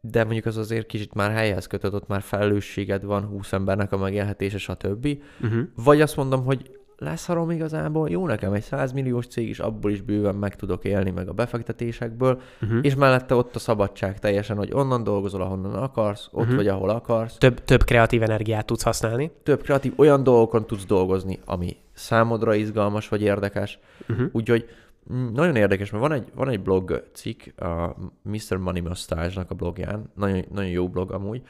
de 0.00 0.24
mondjuk 0.24 0.46
az 0.46 0.56
azért 0.56 0.86
kicsit 0.86 1.14
már 1.14 1.30
helyhez 1.30 1.66
kötött, 1.66 1.94
ott 1.94 2.06
már 2.06 2.22
felelősséged 2.22 3.04
van 3.04 3.24
20 3.24 3.52
embernek 3.52 3.92
a 3.92 3.96
megélhetése, 3.96 4.58
stb. 4.58 5.18
Uh-huh. 5.40 5.62
Vagy 5.74 6.00
azt 6.00 6.16
mondom, 6.16 6.44
hogy 6.44 6.77
leszarom 6.98 7.50
igazából, 7.50 8.10
jó 8.10 8.26
nekem 8.26 8.52
egy 8.52 8.62
100 8.62 8.92
milliós 8.92 9.26
cég 9.26 9.48
is, 9.48 9.58
abból 9.58 9.90
is 9.90 10.00
bőven 10.00 10.34
meg 10.34 10.56
tudok 10.56 10.84
élni, 10.84 11.10
meg 11.10 11.28
a 11.28 11.32
befektetésekből, 11.32 12.40
uh-huh. 12.62 12.78
és 12.82 12.94
mellette 12.94 13.34
ott 13.34 13.54
a 13.54 13.58
szabadság 13.58 14.18
teljesen, 14.18 14.56
hogy 14.56 14.72
onnan 14.72 15.04
dolgozol, 15.04 15.42
ahonnan 15.42 15.74
akarsz, 15.74 16.28
ott 16.30 16.42
uh-huh. 16.42 16.56
vagy, 16.56 16.68
ahol 16.68 16.88
akarsz. 16.88 17.36
Több, 17.36 17.64
több 17.64 17.84
kreatív 17.84 18.22
energiát 18.22 18.66
tudsz 18.66 18.82
használni. 18.82 19.30
Több 19.42 19.62
kreatív, 19.62 19.92
olyan 19.96 20.22
dolgokon 20.22 20.66
tudsz 20.66 20.86
dolgozni, 20.86 21.38
ami 21.44 21.76
számodra 21.92 22.54
izgalmas 22.54 23.08
vagy 23.08 23.22
érdekes. 23.22 23.78
Uh-huh. 24.08 24.28
Úgyhogy 24.32 24.68
mm, 25.12 25.32
nagyon 25.32 25.56
érdekes, 25.56 25.90
mert 25.90 26.02
van 26.02 26.12
egy, 26.12 26.28
van 26.34 26.48
egy 26.48 26.60
blog 26.60 27.08
cikk, 27.12 27.60
a 27.60 27.96
Mr. 28.22 28.56
Money 28.56 28.80
Mustache-nak 28.80 29.50
a 29.50 29.54
blogján, 29.54 30.10
nagyon, 30.14 30.44
nagyon 30.52 30.70
jó 30.70 30.88
blog 30.88 31.12
amúgy, 31.12 31.42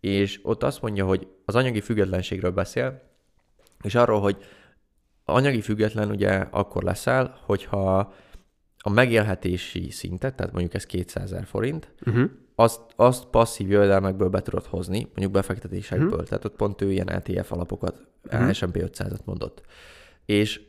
és 0.00 0.40
ott 0.42 0.62
azt 0.62 0.82
mondja, 0.82 1.04
hogy 1.06 1.26
az 1.44 1.54
anyagi 1.54 1.80
függetlenségről 1.80 2.50
beszél, 2.50 3.02
és 3.82 3.94
arról, 3.94 4.20
hogy 4.20 4.36
anyagi 5.32 5.60
független 5.60 6.10
ugye 6.10 6.30
akkor 6.50 6.82
leszel, 6.82 7.38
hogyha 7.44 8.12
a 8.78 8.90
megélhetési 8.90 9.90
szintet, 9.90 10.34
tehát 10.34 10.52
mondjuk 10.52 10.74
ez 10.74 10.86
200 10.86 11.22
ezer 11.22 11.44
forint, 11.44 11.94
Uh-huh. 12.06 12.30
azt, 12.54 12.80
azt 12.96 13.26
passzív 13.26 13.70
jövedelmekből 13.70 14.28
be 14.28 14.42
tudod 14.42 14.66
hozni, 14.66 14.98
mondjuk 14.98 15.30
befektetésekből, 15.30 16.16
hmm. 16.16 16.24
tehát 16.24 16.44
ott 16.44 16.56
pont 16.56 16.82
ő 16.82 16.92
ilyen 16.92 17.10
ETF 17.10 17.52
alapokat, 17.52 18.00
hmm. 18.30 18.52
S&P 18.52 18.76
500-at 18.76 19.24
mondott. 19.24 19.62
És 20.26 20.60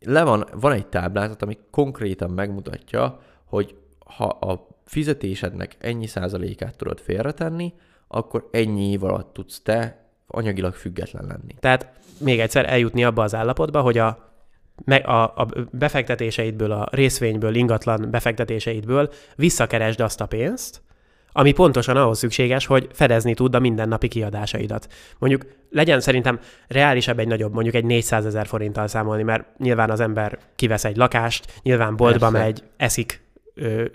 le 0.00 0.22
van, 0.22 0.44
van 0.52 0.72
egy 0.72 0.86
táblázat, 0.86 1.42
ami 1.42 1.58
konkrétan 1.70 2.30
megmutatja, 2.30 3.20
hogy 3.44 3.76
ha 3.98 4.24
a 4.24 4.68
fizetésednek 4.84 5.76
ennyi 5.78 6.06
százalékát 6.06 6.76
tudod 6.76 7.00
félretenni, 7.00 7.72
akkor 8.08 8.48
ennyi 8.52 8.90
év 8.90 9.04
alatt 9.04 9.32
tudsz 9.32 9.60
te 9.62 10.03
anyagilag 10.26 10.74
független 10.74 11.26
lenni. 11.26 11.54
Tehát 11.60 11.92
még 12.18 12.40
egyszer 12.40 12.70
eljutni 12.70 13.04
abba 13.04 13.22
az 13.22 13.34
állapotba, 13.34 13.80
hogy 13.80 13.98
a, 13.98 14.18
a, 15.02 15.12
a 15.12 15.46
befektetéseidből, 15.70 16.72
a 16.72 16.88
részvényből, 16.90 17.54
ingatlan 17.54 18.10
befektetéseidből 18.10 19.12
visszakeresd 19.36 20.00
azt 20.00 20.20
a 20.20 20.26
pénzt, 20.26 20.82
ami 21.36 21.52
pontosan 21.52 21.96
ahhoz 21.96 22.18
szükséges, 22.18 22.66
hogy 22.66 22.88
fedezni 22.92 23.34
tud 23.34 23.54
a 23.54 23.58
mindennapi 23.58 24.08
kiadásaidat. 24.08 24.92
Mondjuk 25.18 25.46
legyen 25.70 26.00
szerintem 26.00 26.40
reálisabb 26.68 27.18
egy 27.18 27.26
nagyobb, 27.26 27.52
mondjuk 27.52 27.74
egy 27.74 27.84
400 27.84 28.26
ezer 28.26 28.46
forinttal 28.46 28.86
számolni, 28.86 29.22
mert 29.22 29.58
nyilván 29.58 29.90
az 29.90 30.00
ember 30.00 30.38
kivesz 30.56 30.84
egy 30.84 30.96
lakást, 30.96 31.60
nyilván 31.62 31.96
boltba 31.96 32.30
Persze. 32.30 32.44
megy, 32.44 32.62
eszik, 32.76 33.23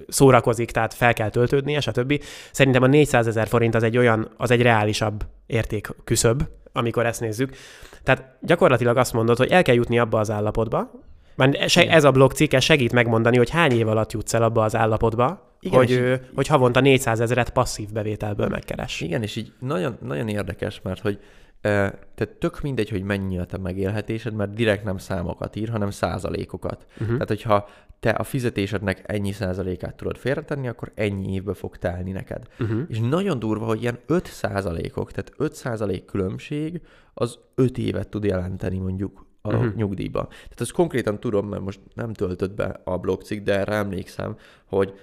szórakozik, 0.08 0.72
tehát 0.72 0.94
fel 0.94 1.14
kell 1.14 1.30
töltődnie, 1.30 1.80
stb. 1.80 2.24
Szerintem 2.52 2.84
a 2.84 2.88
400 2.88 3.28
ezer 3.28 3.48
forint 3.48 3.76
az 3.76 3.84
egy 3.84 3.98
olyan, 3.98 4.30
az 4.38 4.52
egy 4.52 4.62
reálisabb 4.62 5.24
érték 5.46 5.90
küszöb, 6.04 6.44
amikor 6.74 7.06
ezt 7.06 7.20
nézzük. 7.22 7.56
Tehát 8.04 8.38
gyakorlatilag 8.42 8.98
azt 8.98 9.14
mondod, 9.14 9.38
hogy 9.38 9.52
el 9.52 9.62
kell 9.62 9.76
jutni 9.76 10.00
abba 10.00 10.20
az 10.20 10.32
állapotba, 10.32 10.92
már 11.36 11.70
ez 11.74 12.04
a 12.04 12.12
blogcikk 12.12 12.54
ez 12.54 12.64
segít 12.64 12.92
megmondani, 12.94 13.38
hogy 13.38 13.50
hány 13.50 13.72
év 13.72 13.88
alatt 13.88 14.12
jutsz 14.12 14.34
el 14.34 14.44
abba 14.44 14.64
az 14.64 14.76
állapotba, 14.76 15.56
Igen, 15.60 15.78
hogy, 15.78 15.90
és- 15.90 16.20
hogy 16.36 16.48
havonta 16.48 16.80
400 16.80 17.20
ezeret 17.20 17.50
passzív 17.50 17.92
bevételből 17.92 18.48
megkeres. 18.48 19.02
Igen, 19.02 19.22
és 19.22 19.36
így 19.36 19.52
nagyon, 19.60 19.98
nagyon 20.02 20.28
érdekes, 20.28 20.82
mert 20.84 21.00
hogy 21.02 21.20
tehát 21.62 22.36
tök 22.40 22.62
mindegy, 22.62 22.90
hogy 22.90 23.04
mennyi 23.04 23.40
a 23.40 23.46
te 23.46 23.58
megélhetésed, 23.58 24.34
mert 24.34 24.54
direkt 24.54 24.84
nem 24.84 24.98
számokat 24.98 25.56
ír, 25.56 25.70
hanem 25.70 25.90
százalékokat. 25.92 26.86
Uh-huh. 26.92 27.08
Tehát, 27.08 27.28
hogyha 27.28 27.70
te 28.00 28.10
a 28.10 28.24
fizetésednek 28.24 29.04
ennyi 29.06 29.32
százalékát 29.32 29.96
tudod 29.96 30.18
félretenni, 30.18 30.68
akkor 30.68 30.92
ennyi 30.96 31.34
évbe 31.34 31.54
fog 31.54 31.78
telni 31.78 32.12
neked. 32.12 32.48
Uh-huh. 32.60 32.82
És 32.88 33.00
nagyon 33.00 33.40
durva, 33.40 33.66
hogy 33.66 33.82
ilyen 33.82 34.00
5 34.06 34.26
százalékok, 34.26 35.12
tehát 35.12 35.34
5 35.38 35.54
százalék 35.54 36.06
különbség 36.06 36.82
az 37.14 37.40
5 37.56 37.78
évet 37.78 38.10
tud 38.10 38.24
jelenteni 38.24 38.78
mondjuk 38.78 39.26
a 39.42 39.54
uh-huh. 39.54 39.74
nyugdíjba. 39.74 40.28
Tehát 40.28 40.62
ezt 40.62 40.72
konkrétan 40.72 41.20
tudom, 41.20 41.48
mert 41.48 41.64
most 41.64 41.80
nem 41.94 42.14
töltött 42.14 42.54
be 42.54 42.82
a 42.84 42.98
blogcikk, 42.98 43.44
de 43.44 43.58
erre 43.58 43.76
emlékszem, 43.76 44.38
hogy 44.66 45.00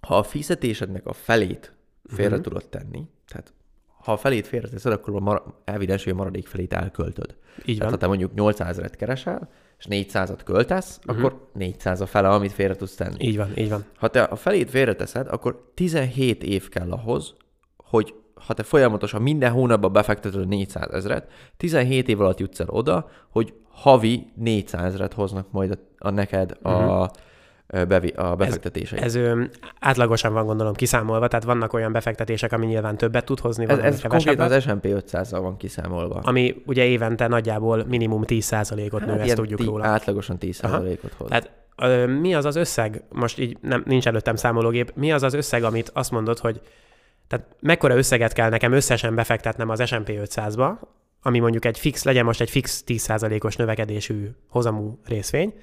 ha 0.00 0.16
a 0.16 0.22
fizetésednek 0.22 1.06
a 1.06 1.12
felét 1.12 1.72
félre 2.04 2.36
uh-huh. 2.36 2.42
tudod 2.42 2.68
tenni, 2.68 3.06
tehát 3.26 3.52
ha 4.04 4.12
a 4.12 4.16
felét 4.16 4.46
félreteszed, 4.46 4.92
akkor 4.92 5.14
a 5.14 5.20
mar- 5.20 5.42
evidens, 5.64 6.04
hogy 6.04 6.12
a 6.12 6.16
maradék 6.16 6.46
felét 6.46 6.72
elköltöd. 6.72 7.36
Így 7.58 7.64
Tehát 7.64 7.80
van. 7.82 7.90
ha 7.90 7.96
te 7.96 8.06
mondjuk 8.06 8.34
800 8.34 8.68
ezeret 8.68 8.96
keresel, 8.96 9.48
és 9.78 9.86
400-at 9.90 10.40
költesz, 10.44 10.98
uh-huh. 11.06 11.24
akkor 11.24 11.48
400 11.52 12.00
a 12.00 12.06
fele, 12.06 12.28
amit 12.28 12.52
félre 12.52 12.74
tudsz 12.76 12.94
tenni. 12.94 13.24
Így 13.26 13.36
van, 13.36 13.50
így 13.56 13.68
van. 13.68 13.84
Ha 13.96 14.08
te 14.08 14.22
a 14.22 14.36
felét 14.36 14.70
félreteszed, 14.70 15.26
akkor 15.30 15.70
17 15.74 16.42
év 16.42 16.68
kell 16.68 16.90
ahhoz, 16.90 17.34
hogy 17.76 18.14
ha 18.46 18.54
te 18.54 18.62
folyamatosan 18.62 19.22
minden 19.22 19.50
hónapban 19.52 19.92
befekteted 19.92 20.40
a 20.40 20.44
400 20.44 20.90
ezeret, 20.92 21.30
17 21.56 22.08
év 22.08 22.20
alatt 22.20 22.38
jutsz 22.38 22.60
el 22.60 22.68
oda, 22.68 23.10
hogy 23.30 23.54
havi 23.70 24.26
400 24.34 24.84
ezeret 24.84 25.12
hoznak 25.12 25.50
majd 25.52 25.70
a, 25.70 26.06
a 26.06 26.10
neked 26.10 26.56
a, 26.62 26.70
Mhm. 26.70 27.04
Bevi, 27.68 28.08
a 28.08 28.34
befektetéseid. 28.34 29.02
Ez 29.02 29.14
ö, 29.14 29.44
átlagosan 29.80 30.32
van 30.32 30.46
gondolom 30.46 30.74
kiszámolva, 30.74 31.28
tehát 31.28 31.44
vannak 31.44 31.72
olyan 31.72 31.92
befektetések, 31.92 32.52
ami 32.52 32.66
nyilván 32.66 32.96
többet 32.96 33.24
tud 33.24 33.40
hozni, 33.40 33.64
ez, 33.68 33.78
ez 33.78 34.02
konkrétan 34.02 34.52
az 34.52 34.62
S&P 34.62 34.86
500-zal 34.86 35.38
van 35.40 35.56
kiszámolva. 35.56 36.20
ami 36.22 36.62
ugye 36.66 36.84
évente 36.84 37.26
nagyjából 37.26 37.84
minimum 37.84 38.22
10%-ot 38.26 39.06
nő, 39.06 39.12
ezt 39.12 39.28
Hát 39.28 39.36
tudjuk 39.36 39.64
róla. 39.64 39.86
Átlagosan 39.86 40.36
10%-ot 40.40 41.12
hoz. 41.12 41.28
Tehát 41.28 41.50
ö, 41.76 42.06
mi 42.06 42.34
az 42.34 42.44
az 42.44 42.56
összeg, 42.56 43.02
most 43.08 43.38
így 43.38 43.56
nem, 43.60 43.82
nincs 43.86 44.06
előttem 44.06 44.36
számológép, 44.36 44.92
mi 44.94 45.12
az 45.12 45.22
az 45.22 45.34
összeg, 45.34 45.64
amit 45.64 45.90
azt 45.94 46.10
mondod, 46.10 46.38
hogy 46.38 46.60
tehát 47.26 47.46
mekkora 47.60 47.96
összeget 47.96 48.32
kell 48.32 48.48
nekem 48.48 48.72
összesen 48.72 49.14
befektetnem 49.14 49.68
az 49.68 49.86
S&P 49.86 50.10
500-ba, 50.24 50.72
ami 51.22 51.38
mondjuk 51.38 51.64
egy 51.64 51.78
fix, 51.78 52.04
legyen 52.04 52.24
most 52.24 52.40
egy 52.40 52.50
fix 52.50 52.84
10%-os 52.86 53.56
növekedésű 53.56 54.28
hozamú 54.48 54.98
részvény, 55.04 55.54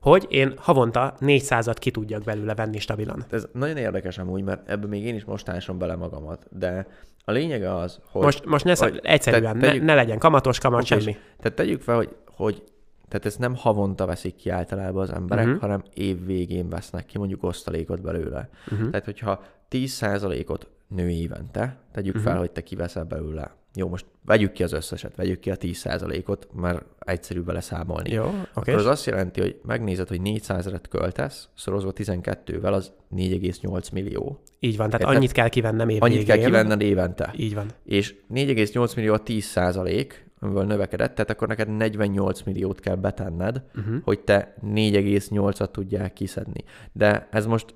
hogy 0.00 0.26
én 0.28 0.54
havonta 0.56 1.14
400-at 1.20 1.76
ki 1.78 1.90
tudjak 1.90 2.22
belőle 2.22 2.54
venni 2.54 2.78
stabilan. 2.78 3.24
Ez 3.30 3.46
nagyon 3.52 3.76
érdekes 3.76 4.18
amúgy, 4.18 4.42
mert 4.42 4.68
ebbe 4.68 4.86
még 4.86 5.04
én 5.04 5.14
is 5.14 5.24
most 5.24 5.48
ásom 5.48 5.78
bele 5.78 5.96
magamat, 5.96 6.46
de 6.50 6.86
a 7.24 7.32
lényege 7.32 7.74
az, 7.74 7.98
hogy... 8.10 8.22
Most, 8.22 8.44
most 8.44 8.64
ne, 8.64 8.74
szab, 8.74 8.98
egyszerűen, 9.02 9.42
te- 9.42 9.52
ne, 9.52 9.66
tegyük- 9.66 9.84
ne 9.84 9.94
legyen 9.94 10.18
kamatos, 10.18 10.58
kamat, 10.58 10.82
és- 10.82 10.88
semmi. 10.88 11.16
Tehát 11.40 11.56
tegyük 11.56 11.82
fel, 11.82 11.96
hogy, 11.96 12.16
hogy 12.26 12.62
tehát 13.08 13.26
ezt 13.26 13.38
nem 13.38 13.56
havonta 13.56 14.06
veszik 14.06 14.36
ki 14.36 14.50
általában 14.50 15.02
az 15.02 15.12
emberek, 15.12 15.44
uh-huh. 15.44 15.60
hanem 15.60 15.82
év 15.94 16.26
végén 16.26 16.68
vesznek 16.68 17.06
ki 17.06 17.18
mondjuk 17.18 17.42
osztalékot 17.42 18.00
belőle. 18.00 18.48
Uh-huh. 18.70 18.90
Tehát, 18.90 19.04
hogyha 19.04 19.42
10%-ot 19.70 20.66
nő 20.88 21.10
évente, 21.10 21.76
tegyük 21.92 22.14
uh-huh. 22.14 22.30
fel, 22.30 22.38
hogy 22.38 22.50
te 22.50 22.62
kiveszel 22.62 23.04
belőle. 23.04 23.54
Jó, 23.78 23.88
most 23.88 24.06
vegyük 24.24 24.52
ki 24.52 24.62
az 24.62 24.72
összeset, 24.72 25.16
vegyük 25.16 25.40
ki 25.40 25.50
a 25.50 25.56
10%-ot, 25.56 26.48
mert 26.54 26.84
egyszerű 26.98 27.44
vele 27.44 27.60
számolni. 27.60 28.10
Jó, 28.10 28.24
oké. 28.24 28.38
Akkor 28.54 28.74
az 28.74 28.86
azt 28.86 29.06
jelenti, 29.06 29.40
hogy 29.40 29.60
megnézed, 29.66 30.08
hogy 30.08 30.20
400 30.20 30.58
ezeret 30.58 30.88
költesz, 30.88 31.48
szorozva 31.54 31.92
12-vel, 31.94 32.72
az 32.72 32.92
4,8 33.16 33.92
millió. 33.92 34.40
Így 34.60 34.76
van, 34.76 34.86
tehát 34.86 35.00
Érted? 35.00 35.16
annyit 35.16 35.32
kell 35.32 35.48
kivennnem 35.48 35.88
év 35.88 36.02
Annyit 36.02 36.24
kell 36.24 36.36
kivenned 36.36 36.80
évente. 36.80 37.32
Így 37.36 37.54
van. 37.54 37.66
És 37.84 38.14
4,8 38.34 38.96
millió 38.96 39.12
a 39.12 39.18
10 39.18 39.44
százalék, 39.44 40.26
amiből 40.40 40.64
növekedett, 40.64 41.14
tehát 41.14 41.30
akkor 41.30 41.48
neked 41.48 41.76
48 41.76 42.42
milliót 42.42 42.80
kell 42.80 42.94
betenned, 42.96 43.62
Uh-huh. 43.76 44.02
hogy 44.04 44.20
te 44.20 44.54
4,8-at 44.66 45.70
tudják 45.70 46.12
kiszedni. 46.12 46.64
De 46.92 47.28
ez 47.30 47.46
most 47.46 47.74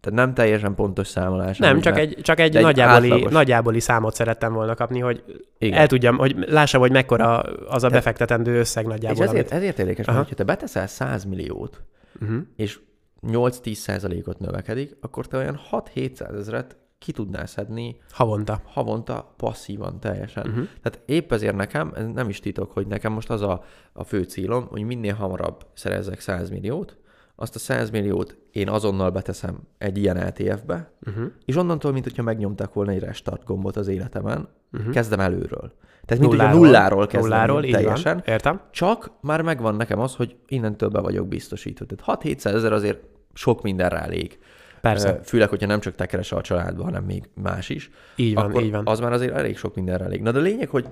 tehát 0.00 0.18
nem 0.18 0.34
teljesen 0.34 0.74
pontos 0.74 1.06
számolás. 1.06 1.58
Nem, 1.58 1.80
csak 1.80 1.98
egy, 1.98 2.18
csak 2.22 2.40
egy, 2.40 2.56
egy 2.56 2.62
nagyjáboli, 2.62 3.10
átlagos. 3.10 3.32
nagyjáboli 3.32 3.80
számot 3.80 4.14
szerettem 4.14 4.52
volna 4.52 4.74
kapni, 4.74 4.98
hogy 5.00 5.24
Igen. 5.58 5.78
el 5.78 5.86
tudjam, 5.86 6.16
hogy 6.16 6.36
lássam, 6.48 6.80
hogy 6.80 6.90
mekkora 6.92 7.38
az 7.68 7.84
a 7.84 7.88
Te- 7.88 7.94
befektetendő 7.94 8.58
összeg 8.58 8.84
És 8.84 8.90
nagyjából. 8.90 9.24
ezért, 9.24 9.50
ezért 9.50 9.78
érdekes, 9.78 10.06
Aha. 10.06 10.16
mert 10.16 10.28
ha 10.28 10.34
te 10.34 10.44
beteszel 10.44 10.86
100 10.86 11.24
milliót, 11.24 11.82
Uh-huh. 12.22 12.38
és 12.56 12.78
8-10 13.26 13.72
százalékot 13.74 14.38
növekedik, 14.38 14.96
akkor 15.00 15.26
te 15.26 15.36
olyan 15.36 15.60
6-700 15.70 16.38
ezeret 16.38 16.76
ki 16.98 17.12
tudnál 17.12 17.46
szedni 17.46 17.96
Havonta. 18.10 18.60
havonta 18.64 19.34
passzívan 19.36 20.00
teljesen. 20.00 20.46
Uh-huh. 20.48 20.64
Tehát 20.82 21.00
épp 21.06 21.32
ezért 21.32 21.54
nekem, 21.56 21.92
ez 21.96 22.06
nem 22.14 22.28
is 22.28 22.40
titok, 22.40 22.72
hogy 22.72 22.86
nekem 22.86 23.12
most 23.12 23.30
az 23.30 23.42
a, 23.42 23.64
a 23.92 24.04
fő 24.04 24.22
célom, 24.22 24.66
hogy 24.70 24.82
minél 24.82 25.14
hamarabb 25.14 25.66
szerezzek 25.74 26.20
100 26.20 26.50
milliót, 26.50 26.96
azt 27.40 27.54
a 27.54 27.58
100 27.58 27.90
milliót 27.90 28.36
én 28.50 28.68
azonnal 28.68 29.10
beteszem 29.10 29.58
egy 29.78 29.98
ilyen 29.98 30.16
ETF-be, 30.16 30.92
Uh-huh. 31.06 31.24
és 31.44 31.56
onnantól, 31.56 31.92
mint 31.92 32.04
hogyha 32.04 32.22
megnyomtak 32.22 32.74
volna 32.74 32.90
egy 32.90 32.98
restart 32.98 33.44
gombot 33.44 33.76
az 33.76 33.88
életemen, 33.88 34.48
Uh-huh. 34.72 34.92
kezdem 34.92 35.20
előről. 35.20 35.72
Tehát 36.04 36.22
mint 36.22 36.34
hogyha 36.34 36.52
nulláról 36.54 37.06
kezdem 37.06 37.20
nulláról, 37.30 37.60
teljesen, 37.62 38.14
van. 38.14 38.22
Értem. 38.26 38.60
csak 38.70 39.10
már 39.20 39.42
megvan 39.42 39.74
nekem 39.74 39.98
az, 39.98 40.14
hogy 40.14 40.36
innentől 40.48 40.88
be 40.88 41.00
vagyok 41.00 41.28
biztosítva. 41.28 41.84
Tehát 41.84 42.22
6-700 42.22 42.44
ezer 42.54 42.72
azért 42.72 42.98
sok 43.34 43.62
mindenre 43.62 43.98
elég. 44.00 44.38
Persze. 44.80 45.20
Főleg, 45.24 45.48
hogyha 45.48 45.66
nem 45.66 45.80
csak 45.80 45.94
te 45.94 46.06
keresel 46.06 46.38
a 46.38 46.40
családba, 46.40 46.84
hanem 46.84 47.04
még 47.04 47.28
más 47.34 47.68
is. 47.68 47.90
Így 48.16 48.34
van, 48.34 48.44
akkor 48.44 48.62
így 48.62 48.70
van. 48.70 48.86
az 48.86 49.00
már 49.00 49.12
azért 49.12 49.34
elég 49.34 49.56
sok 49.56 49.74
mindenre 49.74 50.04
elég. 50.04 50.22
Na 50.22 50.32
de 50.32 50.38
a 50.38 50.42
lényeg, 50.42 50.68
hogy 50.68 50.86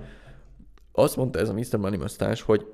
azt 0.91 1.15
mondta 1.15 1.39
ez 1.39 1.49
a 1.49 1.53
Mr. 1.53 1.77
Money 1.77 1.97
Mustache, 1.97 2.43
hogy 2.45 2.65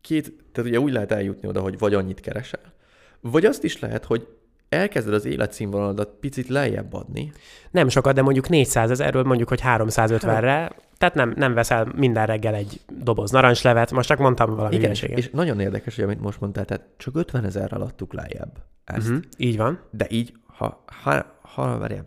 két, 0.00 0.32
tehát 0.52 0.70
ugye 0.70 0.80
úgy 0.80 0.92
lehet 0.92 1.12
eljutni 1.12 1.48
oda, 1.48 1.60
hogy 1.60 1.78
vagy 1.78 1.94
annyit 1.94 2.20
keresel, 2.20 2.72
vagy 3.20 3.44
azt 3.44 3.64
is 3.64 3.78
lehet, 3.78 4.04
hogy 4.04 4.26
elkezded 4.68 5.14
az 5.14 5.24
életszínvonaladat 5.24 6.08
picit 6.20 6.48
lejjebb 6.48 6.92
adni, 6.92 7.32
Nem 7.70 7.88
sokat, 7.88 8.14
de 8.14 8.22
mondjuk 8.22 8.48
400 8.48 8.90
ezerről 8.90 9.22
mondjuk, 9.22 9.48
hogy 9.48 9.60
350-re, 9.64 10.72
tehát 10.98 11.14
nem, 11.14 11.32
nem 11.36 11.54
veszel 11.54 11.92
minden 11.96 12.26
reggel 12.26 12.54
egy 12.54 12.80
doboz 12.98 13.30
narancslevet, 13.30 13.90
most 13.90 14.08
csak 14.08 14.18
mondtam 14.18 14.54
valami 14.54 14.74
Igen, 14.74 14.90
és, 14.90 15.02
és 15.02 15.30
nagyon 15.30 15.60
érdekes, 15.60 15.94
hogy 15.94 16.04
amit 16.04 16.20
most 16.20 16.40
mondtál, 16.40 16.64
tehát 16.64 16.84
csak 16.96 17.16
50 17.16 17.44
ezerrel 17.44 17.80
adtuk 17.80 18.12
lejjebb 18.12 18.52
ezt. 18.84 19.08
Uh-huh. 19.08 19.22
Így 19.36 19.56
van. 19.56 19.80
De 19.90 20.06
így, 20.08 20.32
ha, 20.46 20.84
ha, 21.02 21.24
ha 21.42 21.78
várjál. 21.78 22.04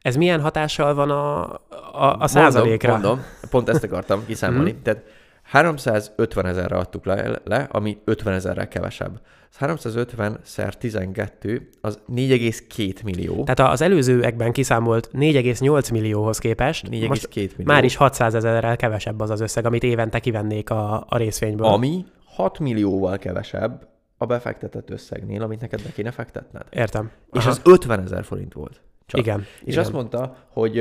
Ez 0.00 0.16
milyen 0.16 0.40
hatással 0.40 0.94
van 0.94 1.10
a, 1.10 1.52
a, 1.92 2.16
a 2.18 2.26
százalékra? 2.26 2.90
Mondom, 2.90 3.10
mondom, 3.10 3.26
pont 3.50 3.68
ezt 3.68 3.84
akartam 3.84 4.24
kiszámolni. 4.26 4.70
Mhm. 4.70 4.82
Tehát 4.82 5.02
350 5.42 6.46
ezerre 6.46 6.76
adtuk 6.76 7.04
le, 7.04 7.40
le, 7.44 7.68
ami 7.70 7.98
50 8.04 8.34
ezerrel 8.34 8.68
kevesebb. 8.68 9.20
Az 9.54 9.60
350 9.60 10.38
szer 10.42 10.76
12, 10.76 11.68
az 11.80 11.98
4,2 12.14 13.04
millió. 13.04 13.44
Tehát 13.44 13.72
az 13.72 13.80
előzőekben 13.80 14.52
kiszámolt 14.52 15.10
4,8 15.12 15.92
millióhoz 15.92 16.38
képest 16.38 16.88
4,2 16.88 17.08
most 17.08 17.34
millió. 17.34 17.72
már 17.72 17.84
is 17.84 17.96
600 17.96 18.34
ezerrel 18.34 18.76
kevesebb 18.76 19.20
az 19.20 19.30
az 19.30 19.40
összeg, 19.40 19.66
amit 19.66 19.82
évente 19.82 20.20
kivennék 20.20 20.70
a, 20.70 21.06
a 21.08 21.16
részvényből. 21.16 21.66
Ami 21.66 22.04
6 22.24 22.58
millióval 22.58 23.18
kevesebb 23.18 23.88
a 24.16 24.26
befektetett 24.26 24.90
összegnél, 24.90 25.42
amit 25.42 25.60
neked 25.60 25.82
be 25.82 25.92
kéne 25.92 26.10
fektetned. 26.10 26.62
Értem. 26.70 27.10
És 27.32 27.40
Aha. 27.40 27.50
az 27.50 27.60
50 27.64 28.00
ezer 28.00 28.24
forint 28.24 28.52
volt. 28.52 28.80
Csak. 29.06 29.20
Igen. 29.20 29.40
És 29.40 29.72
igen. 29.72 29.80
azt 29.80 29.92
mondta, 29.92 30.36
hogy 30.48 30.72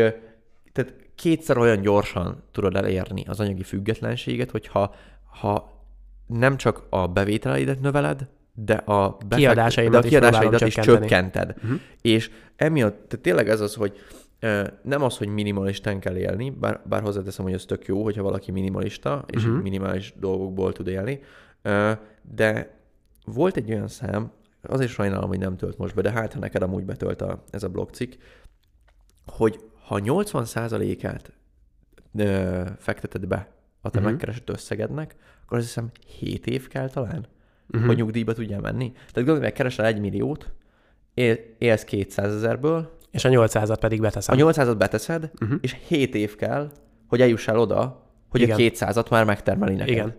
tehát 0.71 0.93
kétszer 1.15 1.57
olyan 1.57 1.81
gyorsan 1.81 2.43
tudod 2.51 2.75
elérni 2.75 3.23
az 3.27 3.39
anyagi 3.39 3.63
függetlenséget, 3.63 4.51
hogyha 4.51 4.95
ha 5.39 5.71
nem 6.27 6.57
csak 6.57 6.83
a 6.89 7.07
bevételeidet 7.07 7.81
növeled, 7.81 8.27
de 8.55 8.73
a, 8.73 9.09
befekt- 9.09 9.35
Kiadásaimat 9.35 9.91
de 9.91 9.97
a 9.97 10.03
is 10.03 10.09
kiadásaidat 10.09 10.61
is 10.61 10.73
csökkenteni. 10.73 11.07
csökkented. 11.07 11.55
Mhm. 11.63 11.73
És 12.01 12.31
emiatt 12.55 12.93
tehát 13.07 13.19
tényleg 13.25 13.49
ez 13.49 13.59
az, 13.61 13.75
hogy 13.75 13.97
nem 14.81 15.01
az, 15.03 15.17
hogy 15.17 15.27
minimalistán 15.27 15.99
kell 15.99 16.15
élni, 16.17 16.49
bár, 16.49 16.81
bár 16.85 17.01
hozzáteszem, 17.01 17.45
hogy 17.45 17.53
ez 17.53 17.65
tök 17.65 17.85
jó, 17.85 18.03
hogyha 18.03 18.23
valaki 18.23 18.51
minimalista, 18.51 19.25
és 19.27 19.43
Mhm. 19.45 19.53
minimális 19.53 20.13
dolgokból 20.19 20.71
tud 20.73 20.87
élni, 20.87 21.19
de 22.35 22.77
volt 23.25 23.57
egy 23.57 23.71
olyan 23.71 23.87
szám, 23.87 24.31
azért 24.61 24.91
sajnálom, 24.91 25.27
hogy 25.29 25.39
nem 25.39 25.57
tölt 25.57 25.77
most 25.77 25.95
be, 25.95 26.01
de 26.01 26.11
hát 26.11 26.33
ha 26.33 26.39
neked 26.39 26.61
amúgy 26.61 26.85
betölt 26.85 27.21
a, 27.21 27.43
ez 27.49 27.63
a 27.63 27.69
blogcikk, 27.69 28.13
hogy 29.25 29.59
ha 29.85 29.99
80%-át 30.03 31.31
ö, 32.17 32.61
fekteted 32.77 33.27
be 33.27 33.51
a 33.81 33.89
te 33.89 33.99
Mhm. 33.99 34.09
megkeresett 34.09 34.49
összegednek, 34.49 35.15
akkor 35.45 35.57
azt 35.57 35.67
hiszem 35.67 35.91
7 36.19 36.47
év 36.47 36.67
kell 36.67 36.89
talán, 36.89 37.25
Mhm. 37.67 37.85
hogy 37.85 37.95
nyugdíjba 37.97 38.33
tudjál 38.33 38.61
menni. 38.61 38.91
Tehát 38.91 39.13
gondolj 39.15 39.39
meg, 39.39 39.53
keresel 39.53 39.85
1 39.85 39.99
milliót, 39.99 40.51
él, 41.13 41.37
élsz 41.57 41.83
200 41.83 42.33
ezerből, 42.35 42.97
És 43.11 43.25
a 43.25 43.29
800-at 43.29 43.77
pedig 43.79 43.99
a 43.99 44.01
beteszem. 44.01 44.35
800-at 44.39 44.75
beteszed, 44.77 45.31
Mhm. 45.39 45.55
és 45.61 45.75
7 45.87 46.15
év 46.15 46.35
kell, 46.35 46.71
hogy 47.07 47.21
eljussál 47.21 47.57
oda, 47.57 48.01
hogy 48.29 48.41
Igen. 48.41 48.55
a 48.55 48.59
200-at 48.59 49.09
már 49.09 49.25
megtermeli 49.25 49.73
neked. 49.73 49.87
Igen. 49.89 50.13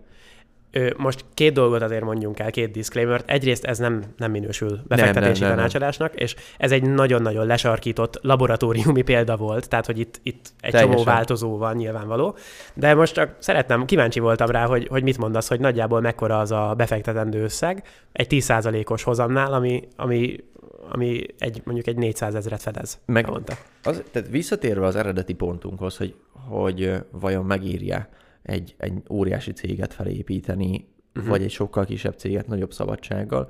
Most 0.97 1.25
két 1.33 1.53
dolgot 1.53 1.81
azért 1.81 2.03
mondjunk 2.03 2.39
el, 2.39 2.51
két 2.51 2.71
disclaimer 2.71 3.23
Egyrészt 3.25 3.63
ez 3.65 3.77
nem, 3.77 4.03
nem 4.17 4.31
minősül 4.31 4.79
befektetési 4.87 5.21
nem, 5.21 5.39
nem, 5.39 5.47
nem. 5.47 5.55
tanácsadásnak, 5.55 6.15
és 6.15 6.35
ez 6.57 6.71
egy 6.71 6.83
nagyon-nagyon 6.83 7.45
lesarkított 7.45 8.19
laboratóriumi 8.21 9.01
példa 9.01 9.37
volt, 9.37 9.69
tehát 9.69 9.85
hogy 9.85 9.99
itt, 9.99 10.19
itt 10.23 10.45
egy 10.59 10.71
Teljesen. 10.71 10.91
csomó 10.91 11.03
változó 11.03 11.57
van 11.57 11.75
nyilvánvaló. 11.75 12.37
De 12.73 12.93
most 12.93 13.13
csak 13.13 13.35
szeretném, 13.39 13.85
kíváncsi 13.85 14.19
voltam 14.19 14.49
rá, 14.49 14.65
hogy, 14.65 14.87
hogy 14.87 15.03
mit 15.03 15.17
mondasz, 15.17 15.47
hogy 15.47 15.59
nagyjából 15.59 16.01
mekkora 16.01 16.39
az 16.39 16.51
a 16.51 16.73
befektetendő 16.77 17.43
összeg 17.43 17.83
egy 18.11 18.27
10%-os 18.29 19.03
hozamnál, 19.03 19.53
ami, 19.53 19.87
ami, 19.95 20.35
ami 20.91 21.25
egy, 21.39 21.61
mondjuk 21.63 21.87
egy 21.87 21.97
400 21.97 22.35
ezeret 22.35 22.61
fedez. 22.61 22.99
Meg- 23.05 23.29
Mondta. 23.29 23.53
Az, 23.83 24.03
tehát 24.11 24.29
visszatérve 24.29 24.85
az 24.85 24.95
eredeti 24.95 25.33
pontunkhoz, 25.33 25.97
hogy, 25.97 26.15
hogy 26.47 26.93
vajon 27.11 27.45
megírja 27.45 28.07
egy, 28.45 28.75
egy 28.77 28.93
óriási 29.09 29.51
céget 29.51 29.93
felépíteni, 29.93 30.87
uh-huh. 31.15 31.29
vagy 31.31 31.43
egy 31.43 31.51
sokkal 31.51 31.85
kisebb 31.85 32.13
céget 32.13 32.47
nagyobb 32.47 32.73
szabadsággal. 32.73 33.49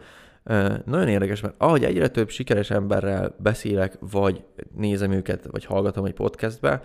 Nagyon 0.85 1.07
érdekes, 1.07 1.41
mert 1.41 1.53
ahogy 1.57 1.83
egyre 1.83 2.07
több 2.07 2.29
sikeres 2.29 2.71
emberrel 2.71 3.35
beszélek, 3.39 3.97
vagy 3.99 4.43
nézem 4.75 5.11
őket, 5.11 5.47
vagy 5.51 5.65
hallgatom 5.65 6.05
egy 6.05 6.13
podcastbe, 6.13 6.83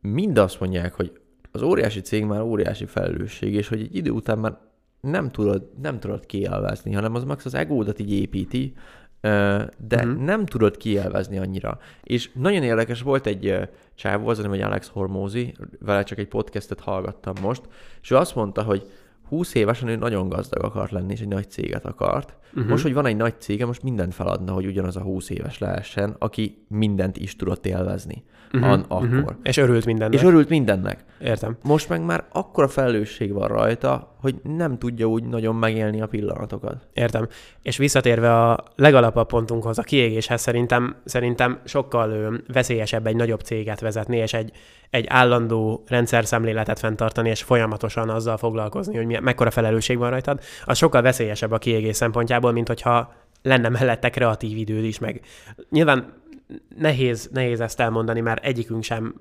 mind 0.00 0.38
azt 0.38 0.60
mondják, 0.60 0.94
hogy 0.94 1.20
az 1.50 1.62
óriási 1.62 2.00
cég 2.00 2.24
már 2.24 2.40
óriási 2.40 2.86
felelősség, 2.86 3.54
és 3.54 3.68
hogy 3.68 3.80
egy 3.80 3.96
idő 3.96 4.10
után 4.10 4.38
már 4.38 4.58
nem 5.00 5.30
tudod, 5.30 5.70
nem 5.82 6.00
tudod 6.00 6.26
kielvezni, 6.26 6.92
hanem 6.92 7.14
az 7.14 7.24
max 7.24 7.44
az 7.44 7.54
egódat 7.54 7.98
így 7.98 8.12
építi, 8.12 8.74
de 9.22 10.04
Mhm. 10.04 10.24
nem 10.24 10.46
tudod 10.46 10.76
kielvezni 10.76 11.38
annyira. 11.38 11.78
És 12.02 12.30
nagyon 12.34 12.62
érdekes 12.62 13.02
volt 13.02 13.26
egy 13.26 13.58
csávó, 13.94 14.28
az 14.28 14.36
neve, 14.36 14.48
hogy 14.48 14.60
Alex 14.60 14.88
Hormózi, 14.88 15.54
vele 15.80 16.02
csak 16.02 16.18
egy 16.18 16.28
podcastet 16.28 16.80
hallgattam 16.80 17.34
most, 17.40 17.62
és 18.02 18.10
ő 18.10 18.16
azt 18.16 18.34
mondta, 18.34 18.62
hogy 18.62 18.90
20 19.32 19.54
évesen 19.54 19.88
ő 19.88 19.96
nagyon 19.96 20.28
gazdag 20.28 20.64
akart 20.64 20.90
lenni, 20.90 21.12
és 21.12 21.20
egy 21.20 21.28
nagy 21.28 21.50
céget 21.50 21.84
akart. 21.84 22.36
Uh-huh. 22.54 22.70
Most, 22.70 22.82
hogy 22.82 22.92
van 22.92 23.06
egy 23.06 23.16
nagy 23.16 23.34
cége, 23.38 23.66
most 23.66 23.82
mindent 23.82 24.14
feladna, 24.14 24.52
hogy 24.52 24.66
ugyanaz 24.66 24.96
a 24.96 25.00
20 25.00 25.30
éves 25.30 25.58
lehessen, 25.58 26.16
aki 26.18 26.64
mindent 26.68 27.16
is 27.16 27.36
tudott 27.36 27.66
élvezni. 27.66 28.24
Uh-huh. 28.52 28.70
An- 28.70 28.84
akkor. 28.88 29.06
Uh-huh. 29.06 29.36
És 29.42 29.56
örült 29.56 29.84
mindennek. 29.84 30.20
És 30.20 30.26
örült 30.26 30.48
mindennek. 30.48 31.04
Értem. 31.20 31.56
Most 31.62 31.88
meg 31.88 32.04
már 32.04 32.24
akkora 32.32 32.68
felelősség 32.68 33.32
van 33.32 33.48
rajta, 33.48 34.16
hogy 34.20 34.34
nem 34.42 34.78
tudja 34.78 35.06
úgy 35.06 35.24
nagyon 35.24 35.54
megélni 35.54 36.00
a 36.00 36.06
pillanatokat. 36.06 36.88
Értem. 36.92 37.28
És 37.62 37.76
visszatérve 37.76 38.50
a 38.50 38.64
legalapabb 38.76 39.26
pontunkhoz, 39.26 39.78
a 39.78 39.82
kiégéshez, 39.82 40.40
szerintem, 40.40 40.96
szerintem 41.04 41.60
sokkal 41.64 42.40
veszélyesebb 42.52 43.06
egy 43.06 43.16
nagyobb 43.16 43.40
céget 43.40 43.80
vezetni, 43.80 44.16
és 44.16 44.32
egy, 44.32 44.52
egy 44.90 45.06
állandó 45.08 45.82
rendszer 45.86 46.24
szemléletet 46.24 46.78
fenntartani, 46.78 47.28
és 47.28 47.42
folyamatosan 47.42 48.08
azzal 48.08 48.36
foglalkozni, 48.36 48.96
hogy 48.96 49.06
milyen, 49.06 49.21
mekkora 49.22 49.50
felelősség 49.50 49.98
van 49.98 50.10
rajtad. 50.10 50.40
Az 50.64 50.78
sokkal 50.78 51.02
veszélyesebb 51.02 51.50
a 51.50 51.58
kiégés 51.58 51.96
szempontjából, 51.96 52.52
mint 52.52 52.68
hogyha 52.68 53.14
lenne 53.42 53.68
mellette 53.68 54.10
kreatív 54.10 54.56
időd 54.56 54.84
is, 54.84 54.98
meg 54.98 55.20
nyilván 55.70 56.12
nehéz, 56.76 57.28
nehéz 57.32 57.60
ezt 57.60 57.80
elmondani, 57.80 58.20
mert 58.20 58.44
egyikünk 58.44 58.82
sem 58.82 59.14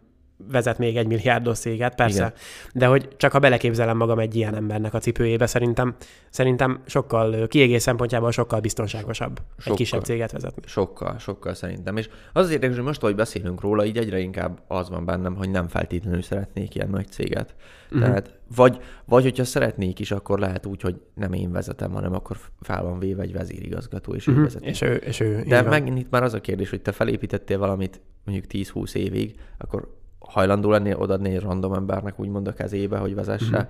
vezet 0.52 0.78
még 0.78 0.98
egy 0.98 1.08
milliárdos 1.08 1.58
céget, 1.60 1.96
persze, 1.96 2.18
Igen. 2.18 2.34
De 2.74 2.86
hogy 2.86 3.08
csak 3.18 3.32
ha 3.32 3.40
beleképzelem 3.40 3.98
magam 3.98 4.20
egy 4.20 4.36
ilyen 4.36 4.56
embernek 4.56 4.94
a 4.94 5.00
cipőjébe, 5.00 5.46
szerintem, 5.46 5.96
szerintem 6.30 6.82
sokkal 6.86 7.34
ö, 7.34 7.48
kiégés 7.48 7.82
szempontjából 7.82 8.32
sokkal 8.32 8.60
biztonságosabb 8.60 9.40
sokkal. 9.58 9.72
Egy 9.72 9.78
kisebb 9.78 10.04
céget 10.04 10.32
vezetni. 10.32 10.62
Sokkal, 10.66 11.20
sokkal 11.20 11.54
szerintem. 11.54 11.98
És 11.98 12.10
az 12.34 12.46
az 12.46 12.52
érdekes, 12.52 12.76
hogy 12.76 12.86
most, 12.86 13.04
ahogy 13.04 13.16
beszélünk 13.16 13.62
róla, 13.62 13.86
így 13.86 13.98
egyre 13.98 14.20
inkább 14.20 14.60
az 14.68 14.90
van 14.90 15.06
bennem, 15.06 15.36
hogy 15.36 15.50
nem 15.50 15.68
feltétlenül 15.68 16.22
szeretnék 16.22 16.76
ilyen 16.76 16.90
nagy 16.90 17.08
céget. 17.08 17.56
Mhm. 17.90 18.00
Uh-huh. 18.00 18.16
Tehát, 18.16 18.40
vagy, 18.56 18.80
vagy 19.06 19.24
hogyha 19.24 19.44
szeretnék 19.44 20.00
is, 20.00 20.12
akkor 20.12 20.40
lehet 20.40 20.66
úgy, 20.66 20.82
hogy 20.82 21.02
nem 21.14 21.34
én 21.34 21.52
vezetem, 21.52 21.92
hanem 21.92 22.14
akkor 22.14 22.38
fel 22.62 22.84
van 22.84 23.00
véve 23.00 23.22
egy 23.22 23.34
vezérigazgató, 23.34 24.14
és 24.14 24.28
ő 24.28 24.32
Mhm. 24.32 24.42
vezeti. 24.42 24.66
És 24.66 24.82
ő, 24.82 24.94
és 24.94 25.20
ő 25.20 25.44
De 25.48 25.62
megint 25.62 25.98
itt 25.98 26.10
már 26.10 26.24
az 26.24 26.34
a 26.34 26.42
kérdés, 26.42 26.70
hogy 26.70 26.82
te 26.82 26.92
felépítettél 26.92 27.58
valamit 27.58 28.02
mondjuk 28.26 28.48
10-20 28.48 28.96
évig, 28.96 29.36
akkor 29.58 30.00
hajlandó 30.32 30.70
lennél 30.70 30.96
odaadni 30.96 31.36
egy 31.36 31.42
random 31.42 31.74
embernek 31.74 32.20
úgymond 32.20 32.48
a 32.48 32.54
kezébe, 32.54 32.98
hogy 32.98 33.16
vezesse. 33.16 33.58
Mhm. 33.58 33.70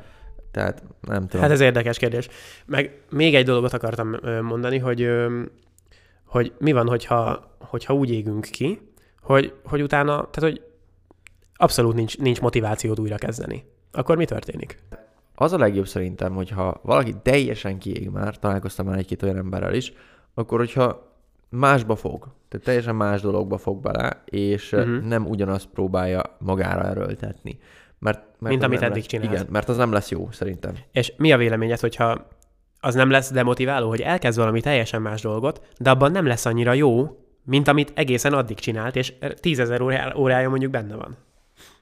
Tehát 0.52 0.84
nem 1.02 1.28
tudom. 1.28 1.42
Hát 1.42 1.52
ez 1.52 1.60
érdekes 1.60 1.98
kérdés. 1.98 2.28
Meg 2.66 3.02
még 3.10 3.36
egy 3.36 3.46
dolgot 3.46 3.74
akartam 3.74 4.16
mondani, 4.42 4.78
hogy, 4.78 5.10
hogy 6.26 6.54
mi 6.58 6.72
van, 6.72 6.88
hogyha, 6.88 7.52
hogyha 7.60 7.94
úgy 7.94 8.12
égünk 8.12 8.48
ki, 8.52 8.80
hogy, 9.22 9.54
hogy 9.64 9.82
utána, 9.82 10.30
tehát 10.30 10.52
hogy 10.52 10.62
abszolút 11.56 11.96
nincs, 11.96 12.18
nincs 12.18 12.42
motivációd 12.42 13.00
újra 13.00 13.16
kezdeni. 13.16 13.66
Akkor 13.92 14.18
mi 14.18 14.26
történik? 14.26 14.78
Az 15.36 15.54
a 15.54 15.58
legjobb 15.58 15.88
szerintem, 15.88 16.34
hogyha 16.34 16.80
valaki 16.84 17.16
teljesen 17.22 17.78
kiég 17.78 18.10
már, 18.10 18.40
találkoztam 18.40 18.86
már 18.86 18.98
egy-két 18.98 19.24
olyan 19.24 19.38
emberrel 19.38 19.74
is, 19.74 19.94
akkor 20.34 20.60
hogyha 20.60 21.11
másba 21.52 21.96
fog, 21.96 22.28
tehát 22.50 22.66
teljesen 22.66 22.96
más 22.96 23.22
dologba 23.22 23.58
fog 23.58 23.82
bele, 23.82 24.22
és 24.26 24.72
uh-huh. 24.72 25.02
nem 25.04 25.26
ugyanazt 25.26 25.68
próbálja 25.68 26.22
magára 26.40 26.84
erőltetni. 26.84 27.60
Mert, 28.00 28.20
mert 28.40 28.54
Mint 28.54 28.64
amit 28.64 28.82
eddig 28.82 28.96
lesz, 28.96 29.06
csinált. 29.06 29.32
Igen, 29.32 29.48
mert 29.50 29.70
az 29.70 29.78
nem 29.78 29.92
lesz 29.92 30.10
jó 30.10 30.32
szerintem. 30.32 30.74
És 30.92 31.14
mi 31.18 31.32
a 31.32 31.38
véleményed, 31.38 31.80
hogyha 31.80 32.28
az 32.80 32.96
nem 32.96 33.10
lesz 33.10 33.32
demotiváló, 33.32 33.90
hogy 33.90 34.02
elkezd 34.02 34.38
valami 34.38 34.62
teljesen 34.62 35.02
más 35.02 35.22
dolgot, 35.22 35.62
de 35.80 35.90
abban 35.90 36.12
nem 36.12 36.26
lesz 36.26 36.46
annyira 36.46 36.74
jó, 36.74 37.18
mint 37.44 37.68
amit 37.68 37.92
egészen 37.96 38.34
addig 38.34 38.60
csinált, 38.60 38.96
és 38.96 39.14
tízezer 39.36 39.82
órá- 39.82 40.16
órája 40.16 40.50
mondjuk 40.50 40.72
benne 40.72 40.96
van. 40.96 41.18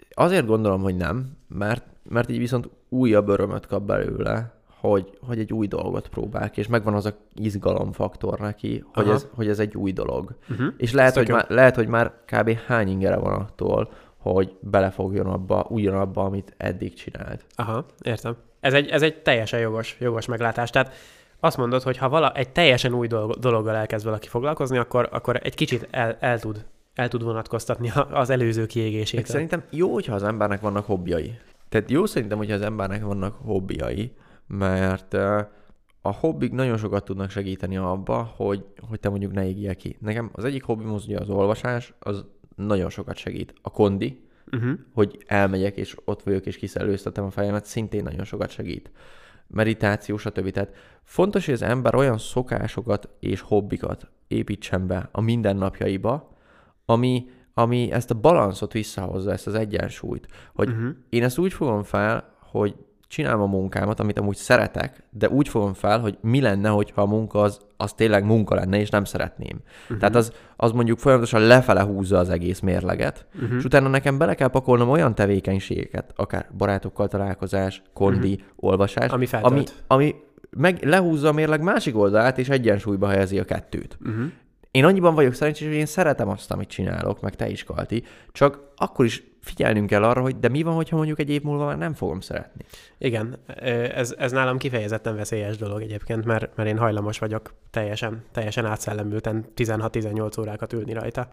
Azért 0.09 0.45
gondolom, 0.45 0.81
hogy 0.81 0.95
nem, 0.95 1.37
mert, 1.47 1.85
mert 2.09 2.29
így 2.29 2.37
viszont 2.37 2.69
újabb 2.89 3.27
örömöt 3.27 3.65
kap 3.65 3.83
belőle, 3.83 4.58
hogy, 4.79 5.17
hogy 5.21 5.39
egy 5.39 5.53
új 5.53 5.67
dolgot 5.67 6.07
próbál 6.07 6.49
ki, 6.49 6.59
és 6.59 6.67
megvan 6.67 6.93
az 6.93 7.05
a 7.05 7.17
izgalomfaktor 7.35 8.39
neki, 8.39 8.83
hogy 8.93 9.05
Aha. 9.05 9.13
ez, 9.13 9.27
hogy 9.35 9.47
ez 9.47 9.59
egy 9.59 9.75
új 9.75 9.91
dolog. 9.91 10.35
Uh-huh. 10.49 10.67
És 10.77 10.93
lehet, 10.93 11.15
hogy 11.15 11.29
már, 11.29 11.45
lehet, 11.49 11.75
hogy 11.75 11.87
már 11.87 12.13
kb. 12.25 12.57
hány 12.65 12.89
ingere 12.89 13.17
van 13.17 13.33
attól, 13.33 13.91
hogy 14.17 14.55
belefogjon 14.59 15.25
abba, 15.25 15.65
ugyanabba, 15.69 16.23
amit 16.23 16.53
eddig 16.57 16.93
csinált. 16.93 17.45
Aha, 17.55 17.85
értem. 18.01 18.35
Ez 18.59 18.73
egy, 18.73 18.87
ez 18.87 19.01
egy 19.01 19.15
teljesen 19.21 19.59
jogos, 19.59 19.97
jogos 19.99 20.25
meglátás. 20.25 20.69
Tehát 20.69 20.93
azt 21.39 21.57
mondod, 21.57 21.81
hogy 21.81 21.97
ha 21.97 22.09
vala, 22.09 22.31
egy 22.31 22.49
teljesen 22.49 22.93
új 22.93 23.07
dolog, 23.07 23.35
dologgal 23.35 23.75
elkezd 23.75 24.05
valaki 24.05 24.27
foglalkozni, 24.27 24.77
akkor, 24.77 25.09
akkor 25.11 25.39
egy 25.43 25.55
kicsit 25.55 25.87
el, 25.91 26.17
el, 26.19 26.39
tud, 26.39 26.65
el 26.93 27.07
tud 27.07 27.23
vonatkoztatni 27.23 27.91
az 28.11 28.29
előző 28.29 28.65
kiégését. 28.65 29.25
szerintem 29.25 29.63
jó, 29.69 29.93
hogyha 29.93 30.15
az 30.15 30.23
embernek 30.23 30.61
vannak 30.61 30.85
hobbjai. 30.85 31.39
Tehát 31.69 31.89
jó 31.89 32.05
szerintem, 32.05 32.37
hogyha 32.37 32.55
az 32.55 32.61
embernek 32.61 33.03
vannak 33.03 33.35
hobbjai, 33.35 34.11
mert 34.49 35.13
a 36.01 36.13
hobbik 36.13 36.51
nagyon 36.51 36.77
sokat 36.77 37.05
tudnak 37.05 37.29
segíteni 37.29 37.77
abba, 37.77 38.33
hogy, 38.35 38.65
hogy 38.89 38.99
te 38.99 39.09
mondjuk 39.09 39.33
ne 39.33 39.47
égjél 39.47 39.75
ki. 39.75 39.97
Nekem 39.99 40.29
az 40.33 40.43
egyik 40.43 40.63
hobbim 40.63 40.93
az 40.93 41.05
ugye 41.05 41.17
az 41.19 41.29
olvasás, 41.29 41.93
az 41.99 42.25
nagyon 42.55 42.89
sokat 42.89 43.15
segít. 43.15 43.53
A 43.61 43.69
kondi, 43.69 44.27
Uh-huh. 44.51 44.79
hogy 44.93 45.23
elmegyek, 45.27 45.77
és 45.77 45.95
ott 46.05 46.23
vagyok, 46.23 46.45
és 46.45 46.57
kiszellőztetem 46.57 47.25
a 47.25 47.29
fejemet, 47.29 47.65
szintén 47.65 48.03
nagyon 48.03 48.23
sokat 48.23 48.49
segít. 48.49 48.91
Meditáció, 49.47 50.17
stb. 50.17 50.49
Tehát 50.51 50.75
fontos, 51.03 51.45
hogy 51.45 51.53
az 51.53 51.61
ember 51.61 51.95
olyan 51.95 52.17
szokásokat 52.17 53.09
és 53.19 53.41
hobbikat 53.41 54.09
építsen 54.27 54.87
be 54.87 55.09
a 55.11 55.21
mindennapjaiba, 55.21 56.37
ami, 56.85 57.29
ami 57.53 57.91
ezt 57.91 58.11
a 58.11 58.19
balanszot 58.19 58.73
visszahozza, 58.73 59.31
ezt 59.31 59.47
az 59.47 59.53
egyensúlyt. 59.53 60.27
Hogy 60.53 60.69
Uh-huh. 60.69 60.89
én 61.09 61.23
ezt 61.23 61.37
úgy 61.37 61.53
fogom 61.53 61.83
fel, 61.83 62.33
hogy 62.39 62.75
csinálom 63.09 63.41
a 63.41 63.45
munkámat, 63.45 63.99
amit 63.99 64.19
amúgy 64.19 64.35
szeretek, 64.35 65.03
de 65.09 65.29
úgy 65.29 65.47
fogom 65.47 65.73
fel, 65.73 65.99
hogy 65.99 66.17
mi 66.21 66.41
lenne, 66.41 66.69
hogyha 66.69 67.01
a 67.01 67.05
munka 67.05 67.41
az, 67.41 67.59
az 67.77 67.93
tényleg 67.93 68.23
munka 68.23 68.55
lenne, 68.55 68.79
és 68.79 68.89
nem 68.89 69.03
szeretném. 69.03 69.59
Uh-huh. 69.83 69.97
Tehát 69.97 70.15
az, 70.15 70.33
az 70.55 70.71
mondjuk 70.71 70.99
folyamatosan 70.99 71.41
lefele 71.41 71.81
húzza 71.81 72.17
az 72.17 72.29
egész 72.29 72.59
mérleget, 72.59 73.25
uh-huh. 73.35 73.57
és 73.57 73.63
utána 73.63 73.87
nekem 73.87 74.17
bele 74.17 74.33
kell 74.35 74.47
pakolnom 74.47 74.89
olyan 74.89 75.15
tevékenységeket, 75.15 76.13
akár 76.15 76.49
barátokkal 76.57 77.07
találkozás, 77.07 77.81
kondi, 77.93 78.33
uh-huh. 78.33 78.47
olvasás, 78.55 79.11
Ami 79.11 79.13
ami, 79.13 79.25
feltölt. 79.25 79.73
ami 79.87 80.15
meg 80.49 80.83
lehúzza 80.83 81.27
a 81.27 81.33
mérleg 81.33 81.61
másik 81.61 81.97
oldalát, 81.97 82.37
és 82.37 82.49
egyensúlyba 82.49 83.07
helyezi 83.07 83.39
a 83.39 83.45
kettőt. 83.45 83.97
Uh-huh. 84.01 84.25
Én 84.71 84.85
annyiban 84.85 85.15
vagyok 85.15 85.33
szerencsés, 85.33 85.67
hogy 85.67 85.75
én 85.75 85.85
szeretem 85.85 86.29
azt, 86.29 86.51
amit 86.51 86.69
csinálok, 86.69 87.21
meg 87.21 87.35
te 87.35 87.49
is, 87.49 87.63
Kalti, 87.63 88.03
csak 88.31 88.59
akkor 88.75 89.05
is 89.05 89.23
figyelnünk 89.41 89.87
kell 89.87 90.03
arra, 90.03 90.21
hogy 90.21 90.39
de 90.39 90.49
mi 90.49 90.63
van, 90.63 90.75
hogyha 90.75 90.95
mondjuk 90.95 91.19
egy 91.19 91.29
év 91.29 91.41
múlva 91.41 91.65
már 91.65 91.77
nem 91.77 91.93
fogom 91.93 92.19
szeretni. 92.19 92.65
Igen, 92.97 93.37
ez, 93.93 94.15
ez 94.17 94.31
nálam 94.31 94.57
kifejezetten 94.57 95.15
veszélyes 95.15 95.57
dolog 95.57 95.81
egyébként, 95.81 96.25
mert, 96.25 96.55
mert 96.55 96.69
én 96.69 96.77
hajlamos 96.77 97.19
vagyok 97.19 97.53
teljesen, 97.69 98.23
teljesen 98.31 98.65
átszellemülten 98.65 99.45
16-18 99.55 100.39
órákat 100.39 100.73
ülni 100.73 100.93
rajta. 100.93 101.31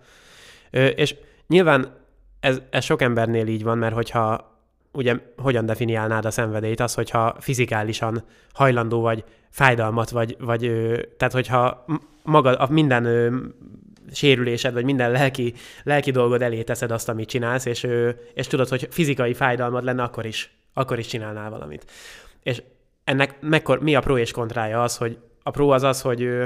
És 0.71 1.16
nyilván 1.47 1.95
ez, 2.40 2.61
ez 2.71 2.85
sok 2.85 3.03
embernél 3.03 3.47
így 3.47 3.62
van, 3.62 3.79
mert 3.79 3.95
hogyha 3.95 4.55
ugye 4.92 5.16
hogyan 5.37 5.66
definiálnád 5.66 6.25
a 6.25 6.31
szenvedélyt, 6.31 6.81
az, 6.81 6.95
hogyha 6.95 7.37
fizikálisan 7.38 8.23
hajlandó 8.53 9.01
vagy 9.01 9.25
fájdalmat, 9.51 10.11
vagy, 10.11 10.37
vagy 10.40 10.61
tehát 11.16 11.35
hogyha 11.35 11.85
magad, 12.23 12.57
a 12.59 12.66
minden 12.71 13.05
sérülésed, 14.12 14.73
vagy 14.73 14.85
minden 14.85 15.11
lelki, 15.11 15.55
lelki 15.83 16.11
dolgod 16.11 16.42
elé 16.42 16.62
teszed 16.62 16.90
azt, 16.90 17.09
amit 17.09 17.29
csinálsz, 17.29 17.64
és, 17.64 17.83
ö, 17.83 18.11
és 18.35 18.47
tudod, 18.47 18.69
hogy 18.69 18.88
fizikai 18.90 19.35
fájdalmad 19.35 19.85
lenne, 19.85 20.03
akkor 20.03 20.27
is, 20.27 20.57
akkor 20.75 20.99
is 20.99 21.07
csinálnál 21.07 21.51
valamit. 21.51 21.90
És 22.42 22.62
ennek 23.05 23.40
mekkor, 23.40 23.81
mi 23.81 23.95
a 23.95 24.01
pro 24.01 24.19
és 24.19 24.31
kontrája 24.31 24.83
az, 24.83 24.97
hogy 24.97 25.19
a 25.42 25.51
pro 25.51 25.69
az 25.69 25.83
az, 25.83 26.01
hogy 26.01 26.23
ö, 26.23 26.45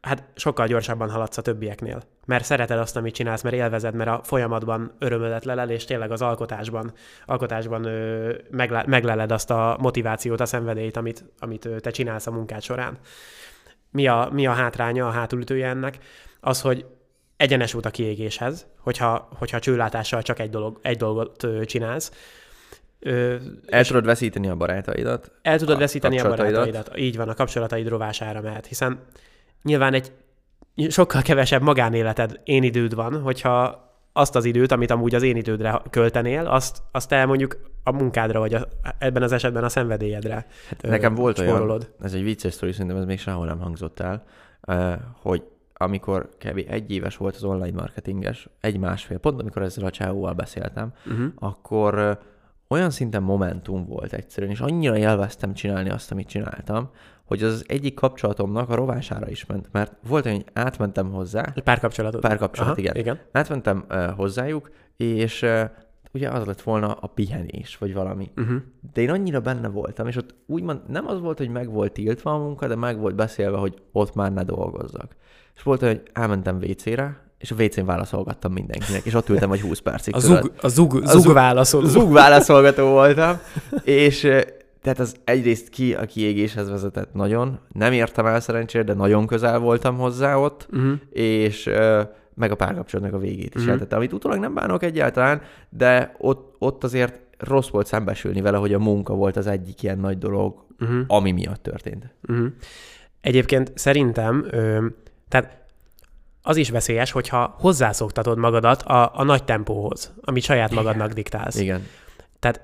hát 0.00 0.24
sokkal 0.34 0.66
gyorsabban 0.66 1.10
haladsz 1.10 1.38
a 1.38 1.42
többieknél. 1.42 2.02
Mert 2.26 2.44
szereted 2.44 2.78
azt, 2.78 2.96
amit 2.96 3.14
csinálsz, 3.14 3.42
mert 3.42 3.54
élvezed, 3.54 3.94
mert 3.94 4.10
a 4.10 4.20
folyamatban 4.22 4.92
örömödet 4.98 5.44
lelel, 5.44 5.70
és 5.70 5.84
tényleg 5.84 6.10
az 6.10 6.22
alkotásban, 6.22 6.92
alkotásban 7.26 7.84
ö, 7.84 8.34
megle, 8.50 8.84
megleled 8.86 9.32
azt 9.32 9.50
a 9.50 9.76
motivációt, 9.80 10.40
a 10.40 10.46
szenvedélyt, 10.46 10.96
amit, 10.96 11.24
amit 11.38 11.68
te 11.80 11.90
csinálsz 11.90 12.26
a 12.26 12.30
munkád 12.30 12.62
során. 12.62 12.98
Mi 13.90 14.06
a, 14.06 14.28
mi 14.32 14.46
a 14.46 14.52
hátránya, 14.52 15.06
a 15.06 15.10
hátulütője 15.10 15.68
ennek? 15.68 15.98
Az, 16.44 16.60
hogy 16.60 16.86
egyenes 17.36 17.74
út 17.74 17.86
a 17.86 17.90
kiégéshez, 17.90 18.66
hogyha, 18.78 19.28
hogyha 19.38 19.58
csőlátással 19.58 20.22
csak 20.22 20.38
egy, 20.38 20.50
dolog, 20.50 20.78
egy 20.82 20.96
dolgot 20.96 21.46
csinálsz. 21.64 22.12
Ö, 22.98 23.36
El 23.66 23.84
tudod 23.84 24.04
veszíteni 24.04 24.48
a 24.48 24.56
barátaidat, 24.56 25.32
el 25.42 25.58
tudod 25.58 25.76
a 25.76 25.78
veszíteni 25.78 26.20
a 26.20 26.28
barátaidat. 26.28 26.90
Így 26.96 27.16
van, 27.16 27.28
a 27.28 27.34
kapcsolataid 27.34 27.88
rovására 27.88 28.40
mehet, 28.40 28.66
hiszen 28.66 29.00
nyilván 29.62 29.94
egy 29.94 30.12
sokkal 30.88 31.22
kevesebb 31.22 31.62
magánéleted, 31.62 32.40
én 32.44 32.62
időd 32.62 32.94
van, 32.94 33.20
hogyha 33.20 33.80
azt 34.12 34.36
az 34.36 34.44
időt, 34.44 34.72
amit 34.72 34.90
amúgy 34.90 35.14
az 35.14 35.22
én 35.22 35.36
idődre 35.36 35.82
költenél, 35.90 36.46
azt, 36.46 36.82
azt 36.90 37.08
te 37.08 37.24
mondjuk 37.26 37.58
a 37.84 37.92
munkádra, 37.92 38.38
vagy 38.38 38.54
a, 38.54 38.68
ebben 38.98 39.22
az 39.22 39.32
esetben 39.32 39.64
a 39.64 39.68
szenvedélyedre 39.68 40.46
Hát 40.68 40.82
nekem 40.82 41.14
volt 41.14 41.38
olyan, 41.38 41.54
spórolod. 41.54 41.92
ez 42.02 42.14
egy 42.14 42.22
vicces 42.22 42.52
sztori, 42.52 42.72
szerintem 42.72 42.96
ez 42.96 43.04
még 43.04 43.18
sehol 43.20 43.46
nem 43.46 43.58
hangzott 43.60 44.00
el, 44.00 44.24
hogy 45.22 45.42
amikor 45.82 46.28
kb. 46.38 46.64
egy 46.68 46.90
éves 46.90 47.16
volt 47.16 47.34
az 47.34 47.44
online 47.44 47.76
marketinges, 47.80 48.48
egy-másfél, 48.60 49.18
pont 49.18 49.40
amikor 49.40 49.62
ezzel 49.62 49.84
a 49.84 49.90
csávóval 49.90 50.32
beszéltem, 50.32 50.92
Uh-huh. 51.06 51.26
akkor 51.38 52.18
olyan 52.68 52.90
szinten 52.90 53.22
momentum 53.22 53.86
volt 53.86 54.12
egyszerűen, 54.12 54.52
és 54.52 54.60
annyira 54.60 54.96
élveztem 54.96 55.54
csinálni 55.54 55.90
azt, 55.90 56.12
amit 56.12 56.28
csináltam, 56.28 56.90
hogy 57.24 57.42
az 57.42 57.64
egyik 57.68 57.94
kapcsolatomnak 57.94 58.68
a 58.70 58.74
rovására 58.74 59.28
is 59.28 59.46
ment, 59.46 59.68
mert 59.72 59.92
volt 60.08 60.24
olyan, 60.26 60.36
hogy 60.36 60.46
átmentem 60.52 61.10
hozzá, 61.10 61.52
Egy 61.54 61.62
párkapcsolatod. 61.62 62.20
Párkapcsolat, 62.20 62.70
Aha, 62.70 62.80
igen. 62.80 62.96
igen. 62.96 63.18
átmentem 63.32 63.84
uh, 63.90 64.10
hozzájuk, 64.10 64.70
és 64.96 65.42
uh, 65.42 65.62
ugye 66.14 66.28
az 66.28 66.46
lett 66.46 66.62
volna 66.62 66.92
a 66.92 67.06
pihenés, 67.06 67.76
vagy 67.78 67.94
valami. 67.94 68.30
Uh-huh. 68.36 68.56
De 68.94 69.00
én 69.00 69.10
annyira 69.10 69.40
benne 69.40 69.68
voltam, 69.68 70.06
és 70.06 70.16
ott 70.16 70.34
úgymond 70.46 70.80
nem 70.88 71.06
az 71.06 71.20
volt, 71.20 71.38
hogy 71.38 71.48
meg 71.48 71.70
volt 71.70 71.92
tiltva 71.92 72.34
a 72.34 72.38
munka, 72.38 72.66
de 72.66 72.76
meg 72.76 72.98
volt 72.98 73.14
beszélve, 73.14 73.56
hogy 73.56 73.82
ott 73.92 74.14
már 74.14 74.32
ne 74.32 74.42
dolgozzak. 74.44 75.16
És 75.62 75.68
volt 75.68 75.82
olyan, 75.82 75.94
hogy 75.94 76.10
elmentem 76.12 76.56
WC-re, 76.56 77.20
és 77.38 77.50
a 77.50 77.54
WC-n 77.62 77.84
válaszolgattam 77.84 78.52
mindenkinek, 78.52 79.04
és 79.04 79.14
ott 79.14 79.28
ültem 79.28 79.48
vagy 79.48 79.60
20 79.60 79.78
percig. 79.78 80.14
A 80.14 80.18
zug, 80.18 80.52
a 80.60 80.68
zug, 80.68 80.94
A 80.94 81.06
zug, 81.06 81.20
zug- 81.22 81.34
válaszoló. 81.34 81.86
Zug 81.86 82.12
válaszolgató 82.12 82.86
voltam, 82.90 83.38
és 83.84 84.20
tehát 84.82 84.98
az 84.98 85.14
egyrészt 85.24 85.68
ki 85.68 85.94
a 85.94 86.04
kiégéshez 86.04 86.68
vezetett 86.70 87.12
nagyon. 87.14 87.58
Nem 87.72 87.92
értem 87.92 88.26
el 88.26 88.40
szerencsére, 88.40 88.84
de 88.84 88.94
nagyon 88.94 89.26
közel 89.26 89.58
voltam 89.58 89.96
hozzá 89.98 90.36
ott, 90.36 90.68
Uh-huh. 90.72 90.92
és 91.10 91.70
meg 92.34 92.50
a 92.50 92.54
párkapcsolatnak 92.54 93.14
a 93.14 93.18
végét 93.18 93.54
is 93.54 93.62
Mhm. 93.62 93.70
eltette, 93.70 93.96
amit 93.96 94.12
utólag 94.12 94.38
nem 94.38 94.54
bánok 94.54 94.82
egyáltalán, 94.82 95.42
de 95.70 96.14
ott, 96.18 96.54
ott 96.58 96.84
azért 96.84 97.20
rossz 97.38 97.68
volt 97.68 97.86
szembesülni 97.86 98.40
vele, 98.40 98.56
hogy 98.56 98.72
a 98.74 98.78
munka 98.78 99.14
volt 99.14 99.36
az 99.36 99.46
egyik 99.46 99.82
ilyen 99.82 99.98
nagy 99.98 100.18
dolog, 100.18 100.64
Uh-huh. 100.80 100.98
ami 101.06 101.30
miatt 101.32 101.62
történt. 101.62 102.14
Uh-huh. 102.28 102.46
Egyébként 103.20 103.72
szerintem, 103.74 104.46
ö, 104.50 104.86
tehát 105.32 105.58
az 106.42 106.56
is 106.56 106.70
veszélyes, 106.70 107.10
hogyha 107.10 107.54
hozzászoktatod 107.58 108.38
magadat 108.38 108.82
a, 108.82 109.10
a 109.14 109.22
nagy 109.24 109.44
tempóhoz, 109.44 110.12
amit 110.20 110.42
saját 110.42 110.70
magadnak 110.70 111.12
diktálsz. 111.12 111.60
Igen. 111.60 111.86
Tehát 112.38 112.60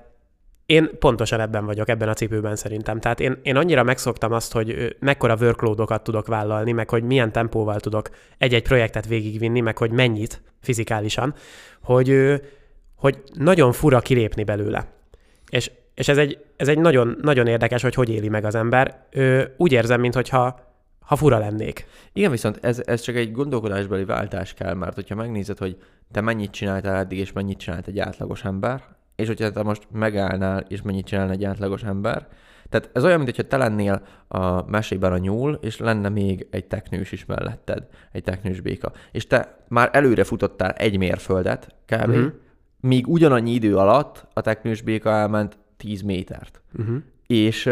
én 0.65 0.89
pontosan 0.99 1.39
ebben 1.39 1.65
vagyok, 1.65 1.89
ebben 1.89 2.09
a 2.09 2.13
cipőben 2.13 2.55
szerintem. 2.55 2.99
Tehát 2.99 3.19
én, 3.19 3.39
én 3.41 3.55
annyira 3.55 3.83
megszoktam 3.83 4.31
azt, 4.31 4.51
hogy 4.51 4.95
mekkora 4.99 5.35
workloadokat 5.35 6.03
tudok 6.03 6.27
vállalni, 6.27 6.71
meg 6.71 6.89
hogy 6.89 7.03
milyen 7.03 7.31
tempóval 7.31 7.79
tudok 7.79 8.09
egy-egy 8.37 8.63
projektet 8.63 9.07
végigvinni, 9.07 9.59
meg 9.59 9.77
hogy 9.77 9.91
mennyit 9.91 10.41
fizikálisan, 10.61 11.33
hogy, 11.81 12.41
hogy 12.95 13.23
nagyon 13.33 13.71
fura 13.71 13.99
kilépni 13.99 14.43
belőle. 14.43 14.87
És, 15.49 15.71
és 15.93 16.07
ez 16.07 16.17
egy, 16.17 16.45
ez 16.57 16.67
egy 16.67 16.79
nagyon, 16.79 17.17
nagyon 17.21 17.47
érdekes, 17.47 17.81
hogy 17.81 17.95
hogy 17.95 18.09
éli 18.09 18.29
meg 18.29 18.45
az 18.45 18.55
ember. 18.55 19.05
Úgy 19.57 19.71
érzem, 19.71 19.99
mintha 19.99 20.68
ha 21.09 21.15
fura 21.15 21.37
lennék. 21.37 21.85
Igen, 22.13 22.31
viszont 22.31 22.59
ez, 22.61 22.81
ez 22.85 23.01
csak 23.01 23.15
egy 23.15 23.31
gondolkodásbeli 23.31 24.05
váltás 24.05 24.53
kell, 24.53 24.73
mert 24.73 24.95
hogyha 24.95 25.15
megnézed, 25.15 25.57
hogy 25.57 25.77
te 26.11 26.21
mennyit 26.21 26.51
csináltál 26.51 26.95
eddig, 26.95 27.17
és 27.17 27.31
mennyit 27.31 27.57
csinált 27.57 27.87
egy 27.87 27.99
átlagos 27.99 28.43
ember, 28.43 28.83
és 29.15 29.27
hogyha 29.27 29.51
te 29.51 29.63
most 29.63 29.87
megállnál, 29.91 30.65
és 30.67 30.81
mennyit 30.81 31.05
csinálna 31.05 31.31
egy 31.31 31.43
átlagos 31.43 31.83
ember, 31.83 32.27
tehát 32.69 32.89
ez 32.93 33.03
olyan, 33.03 33.21
mintha 33.21 33.43
te 33.43 33.57
lennél 33.57 34.01
a 34.27 34.69
mesében 34.69 35.11
a 35.11 35.17
nyúl, 35.17 35.59
és 35.61 35.77
lenne 35.77 36.09
még 36.09 36.47
egy 36.51 36.65
teknős 36.65 37.11
is 37.11 37.25
melletted, 37.25 37.87
egy 38.11 38.23
teknős 38.23 38.61
béka. 38.61 38.91
És 39.11 39.27
te 39.27 39.63
már 39.67 39.89
előre 39.93 40.23
futottál 40.23 40.71
egy 40.71 40.97
mérföldet, 40.97 41.75
kb. 41.85 42.09
Uh-huh. 42.09 42.31
míg 42.79 43.07
ugyanannyi 43.07 43.51
idő 43.51 43.77
alatt 43.77 44.27
a 44.33 44.41
teknős 44.41 44.81
béka 44.81 45.09
elment 45.09 45.57
10 45.77 46.01
métert. 46.01 46.61
Uh-huh. 46.79 46.97
És 47.27 47.69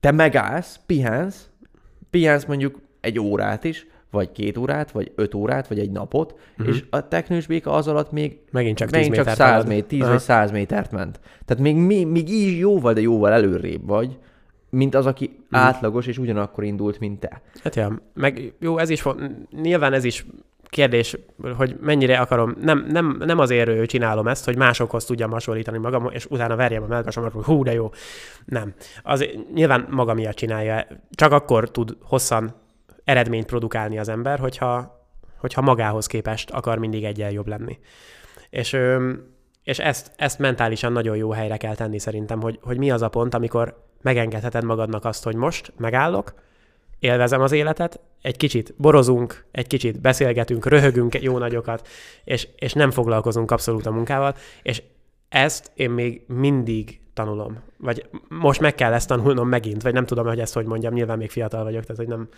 te 0.00 0.10
megállsz, 0.10 0.80
pihensz, 0.86 1.48
pihensz 2.10 2.44
mondjuk 2.44 2.80
egy 3.00 3.18
órát 3.18 3.64
is, 3.64 3.86
vagy 4.10 4.32
két 4.32 4.56
órát, 4.56 4.90
vagy 4.90 5.12
öt 5.14 5.34
órát, 5.34 5.68
vagy 5.68 5.78
egy 5.78 5.90
napot, 5.90 6.34
uh-huh. 6.58 6.74
és 6.74 6.84
a 6.90 7.08
teknős 7.08 7.46
béka 7.46 7.72
az 7.72 7.88
alatt 7.88 8.12
még 8.12 8.38
Megint 8.50 8.76
csak 8.76 8.88
10 8.88 8.96
megint 8.96 9.14
csak 9.14 9.24
métert 9.24 9.40
100 9.40 9.50
halad. 9.50 9.68
méter, 9.68 9.86
10 9.86 10.00
Aha. 10.00 10.10
vagy 10.10 10.20
100 10.20 10.50
métert 10.50 10.90
ment. 10.90 11.20
Tehát 11.44 11.62
még, 11.62 11.76
még, 11.76 12.06
még 12.06 12.28
így 12.28 12.58
jóval, 12.58 12.92
de 12.92 13.00
jóval 13.00 13.32
előrébb 13.32 13.86
vagy, 13.86 14.18
mint 14.70 14.94
az, 14.94 15.06
aki 15.06 15.24
uh-huh. 15.24 15.60
átlagos, 15.60 16.06
és 16.06 16.18
ugyanakkor 16.18 16.64
indult, 16.64 16.98
mint 16.98 17.20
te. 17.20 17.42
Hát 17.62 17.76
ja, 17.76 18.02
meg 18.14 18.52
jó, 18.60 18.78
ez 18.78 18.90
is, 18.90 19.04
nyilván 19.62 19.92
ez 19.92 20.04
is 20.04 20.26
kérdés, 20.68 21.16
hogy 21.56 21.76
mennyire 21.80 22.18
akarom, 22.18 22.56
nem, 22.60 22.86
nem, 22.88 23.16
nem 23.18 23.38
azért 23.38 23.68
ö, 23.68 23.86
csinálom 23.86 24.28
ezt, 24.28 24.44
hogy 24.44 24.56
másokhoz 24.56 25.04
tudjam 25.04 25.30
hasonlítani 25.30 25.78
magam, 25.78 26.08
és 26.12 26.26
utána 26.26 26.56
verjem 26.56 26.82
a 26.82 26.86
melkasomat, 26.86 27.32
hogy 27.32 27.44
hú, 27.44 27.62
de 27.62 27.72
jó. 27.72 27.90
Nem. 28.44 28.74
Az 29.02 29.26
nyilván 29.54 29.86
maga 29.90 30.14
miatt 30.14 30.34
csinálja. 30.34 30.86
Csak 31.10 31.32
akkor 31.32 31.70
tud 31.70 31.96
hosszan 32.02 32.54
eredményt 33.04 33.46
produkálni 33.46 33.98
az 33.98 34.08
ember, 34.08 34.38
hogyha, 34.38 35.02
hogyha 35.36 35.60
magához 35.60 36.06
képest 36.06 36.50
akar 36.50 36.78
mindig 36.78 37.04
egyel 37.04 37.30
jobb 37.30 37.46
lenni. 37.46 37.78
És, 38.50 38.76
és 39.62 39.78
ezt, 39.78 40.12
ezt 40.16 40.38
mentálisan 40.38 40.92
nagyon 40.92 41.16
jó 41.16 41.30
helyre 41.30 41.56
kell 41.56 41.74
tenni 41.74 41.98
szerintem, 41.98 42.40
hogy, 42.40 42.58
hogy 42.62 42.78
mi 42.78 42.90
az 42.90 43.02
a 43.02 43.08
pont, 43.08 43.34
amikor 43.34 43.86
megengedheted 44.02 44.64
magadnak 44.64 45.04
azt, 45.04 45.24
hogy 45.24 45.34
most 45.34 45.72
megállok, 45.76 46.34
élvezem 46.98 47.40
az 47.40 47.52
életet, 47.52 48.00
egy 48.22 48.36
kicsit 48.36 48.74
borozunk, 48.76 49.44
egy 49.50 49.66
kicsit 49.66 50.00
beszélgetünk, 50.00 50.66
röhögünk 50.66 51.22
jó 51.22 51.38
nagyokat, 51.38 51.88
és, 52.24 52.48
és 52.56 52.72
nem 52.72 52.90
foglalkozunk 52.90 53.50
abszolút 53.50 53.86
a 53.86 53.90
munkával, 53.90 54.34
és 54.62 54.82
ezt 55.28 55.70
én 55.74 55.90
még 55.90 56.22
mindig 56.26 57.00
tanulom. 57.12 57.58
Vagy 57.76 58.08
most 58.28 58.60
meg 58.60 58.74
kell 58.74 58.92
ezt 58.92 59.08
tanulnom 59.08 59.48
megint, 59.48 59.82
vagy 59.82 59.92
nem 59.92 60.06
tudom, 60.06 60.26
hogy 60.26 60.40
ezt 60.40 60.54
hogy 60.54 60.66
mondjam, 60.66 60.92
nyilván 60.92 61.18
még 61.18 61.30
fiatal 61.30 61.64
vagyok, 61.64 61.82
tehát 61.82 61.96
hogy 61.96 62.08
nem... 62.08 62.28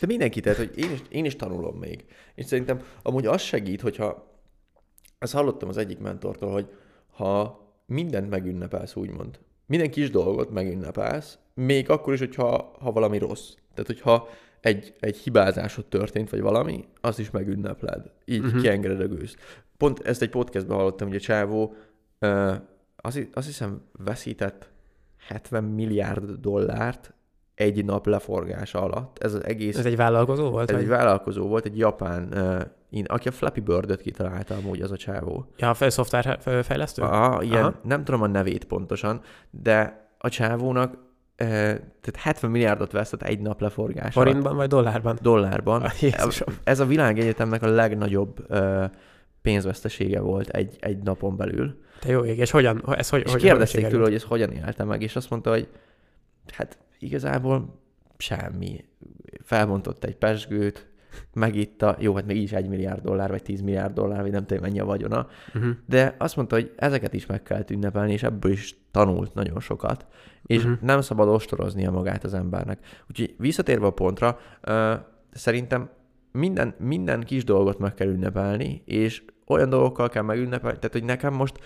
De 0.00 0.06
mindenki, 0.06 0.40
tehát, 0.40 0.58
hogy 0.58 0.70
én 0.74 0.90
is, 0.92 1.00
én 1.08 1.24
is 1.24 1.36
tanulom 1.36 1.76
még. 1.76 2.04
És 2.34 2.44
szerintem 2.44 2.82
amúgy 3.02 3.26
az 3.26 3.40
segít, 3.40 3.80
hogyha, 3.80 4.30
ezt 5.18 5.32
hallottam 5.32 5.68
az 5.68 5.76
egyik 5.76 5.98
mentortól, 5.98 6.50
hogy 6.50 6.66
ha 7.12 7.60
mindent 7.86 8.30
megünnepelsz, 8.30 8.96
úgymond, 8.96 9.38
minden 9.66 9.90
kis 9.90 10.10
dolgot 10.10 10.50
megünnepelsz, 10.50 11.38
még 11.54 11.90
akkor 11.90 12.12
is, 12.12 12.18
hogyha 12.18 12.76
ha 12.80 12.92
valami 12.92 13.18
rossz. 13.18 13.50
Tehát, 13.74 13.86
hogyha 13.86 14.28
egy, 14.62 14.94
egy 15.00 15.16
hibázásod 15.16 15.84
történt, 15.86 16.30
vagy 16.30 16.40
valami, 16.40 16.84
azt 17.00 17.18
is 17.18 17.30
megünnepled. 17.30 18.10
Így 18.24 18.38
Mhm. 18.38 18.46
uh-huh. 18.46 18.62
kiengeded 18.62 19.00
a 19.00 19.06
gőzt. 19.06 19.36
Pont 19.76 20.00
ezt 20.00 20.22
egy 20.22 20.30
podcastban 20.30 20.76
hallottam, 20.76 21.06
hogy 21.08 21.16
a 21.16 21.20
csávó 21.20 21.74
uh, 22.20 22.54
azt, 22.96 23.28
azt 23.32 23.46
hiszem 23.46 23.80
veszített 24.04 24.70
70 25.26 25.64
milliárd 25.64 26.30
dollárt 26.30 27.12
egy 27.54 27.84
nap 27.84 28.06
leforgása 28.06 28.80
alatt. 28.82 29.18
Ez 29.18 29.34
az 29.34 29.44
egész 29.44 29.78
Ez 29.78 29.86
egy 29.86 29.96
vállalkozó 29.96 30.50
volt? 30.50 30.68
ez 30.68 30.74
vagy? 30.74 30.84
egy 30.84 30.90
vállalkozó 30.90 31.46
volt, 31.46 31.64
egy 31.64 31.78
japán, 31.78 32.28
uh, 32.90 33.04
aki 33.04 33.28
a 33.28 33.32
Flappy 33.32 33.60
Bird-öt 33.60 34.00
kitalálta 34.00 34.54
amúgy 34.54 34.80
az 34.80 34.90
a 34.90 34.96
csávó. 34.96 35.46
Ja, 35.56 35.70
a 35.70 35.74
fe- 35.74 35.90
szoftverfejlesztő? 35.90 37.02
Aha, 37.02 37.42
ilyen, 37.42 37.62
Aha. 37.64 37.80
nem 37.84 38.04
tudom 38.04 38.22
a 38.22 38.26
nevét 38.26 38.64
pontosan, 38.64 39.20
de 39.50 40.08
a 40.18 40.28
csávónak 40.28 40.96
tehát 41.46 42.16
70 42.16 42.50
milliárdot 42.50 42.92
vesztett 42.92 43.22
egy 43.22 43.40
nap 43.40 43.60
leforgása. 43.60 44.00
alatt. 44.00 44.28
Forintban 44.28 44.56
vagy 44.56 44.68
dollárban? 44.68 45.18
Dollárban. 45.22 45.82
Ah, 45.82 46.02
Jézusom. 46.02 46.54
Ez 46.64 46.80
a 46.80 46.86
világegyetemnek 46.86 47.62
a 47.62 47.66
legnagyobb 47.68 48.46
pénzvesztesége 49.42 50.20
volt 50.20 50.48
egy, 50.48 50.76
egy 50.80 50.98
napon 50.98 51.36
belül. 51.36 51.80
Te 52.00 52.10
jó 52.10 52.24
ég, 52.24 52.38
és 52.38 52.50
hogyan? 52.50 52.82
Ez 52.96 53.08
hogy, 53.08 53.22
És 53.24 53.32
hogy, 53.32 53.40
kérdezték 53.40 53.86
tőle, 53.86 54.02
hogy 54.02 54.14
ez 54.14 54.22
hogyan 54.22 54.50
élte 54.50 54.84
meg, 54.84 55.02
és 55.02 55.16
azt 55.16 55.30
mondta, 55.30 55.50
hogy 55.50 55.68
hát 56.52 56.78
igazából 56.98 57.80
semmi. 58.18 58.84
Felbontott 59.42 60.04
egy 60.04 60.16
pesgőt, 60.16 60.91
megitta, 61.32 61.96
jó, 61.98 62.14
hát 62.14 62.26
még 62.26 62.36
így 62.36 62.42
is 62.42 62.52
egy 62.52 62.68
milliárd 62.68 63.02
dollár, 63.02 63.30
vagy 63.30 63.42
10 63.42 63.60
milliárd 63.60 63.94
dollár, 63.94 64.20
vagy 64.20 64.30
nem 64.30 64.46
tudom 64.46 64.62
mennyi 64.62 64.80
a 64.80 64.84
vagyona, 64.84 65.26
Uh-huh. 65.54 65.70
de 65.86 66.14
azt 66.18 66.36
mondta, 66.36 66.54
hogy 66.54 66.72
ezeket 66.76 67.14
is 67.14 67.26
meg 67.26 67.42
kell 67.42 67.64
ünnepelni, 67.70 68.12
és 68.12 68.22
ebből 68.22 68.52
is 68.52 68.76
tanult 68.90 69.34
nagyon 69.34 69.60
sokat, 69.60 70.06
és 70.46 70.64
uh-huh. 70.64 70.80
nem 70.80 71.00
szabad 71.00 71.28
ostoroznia 71.28 71.90
magát 71.90 72.24
az 72.24 72.34
embernek. 72.34 72.78
Úgyhogy 73.10 73.34
visszatérve 73.38 73.86
a 73.86 73.90
pontra, 73.90 74.38
uh, 74.68 74.92
szerintem 75.32 75.90
minden, 76.32 76.74
minden 76.78 77.20
kis 77.20 77.44
dolgot 77.44 77.78
meg 77.78 77.94
kell 77.94 78.08
ünnepelni, 78.08 78.82
és 78.84 79.24
olyan 79.46 79.68
dolgokkal 79.68 80.08
kell 80.08 80.22
megünnepelni, 80.22 80.76
tehát 80.76 80.92
hogy 80.92 81.04
nekem 81.04 81.34
most 81.34 81.58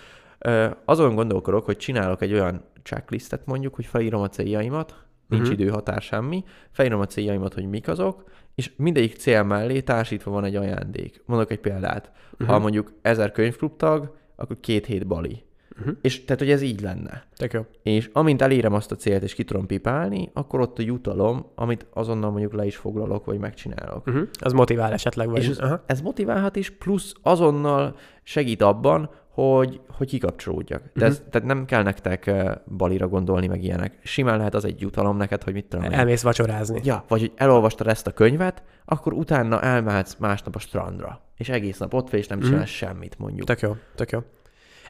uh, 0.46 0.70
azon 0.84 1.14
gondolkodok, 1.14 1.64
hogy 1.64 1.76
csinálok 1.76 2.22
egy 2.22 2.32
olyan 2.32 2.64
checklistet 2.82 3.46
mondjuk, 3.46 3.74
hogy 3.74 3.86
felírom 3.86 4.22
a 4.22 4.28
céljaimat, 4.28 5.06
nincs 5.28 5.48
uh-huh. 5.48 5.60
időhatár 5.60 6.02
semmi, 6.02 6.44
felírom 6.70 7.00
a 7.00 7.06
céljaimat, 7.06 7.54
hogy 7.54 7.68
mik 7.68 7.88
azok, 7.88 8.24
és 8.54 8.72
mindegyik 8.76 9.16
cél 9.16 9.42
mellé 9.42 9.80
társítva 9.80 10.30
van 10.30 10.44
egy 10.44 10.56
ajándék. 10.56 11.22
Mondok 11.26 11.50
egy 11.50 11.60
példát. 11.60 12.10
Uh-huh. 12.32 12.46
Ha 12.46 12.52
Mhm. 12.54 12.62
mondjuk 12.62 12.92
ezer 13.02 13.32
könyvklub 13.32 13.76
tag, 13.76 14.16
akkor 14.36 14.60
két 14.60 14.86
hét 14.86 15.06
bali. 15.06 15.44
Uh-huh. 15.78 15.96
És 16.00 16.24
tehát, 16.24 16.40
hogy 16.40 16.50
ez 16.50 16.62
így 16.62 16.80
lenne. 16.80 17.26
Tök 17.36 17.52
jó. 17.52 17.66
És 17.82 18.10
amint 18.12 18.42
elérem 18.42 18.72
azt 18.72 18.92
a 18.92 18.96
célt, 18.96 19.22
és 19.22 19.34
ki 19.34 19.44
tudom 19.44 19.66
pipálni, 19.66 20.30
akkor 20.32 20.60
ott 20.60 20.78
a 20.78 20.82
jutalom, 20.82 21.46
amit 21.54 21.86
azonnal 21.92 22.30
mondjuk 22.30 22.52
le 22.52 22.66
is 22.66 22.76
foglalok, 22.76 23.24
vagy 23.24 23.38
megcsinálok. 23.38 24.06
Uh-huh. 24.06 24.28
Az 24.40 24.52
motivál 24.52 24.92
esetleg, 24.92 25.28
vagy? 25.28 25.42
És 25.42 25.48
ez, 25.48 25.58
Aha. 25.58 25.82
ez 25.86 26.00
motiválhat 26.00 26.56
is, 26.56 26.70
plusz 26.70 27.14
azonnal 27.22 27.96
segít 28.22 28.62
abban, 28.62 29.10
hogy, 29.36 29.80
hogy 29.88 30.08
kikapcsolódjak. 30.08 30.82
De 30.94 31.04
ez, 31.04 31.22
tehát 31.30 31.46
nem 31.46 31.64
kell 31.64 31.82
nektek 31.82 32.30
balira 32.76 33.08
gondolni, 33.08 33.46
meg 33.46 33.62
ilyenek. 33.62 33.98
Simán 34.02 34.36
lehet 34.36 34.54
az 34.54 34.64
egy 34.64 34.80
jutalom 34.80 35.16
neked, 35.16 35.42
hogy 35.42 35.52
mit 35.52 35.64
tudom 35.64 35.84
én. 35.84 35.92
Elmész 35.92 36.22
vacsorázni. 36.22 36.80
Ja, 36.84 37.04
vagy 37.08 37.20
hogy 37.20 37.32
elolvastad 37.36 37.86
ezt 37.86 38.06
a 38.06 38.10
könyvet, 38.10 38.62
akkor 38.84 39.12
utána 39.12 39.60
elmehetsz 39.62 40.14
másnap 40.18 40.54
a 40.54 40.58
strandra. 40.58 41.20
És 41.36 41.48
egész 41.48 41.78
nap 41.78 41.94
ott 41.94 42.10
vagy, 42.10 42.20
és 42.20 42.26
nem 42.26 42.38
Mhm. 42.38 42.46
csinálsz 42.46 42.68
semmit, 42.68 43.18
mondjuk. 43.18 43.46
Tök 43.46 43.60
jó, 43.60 43.76
tök 43.94 44.10
jó. 44.10 44.20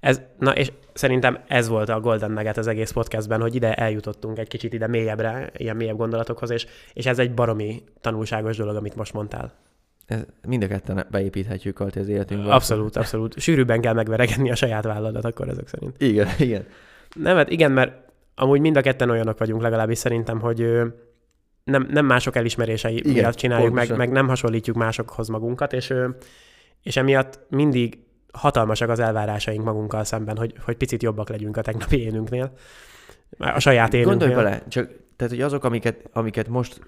Ez, 0.01 0.21
na 0.39 0.55
és 0.55 0.73
szerintem 0.93 1.39
ez 1.49 1.69
volt 1.69 1.89
a 1.89 2.01
Golden 2.01 2.31
Nugget 2.31 2.57
az 2.57 2.67
egész 2.67 2.91
podcastben, 2.91 3.41
hogy 3.41 3.55
ide 3.55 3.75
eljutottunk 3.75 4.39
egy 4.39 4.49
kicsit 4.49 4.73
ide 4.73 4.87
mélyebbre, 4.87 5.51
ilyen 5.57 5.77
mélyebb 5.77 5.97
gondolatokhoz, 5.97 6.51
és, 6.51 6.67
és 6.93 7.07
ez 7.07 7.19
egy 7.19 7.35
baromi 7.35 7.83
tanulságos 8.01 8.57
dolog, 8.57 8.77
amit 8.77 8.97
most 8.97 9.13
mondtál. 9.13 9.53
Ez, 10.07 10.21
mind 10.47 10.63
a 10.63 10.67
ketten 10.67 11.07
beépíthetjük 11.11 11.81
alt 11.81 11.97
az 11.97 12.09
életünkbe. 12.09 12.53
Abszolút, 12.53 12.97
abszolút. 12.97 13.39
Sűrűbben 13.39 13.81
kell 13.81 13.93
megverekedni 13.93 14.51
a 14.51 14.55
saját 14.55 14.85
vállalat 14.85 15.25
akkor 15.25 15.49
ezek 15.49 15.69
szerint. 15.69 16.03
Igen, 16.03 16.29
igen. 16.39 16.67
Nem, 17.15 17.37
hát 17.37 17.51
igen, 17.51 17.73
mert 17.73 17.93
amúgy 18.35 18.61
mind 18.61 18.77
a 18.77 18.81
ketten 18.81 19.11
olyanok 19.11 19.39
vagyunk 19.39 19.63
legalábbis 19.63 19.99
szerintem, 19.99 20.41
hogy 20.41 20.79
nem, 21.65 21.89
nem 21.91 22.07
mások 22.07 22.37
elismerései 22.37 22.97
Igen, 22.97 23.13
miatt 23.13 23.35
csináljuk, 23.35 23.75
meg, 23.75 23.87
pontosan. 23.87 23.97
meg 23.97 24.11
nem 24.11 24.29
hasonlítjuk 24.29 24.77
másokhoz 24.77 25.29
magunkat, 25.29 25.73
és, 25.73 25.95
és 26.83 26.97
emiatt 26.97 27.41
mindig 27.49 27.99
hatalmasak 28.33 28.89
az 28.89 28.99
elvárásaink 28.99 29.65
magunkkal 29.65 30.05
szemben, 30.05 30.37
hogy, 30.37 30.55
hogy 30.65 30.77
picit 30.77 31.03
jobbak 31.03 31.29
legyünk 31.29 31.57
a 31.57 31.61
tegnapi 31.63 32.03
énünknél. 32.03 32.53
A 33.39 33.59
saját 33.59 33.95
énünknél. 33.95 34.19
Gondolj 34.19 34.45
bele, 34.45 34.63
csak 34.69 34.91
tehát, 35.17 35.33
hogy 35.33 35.43
azok, 35.43 35.65
amiket, 35.65 36.09
amiket 36.13 36.49
most 36.49 36.81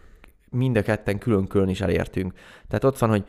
mind 0.51 0.77
a 0.77 0.83
ketten 0.83 1.19
külön-külön 1.19 1.69
is 1.69 1.81
elértünk. 1.81 2.33
Tehát 2.69 2.85
ott 2.85 2.99
van, 2.99 3.11
hogy 3.11 3.25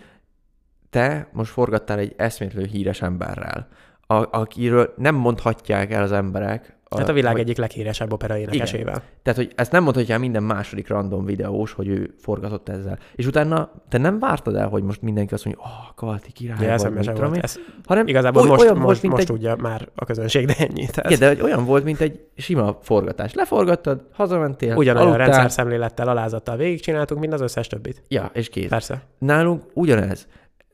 te 0.89 1.29
most 1.31 1.51
forgattál 1.51 1.97
egy 1.97 2.13
eszmétlenül 2.17 2.69
híres 2.69 3.01
emberrel, 3.01 3.67
a, 4.01 4.37
akiről 4.37 4.93
nem 4.97 5.15
mondhatják 5.15 5.91
el 5.91 6.03
az 6.03 6.11
emberek. 6.11 6.77
Hát 6.97 7.09
a 7.09 7.13
világ 7.13 7.31
hogy, 7.31 7.41
egyik 7.41 7.57
leghíresebb 7.57 8.13
opera 8.13 8.37
énekesével. 8.37 9.03
Tehát, 9.23 9.39
hogy 9.39 9.51
ezt 9.55 9.71
nem 9.71 9.83
mondhatja 9.83 10.19
minden 10.19 10.43
második 10.43 10.87
random 10.87 11.25
videós, 11.25 11.71
hogy 11.71 11.87
ő 11.87 12.13
forgatott 12.17 12.69
ezzel. 12.69 12.99
És 13.15 13.25
utána 13.25 13.71
te 13.89 13.97
nem 13.97 14.19
vártad 14.19 14.55
el, 14.55 14.67
hogy 14.67 14.83
most 14.83 15.01
mindenki 15.01 15.33
azt 15.33 15.45
mondja, 15.45 15.63
oh, 15.63 15.95
Kalti 15.95 16.31
király 16.31 16.77
vagy, 16.77 16.93
mit 16.93 17.03
sem 17.03 17.13
tudom 17.13 17.29
volt. 17.29 17.35
én. 17.35 17.43
Ez 17.43 17.59
hanem 17.85 18.07
igazából 18.07 18.41
oly- 18.41 18.47
most, 18.49 18.61
olyan 18.61 18.73
most, 18.73 18.85
volt, 18.85 19.01
mint 19.01 19.13
most 19.13 19.29
egy, 19.29 19.35
tudja 19.35 19.55
már 19.55 19.87
a 19.95 20.05
közönség, 20.05 20.45
de 20.45 20.55
ennyi. 20.57 20.85
Tehát 20.85 21.11
igen, 21.11 21.19
de 21.19 21.27
hogy 21.27 21.41
olyan 21.41 21.65
volt, 21.65 21.83
mint 21.83 21.99
egy 22.01 22.19
sima 22.35 22.77
forgatás. 22.81 23.33
Leforgattad, 23.33 24.05
hazamentél, 24.11 24.75
ugyanolyan 24.75 25.07
aludtál, 25.07 25.27
rendszer 25.27 25.51
szemlélettel, 25.51 26.07
alázattal 26.07 26.57
végigcsináltunk, 26.57 27.19
mint 27.21 27.33
az 27.33 27.41
összes 27.41 27.67
többit. 27.67 28.01
Ja, 28.07 28.29
és 28.33 28.49
kész. 28.49 28.69
Persze. 28.69 29.01
Nálunk 29.17 29.63
ugyanez. 29.73 30.27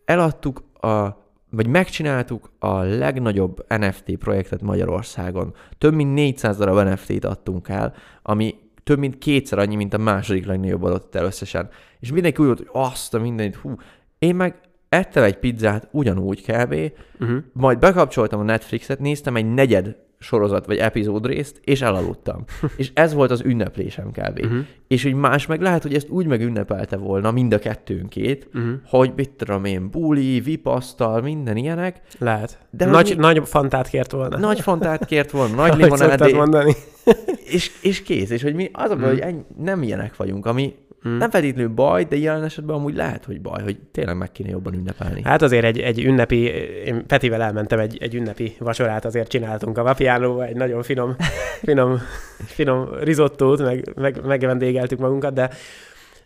Eladtuk 0.05 0.63
a 0.81 1.23
vagy 1.55 1.67
megcsináltuk 1.67 2.51
a 2.59 2.77
legnagyobb 2.77 3.65
NFT 3.67 4.17
projektet 4.17 4.61
Magyarországon. 4.61 5.53
Több 5.77 5.93
mint 5.93 6.13
400 6.13 6.57
darab 6.57 6.87
NFT-t 6.87 7.25
adtunk 7.25 7.69
el, 7.69 7.93
ami 8.21 8.55
több 8.83 8.99
mint 8.99 9.17
kétszer 9.17 9.59
annyi, 9.59 9.75
mint 9.75 9.93
a 9.93 9.97
második 9.97 10.45
legnagyobb 10.45 10.83
adott 10.83 11.15
el 11.15 11.25
összesen. 11.25 11.69
És 11.99 12.11
mindenki 12.11 12.41
úgy 12.41 12.47
volt, 12.47 12.57
hogy 12.57 12.69
azt 12.71 13.13
a 13.13 13.19
mindenit, 13.19 13.55
hú. 13.55 13.75
Én 14.19 14.35
meg 14.35 14.55
ettem 14.89 15.23
egy 15.23 15.37
pizzát 15.37 15.87
ugyanúgy 15.91 16.41
kb. 16.41 16.75
Uh-huh. 17.19 17.37
Majd 17.53 17.79
bekapcsoltam 17.79 18.39
a 18.39 18.43
Netflixet, 18.43 18.99
néztem 18.99 19.35
egy 19.35 19.53
negyed 19.53 19.95
sorozat 20.19 20.65
vagy 20.65 20.77
epizód 20.77 21.25
részt, 21.25 21.59
és 21.63 21.81
elaludtam. 21.81 22.43
és 22.77 22.91
ez 22.93 23.13
volt 23.13 23.31
az 23.31 23.41
ünneplésem 23.45 24.11
kb. 24.11 24.39
Uh-huh. 24.43 24.57
És 24.87 25.03
hogy 25.03 25.13
más 25.13 25.45
meg 25.45 25.61
lehet, 25.61 25.81
hogy 25.81 25.93
ezt 25.93 26.09
úgy 26.09 26.25
megünnepelte 26.25 26.97
volna 26.97 27.31
mind 27.31 27.53
a 27.53 27.59
kettőnkét, 27.59 28.47
Uh-huh. 28.53 28.71
hogy 28.85 29.11
mit 29.15 29.29
tudom 29.29 29.65
én, 29.65 29.89
buli, 29.89 30.39
vipasztal, 30.39 31.21
minden 31.21 31.57
ilyenek. 31.57 32.01
Lehet. 32.19 32.57
De 32.69 32.85
nagy, 32.85 33.07
hogy- 33.07 33.17
nagy 33.17 33.41
fantát 33.43 33.87
kért 33.87 34.11
volna. 34.11 34.37
Nagy 34.37 34.59
fantát 34.59 35.05
kért 35.05 35.31
volna, 35.31 35.55
nagy 35.61 35.69
Ahogy 35.69 35.81
szoktad 35.97 35.99
limonádé, 36.09 36.33
mondani. 36.33 36.73
és, 37.55 37.71
és 37.81 38.01
kész. 38.01 38.29
És 38.29 38.41
hogy 38.43 38.53
mi 38.55 38.69
az 38.73 38.89
a 38.91 38.95
baj, 38.95 39.05
Mm. 39.05 39.09
hogy 39.09 39.19
ennyi, 39.19 39.41
nem 39.57 39.83
ilyenek 39.83 40.15
vagyunk, 40.15 40.45
ami 40.45 40.73
Mm. 41.07 41.17
nem 41.17 41.29
feltétlenül 41.29 41.73
baj, 41.73 42.03
de 42.03 42.17
jelen 42.17 42.43
esetben 42.43 42.75
amúgy 42.75 42.95
lehet, 42.95 43.25
hogy 43.25 43.41
baj, 43.41 43.63
hogy 43.63 43.77
tényleg 43.91 44.17
meg 44.17 44.31
kéne 44.31 44.49
jobban 44.49 44.73
ünnepelni. 44.73 45.21
Hát 45.23 45.41
azért 45.41 45.63
egy, 45.63 45.79
egy 45.79 46.03
ünnepi, 46.03 46.37
én 46.85 47.05
Petivel 47.07 47.41
elmentem 47.41 47.79
egy, 47.79 47.97
egy 48.01 48.15
ünnepi 48.15 48.55
vacsorát, 48.59 49.05
azért 49.05 49.27
csináltunk 49.27 49.77
a 49.77 49.83
Vapiánóba, 49.83 50.45
egy 50.45 50.55
nagyon 50.55 50.83
finom, 50.83 51.15
finom, 51.61 51.97
finom 52.45 52.89
risottót, 52.99 53.61
meg, 53.61 53.93
meg, 53.95 54.25
megvendégeltük 54.25 54.99
magunkat, 54.99 55.33
de, 55.33 55.49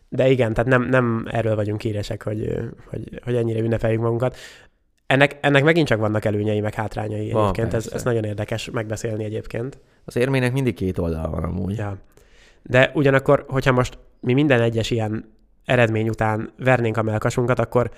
de 0.10 0.30
igen, 0.30 0.54
tehát 0.54 0.70
nem, 0.70 0.84
nem 0.84 1.28
erről 1.32 1.56
vagyunk 1.56 1.82
híresek, 1.82 2.24
hogy, 2.24 2.54
hogy, 2.90 3.20
hogy 3.24 3.36
ennyire 3.36 3.60
ünnepeljük 3.60 4.02
magunkat. 4.02 4.38
Ennek, 5.08 5.38
ennek 5.42 5.64
megint 5.64 5.88
csak 5.88 6.00
vannak 6.00 6.26
előnyei, 6.26 6.60
meg 6.60 6.74
hátrányai 6.74 7.32
Van, 7.32 7.44
egyébként, 7.44 7.74
ez, 7.74 7.84
persze. 7.84 7.96
ez 7.96 8.04
nagyon 8.04 8.24
érdekes 8.24 8.70
megbeszélni 8.70 9.24
egyébként. 9.24 9.78
Az 10.06 10.16
érmének 10.16 10.54
mindig 10.54 10.74
két 10.74 10.98
oldala 10.98 11.30
van 11.30 11.44
amúgy. 11.44 11.78
Ja. 11.78 11.98
De 12.64 12.92
ugyanakkor, 12.94 13.46
hogyha 13.48 13.72
most 13.72 13.98
mi 14.20 14.34
minden 14.34 14.62
egyes 14.62 14.92
ilyen 14.92 15.38
eredmény 15.66 16.10
után 16.10 16.52
vernénk 16.58 16.98
a 16.98 17.02
melkasunkat, 17.02 17.60
akkor, 17.60 17.92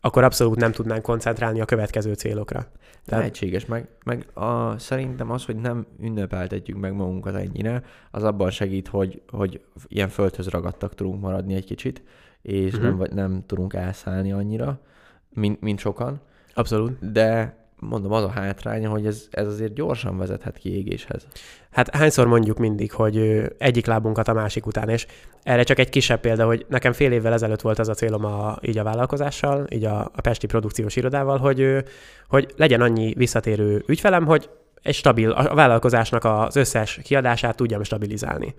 akkor 0.00 0.24
abszolút 0.24 0.58
nem 0.58 0.72
tudnánk 0.72 1.02
koncentrálni 1.02 1.60
a 1.60 1.64
következő 1.64 2.12
célokra. 2.12 2.58
Tehát, 3.04 3.24
Lehetséges, 3.24 3.66
meg, 3.66 3.88
meg 4.04 4.26
a, 4.34 4.78
szerintem 4.78 5.30
az, 5.30 5.44
hogy 5.44 5.56
nem 5.56 5.86
ünnepeltetjük 6.00 6.78
meg 6.78 6.94
magunkat 6.94 7.34
ennyire, 7.34 7.82
az 8.10 8.24
abban 8.24 8.50
segít, 8.50 8.88
hogy, 8.88 9.22
hogy 9.28 9.60
ilyen 9.86 10.08
földhöz 10.08 10.48
ragadtak 10.48 10.94
tudunk 10.94 11.20
maradni 11.20 11.54
egy 11.54 11.64
kicsit, 11.64 12.02
és 12.42 12.66
uh-huh. 12.72 12.82
nem, 12.82 12.96
vagy- 12.96 13.12
nem 13.12 13.42
tudunk 13.46 13.74
elszállni 13.74 14.32
annyira, 14.32 14.80
mint, 15.28 15.60
mint 15.60 15.78
sokan. 15.78 16.20
abszolút. 16.54 17.12
De 17.12 17.56
mondom, 17.80 18.12
az 18.12 18.22
a 18.22 18.28
hátránya, 18.28 18.90
hogy 18.90 19.06
ez, 19.06 19.26
ez 19.30 19.46
azért 19.46 19.74
gyorsan 19.74 20.18
vezethet 20.18 20.58
ki 20.58 20.76
égéshez. 20.76 21.26
Hát 21.70 21.94
hányszor 21.94 22.26
mondjuk 22.26 22.58
mindig, 22.58 22.92
hogy 22.92 23.42
egyik 23.58 23.86
lábunkat 23.86 24.28
a 24.28 24.32
másik 24.32 24.66
után, 24.66 24.88
és 24.88 25.06
erre 25.42 25.62
csak 25.62 25.78
egy 25.78 25.88
kisebb 25.88 26.20
példa, 26.20 26.46
hogy 26.46 26.66
nekem 26.68 26.92
fél 26.92 27.12
évvel 27.12 27.32
ezelőtt 27.32 27.60
volt 27.60 27.78
az 27.78 27.88
a 27.88 27.94
célom 27.94 28.24
a, 28.24 28.56
így 28.60 28.78
a 28.78 28.82
vállalkozással, 28.82 29.66
így 29.70 29.84
a, 29.84 30.00
a 30.00 30.20
Pesti 30.20 30.46
produkciós 30.46 30.96
irodával, 30.96 31.38
hogy, 31.38 31.84
hogy 32.28 32.52
legyen 32.56 32.80
annyi 32.80 33.14
visszatérő 33.16 33.84
ügyfelem, 33.86 34.26
hogy 34.26 34.50
egy 34.82 34.94
stabil, 34.94 35.30
a 35.30 35.54
vállalkozásnak 35.54 36.24
az 36.24 36.56
összes 36.56 37.00
kiadását 37.02 37.56
tudjam 37.56 37.82
stabilizálni. 37.82 38.54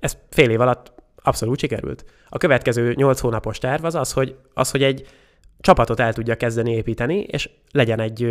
Ez 0.00 0.16
fél 0.30 0.50
év 0.50 0.60
alatt 0.60 0.92
abszolút 1.22 1.58
sikerült. 1.58 2.04
A 2.28 2.38
következő 2.38 2.92
8 2.92 3.20
hónapos 3.20 3.58
terv 3.58 3.84
az 3.84 3.94
az, 3.94 4.12
hogy, 4.12 4.36
az, 4.54 4.70
hogy 4.70 4.82
egy 4.82 5.06
csapatot 5.64 6.00
el 6.00 6.12
tudja 6.12 6.34
kezdeni 6.34 6.72
építeni, 6.72 7.18
és 7.18 7.50
legyen 7.70 8.00
egy, 8.00 8.28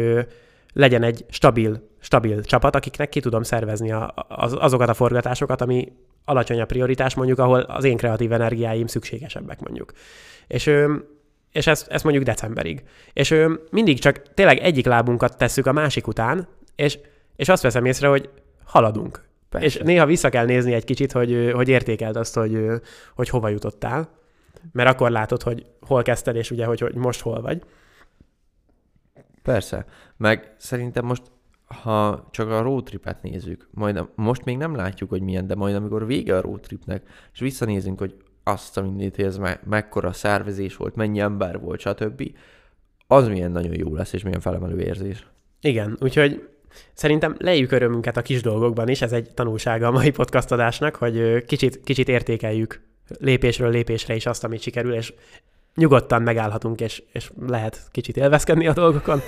legyen 0.74 1.04
egy 1.04 1.26
stabil, 1.30 1.90
stabil 2.00 2.44
csapat, 2.44 2.76
akiknek 2.76 3.10
ki 3.10 3.20
tudom 3.20 3.44
szervezni 3.44 3.92
a, 3.92 4.14
az, 4.28 4.56
azokat 4.60 4.90
a 4.90 4.94
forgatásokat, 4.94 5.62
ami 5.62 5.92
alacsony 6.26 6.62
a 6.62 6.66
prioritás, 6.66 7.14
mondjuk, 7.14 7.40
ahol 7.40 7.60
az 7.60 7.84
én 7.84 7.98
kreatív 7.98 8.32
energiáim 8.32 8.88
szükségesebbek, 8.88 9.60
mondjuk. 9.60 9.92
És, 10.48 10.72
és 11.52 11.68
ezt, 11.68 11.88
ezt 11.88 12.04
mondjuk 12.04 12.26
decemberig. 12.26 12.84
És 13.14 13.36
mindig 13.72 14.00
csak 14.00 14.34
tényleg 14.34 14.58
egyik 14.58 14.86
lábunkat 14.86 15.38
tesszük 15.38 15.66
a 15.66 15.72
másik 15.72 16.08
után, 16.08 16.48
és, 16.76 17.00
és 17.36 17.50
azt 17.50 17.64
veszem 17.64 17.86
észre, 17.86 18.08
hogy 18.08 18.30
haladunk. 18.66 19.24
Persze. 19.50 19.68
És 19.68 19.78
néha 19.78 20.06
vissza 20.06 20.30
kell 20.30 20.46
nézni 20.46 20.74
egy 20.74 20.86
kicsit, 20.86 21.12
hogy, 21.12 21.52
hogy 21.54 21.70
értékeld 21.70 22.16
azt, 22.16 22.36
hogy, 22.36 22.66
hogy 23.16 23.30
hova 23.30 23.50
jutottál, 23.50 24.10
mert 24.72 24.90
akkor 24.90 25.12
látod, 25.12 25.42
hogy 25.42 25.66
hol 25.82 26.02
kezdted, 26.02 26.36
és 26.36 26.52
ugye, 26.52 26.66
hogy, 26.66 26.80
hogy 26.80 26.96
most 26.96 27.22
hol 27.22 27.42
vagy. 27.42 27.62
Persze. 29.42 29.86
Meg 30.18 30.54
szerintem 30.58 31.06
most, 31.06 31.24
ha 31.66 32.28
csak 32.32 32.50
a 32.50 32.62
road 32.62 32.84
tripet 32.84 33.22
nézzük, 33.22 33.68
majd 33.72 34.10
most 34.16 34.44
még 34.46 34.58
nem 34.58 34.76
látjuk, 34.76 35.10
hogy 35.10 35.22
milyen, 35.22 35.48
de 35.48 35.56
majd 35.56 35.76
amikor 35.76 36.06
vége 36.06 36.38
a 36.38 36.42
road 36.42 36.60
tripnek, 36.60 37.04
és 37.34 37.40
visszanézünk, 37.40 38.00
hogy 38.00 38.16
azt 38.44 38.78
a 38.78 38.82
mindent, 38.82 39.18
ez 39.18 39.38
me- 39.38 39.66
mekkora 39.66 40.12
szervezés 40.12 40.76
volt, 40.76 40.96
mennyi 40.96 41.20
ember 41.20 41.60
volt, 41.60 41.80
stb., 41.80 42.32
az 43.08 43.28
milyen 43.28 43.52
nagyon 43.52 43.78
jó 43.78 43.96
lesz, 43.96 44.14
és 44.14 44.24
milyen 44.24 44.40
felemelő 44.40 44.80
érzés. 44.80 45.28
Igen, 45.62 45.98
úgyhogy 46.00 46.48
Szerintem 46.94 47.36
lejjük 47.40 47.72
örömünket 47.72 48.18
a 48.18 48.22
kis 48.22 48.42
dolgokban 48.42 48.88
is, 48.88 49.02
ez 49.02 49.12
egy 49.12 49.34
tanulsága 49.34 49.88
a 49.88 49.92
mai 49.92 50.12
podcast 50.12 50.52
adásnak, 50.52 50.96
hogy 50.96 51.46
kicsit, 51.46 51.84
kicsit 51.84 52.08
értékeljük 52.08 52.82
lépésről 53.20 53.70
lépésre 53.70 54.16
is 54.16 54.26
azt, 54.26 54.44
amit 54.44 54.62
sikerül, 54.62 54.94
és 54.94 55.14
nyugodtan 55.76 56.22
megállhatunk, 56.22 56.82
és, 56.82 57.04
és 57.12 57.32
lehet 57.48 57.88
kicsit 57.92 58.18
élvezkedni 58.18 58.68
a 58.68 58.74
dolgokon, 58.74 59.22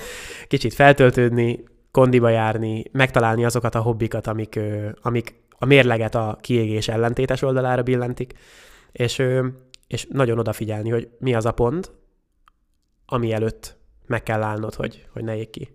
kicsit 0.48 0.74
feltöltődni, 0.74 1.64
kondiba 1.90 2.28
járni, 2.28 2.84
megtalálni 2.92 3.44
azokat 3.44 3.74
a 3.74 3.80
hobbikat, 3.80 4.26
amik, 4.26 4.60
amik 5.02 5.34
a 5.58 5.64
mérleget 5.64 6.14
a 6.14 6.38
kiégés 6.40 6.88
ellentétes 6.88 7.42
oldalára 7.42 7.82
billentik, 7.82 8.32
és, 8.92 9.22
és 9.86 10.06
nagyon 10.10 10.38
odafigyelni, 10.38 10.90
hogy 10.90 11.08
mi 11.18 11.34
az 11.34 11.46
a 11.46 11.52
pont, 11.52 11.92
ami 13.06 13.32
előtt 13.32 13.76
meg 14.06 14.22
kell 14.22 14.42
állnod, 14.42 14.74
hogy, 14.74 15.06
hogy 15.12 15.24
ne 15.24 15.36
ég 15.36 15.50
ki. 15.50 15.68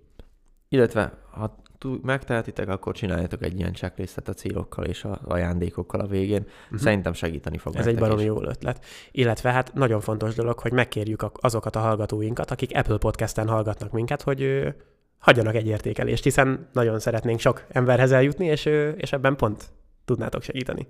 Illetve, 0.70 1.14
ha 1.32 1.61
megtehetitek, 2.02 2.70
akkor 2.70 2.96
csináljátok 2.96 3.44
egy 3.44 3.60
ilyen 3.60 3.74
checklistet 3.74 4.28
a 4.28 4.34
célokkal 4.34 4.86
és 4.86 5.04
az 5.04 5.18
ajándékokkal 5.24 6.00
a 6.00 6.08
végén. 6.08 6.46
Uh-huh. 6.64 6.80
Szerintem 6.80 7.14
segíteni 7.14 7.58
fog. 7.58 7.76
Ez 7.76 7.88
egy 7.88 7.98
baromi 7.98 8.24
jó 8.24 8.44
ötlet. 8.44 8.86
Illetve 9.12 9.52
hát 9.52 9.74
nagyon 9.74 10.00
fontos 10.00 10.36
dolog, 10.36 10.60
hogy 10.60 10.72
megkérjük 10.72 11.26
azokat 11.34 11.76
a 11.76 11.80
hallgatóinkat, 11.80 12.52
akik 12.52 12.78
Apple 12.78 12.98
Podcast-en 12.98 13.48
hallgatnak 13.48 13.92
minket, 13.92 14.22
hogy 14.22 14.74
hagyjanak 15.20 15.56
egy 15.56 15.68
értékelést, 15.68 16.24
hiszen 16.24 16.70
nagyon 16.74 17.00
szeretnénk 17.00 17.40
sok 17.40 17.66
emberhez 17.70 18.12
eljutni, 18.12 18.46
és, 18.46 18.66
és 18.98 19.12
ebben 19.12 19.36
pont 19.36 19.72
tudnátok 20.06 20.42
segíteni. 20.42 20.88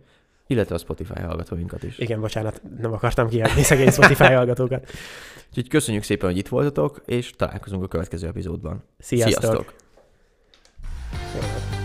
Illetve 0.48 0.76
a 0.76 0.78
Spotify 0.78 1.20
hallgatóinkat 1.20 1.84
is. 1.84 1.98
Igen, 1.98 2.20
bocsánat, 2.20 2.62
nem 2.78 2.94
akartam 2.94 3.28
kiadni 3.28 3.64
szegény 3.64 3.92
Spotify 3.92 4.34
hallgatókat. 4.34 4.90
Úgyhogy 5.50 5.68
köszönjük 5.68 6.04
szépen, 6.04 6.30
hogy 6.30 6.38
itt 6.38 6.48
voltatok, 6.48 7.02
és 7.06 7.32
találkozunk 7.32 7.84
a 7.84 7.88
következő 7.88 8.28
epizódban. 8.28 8.84
Sziasztok! 9.00 9.42
Sziasztok! 9.42 9.74
See 11.12 11.18
you 11.36 11.42
later. 11.42 11.81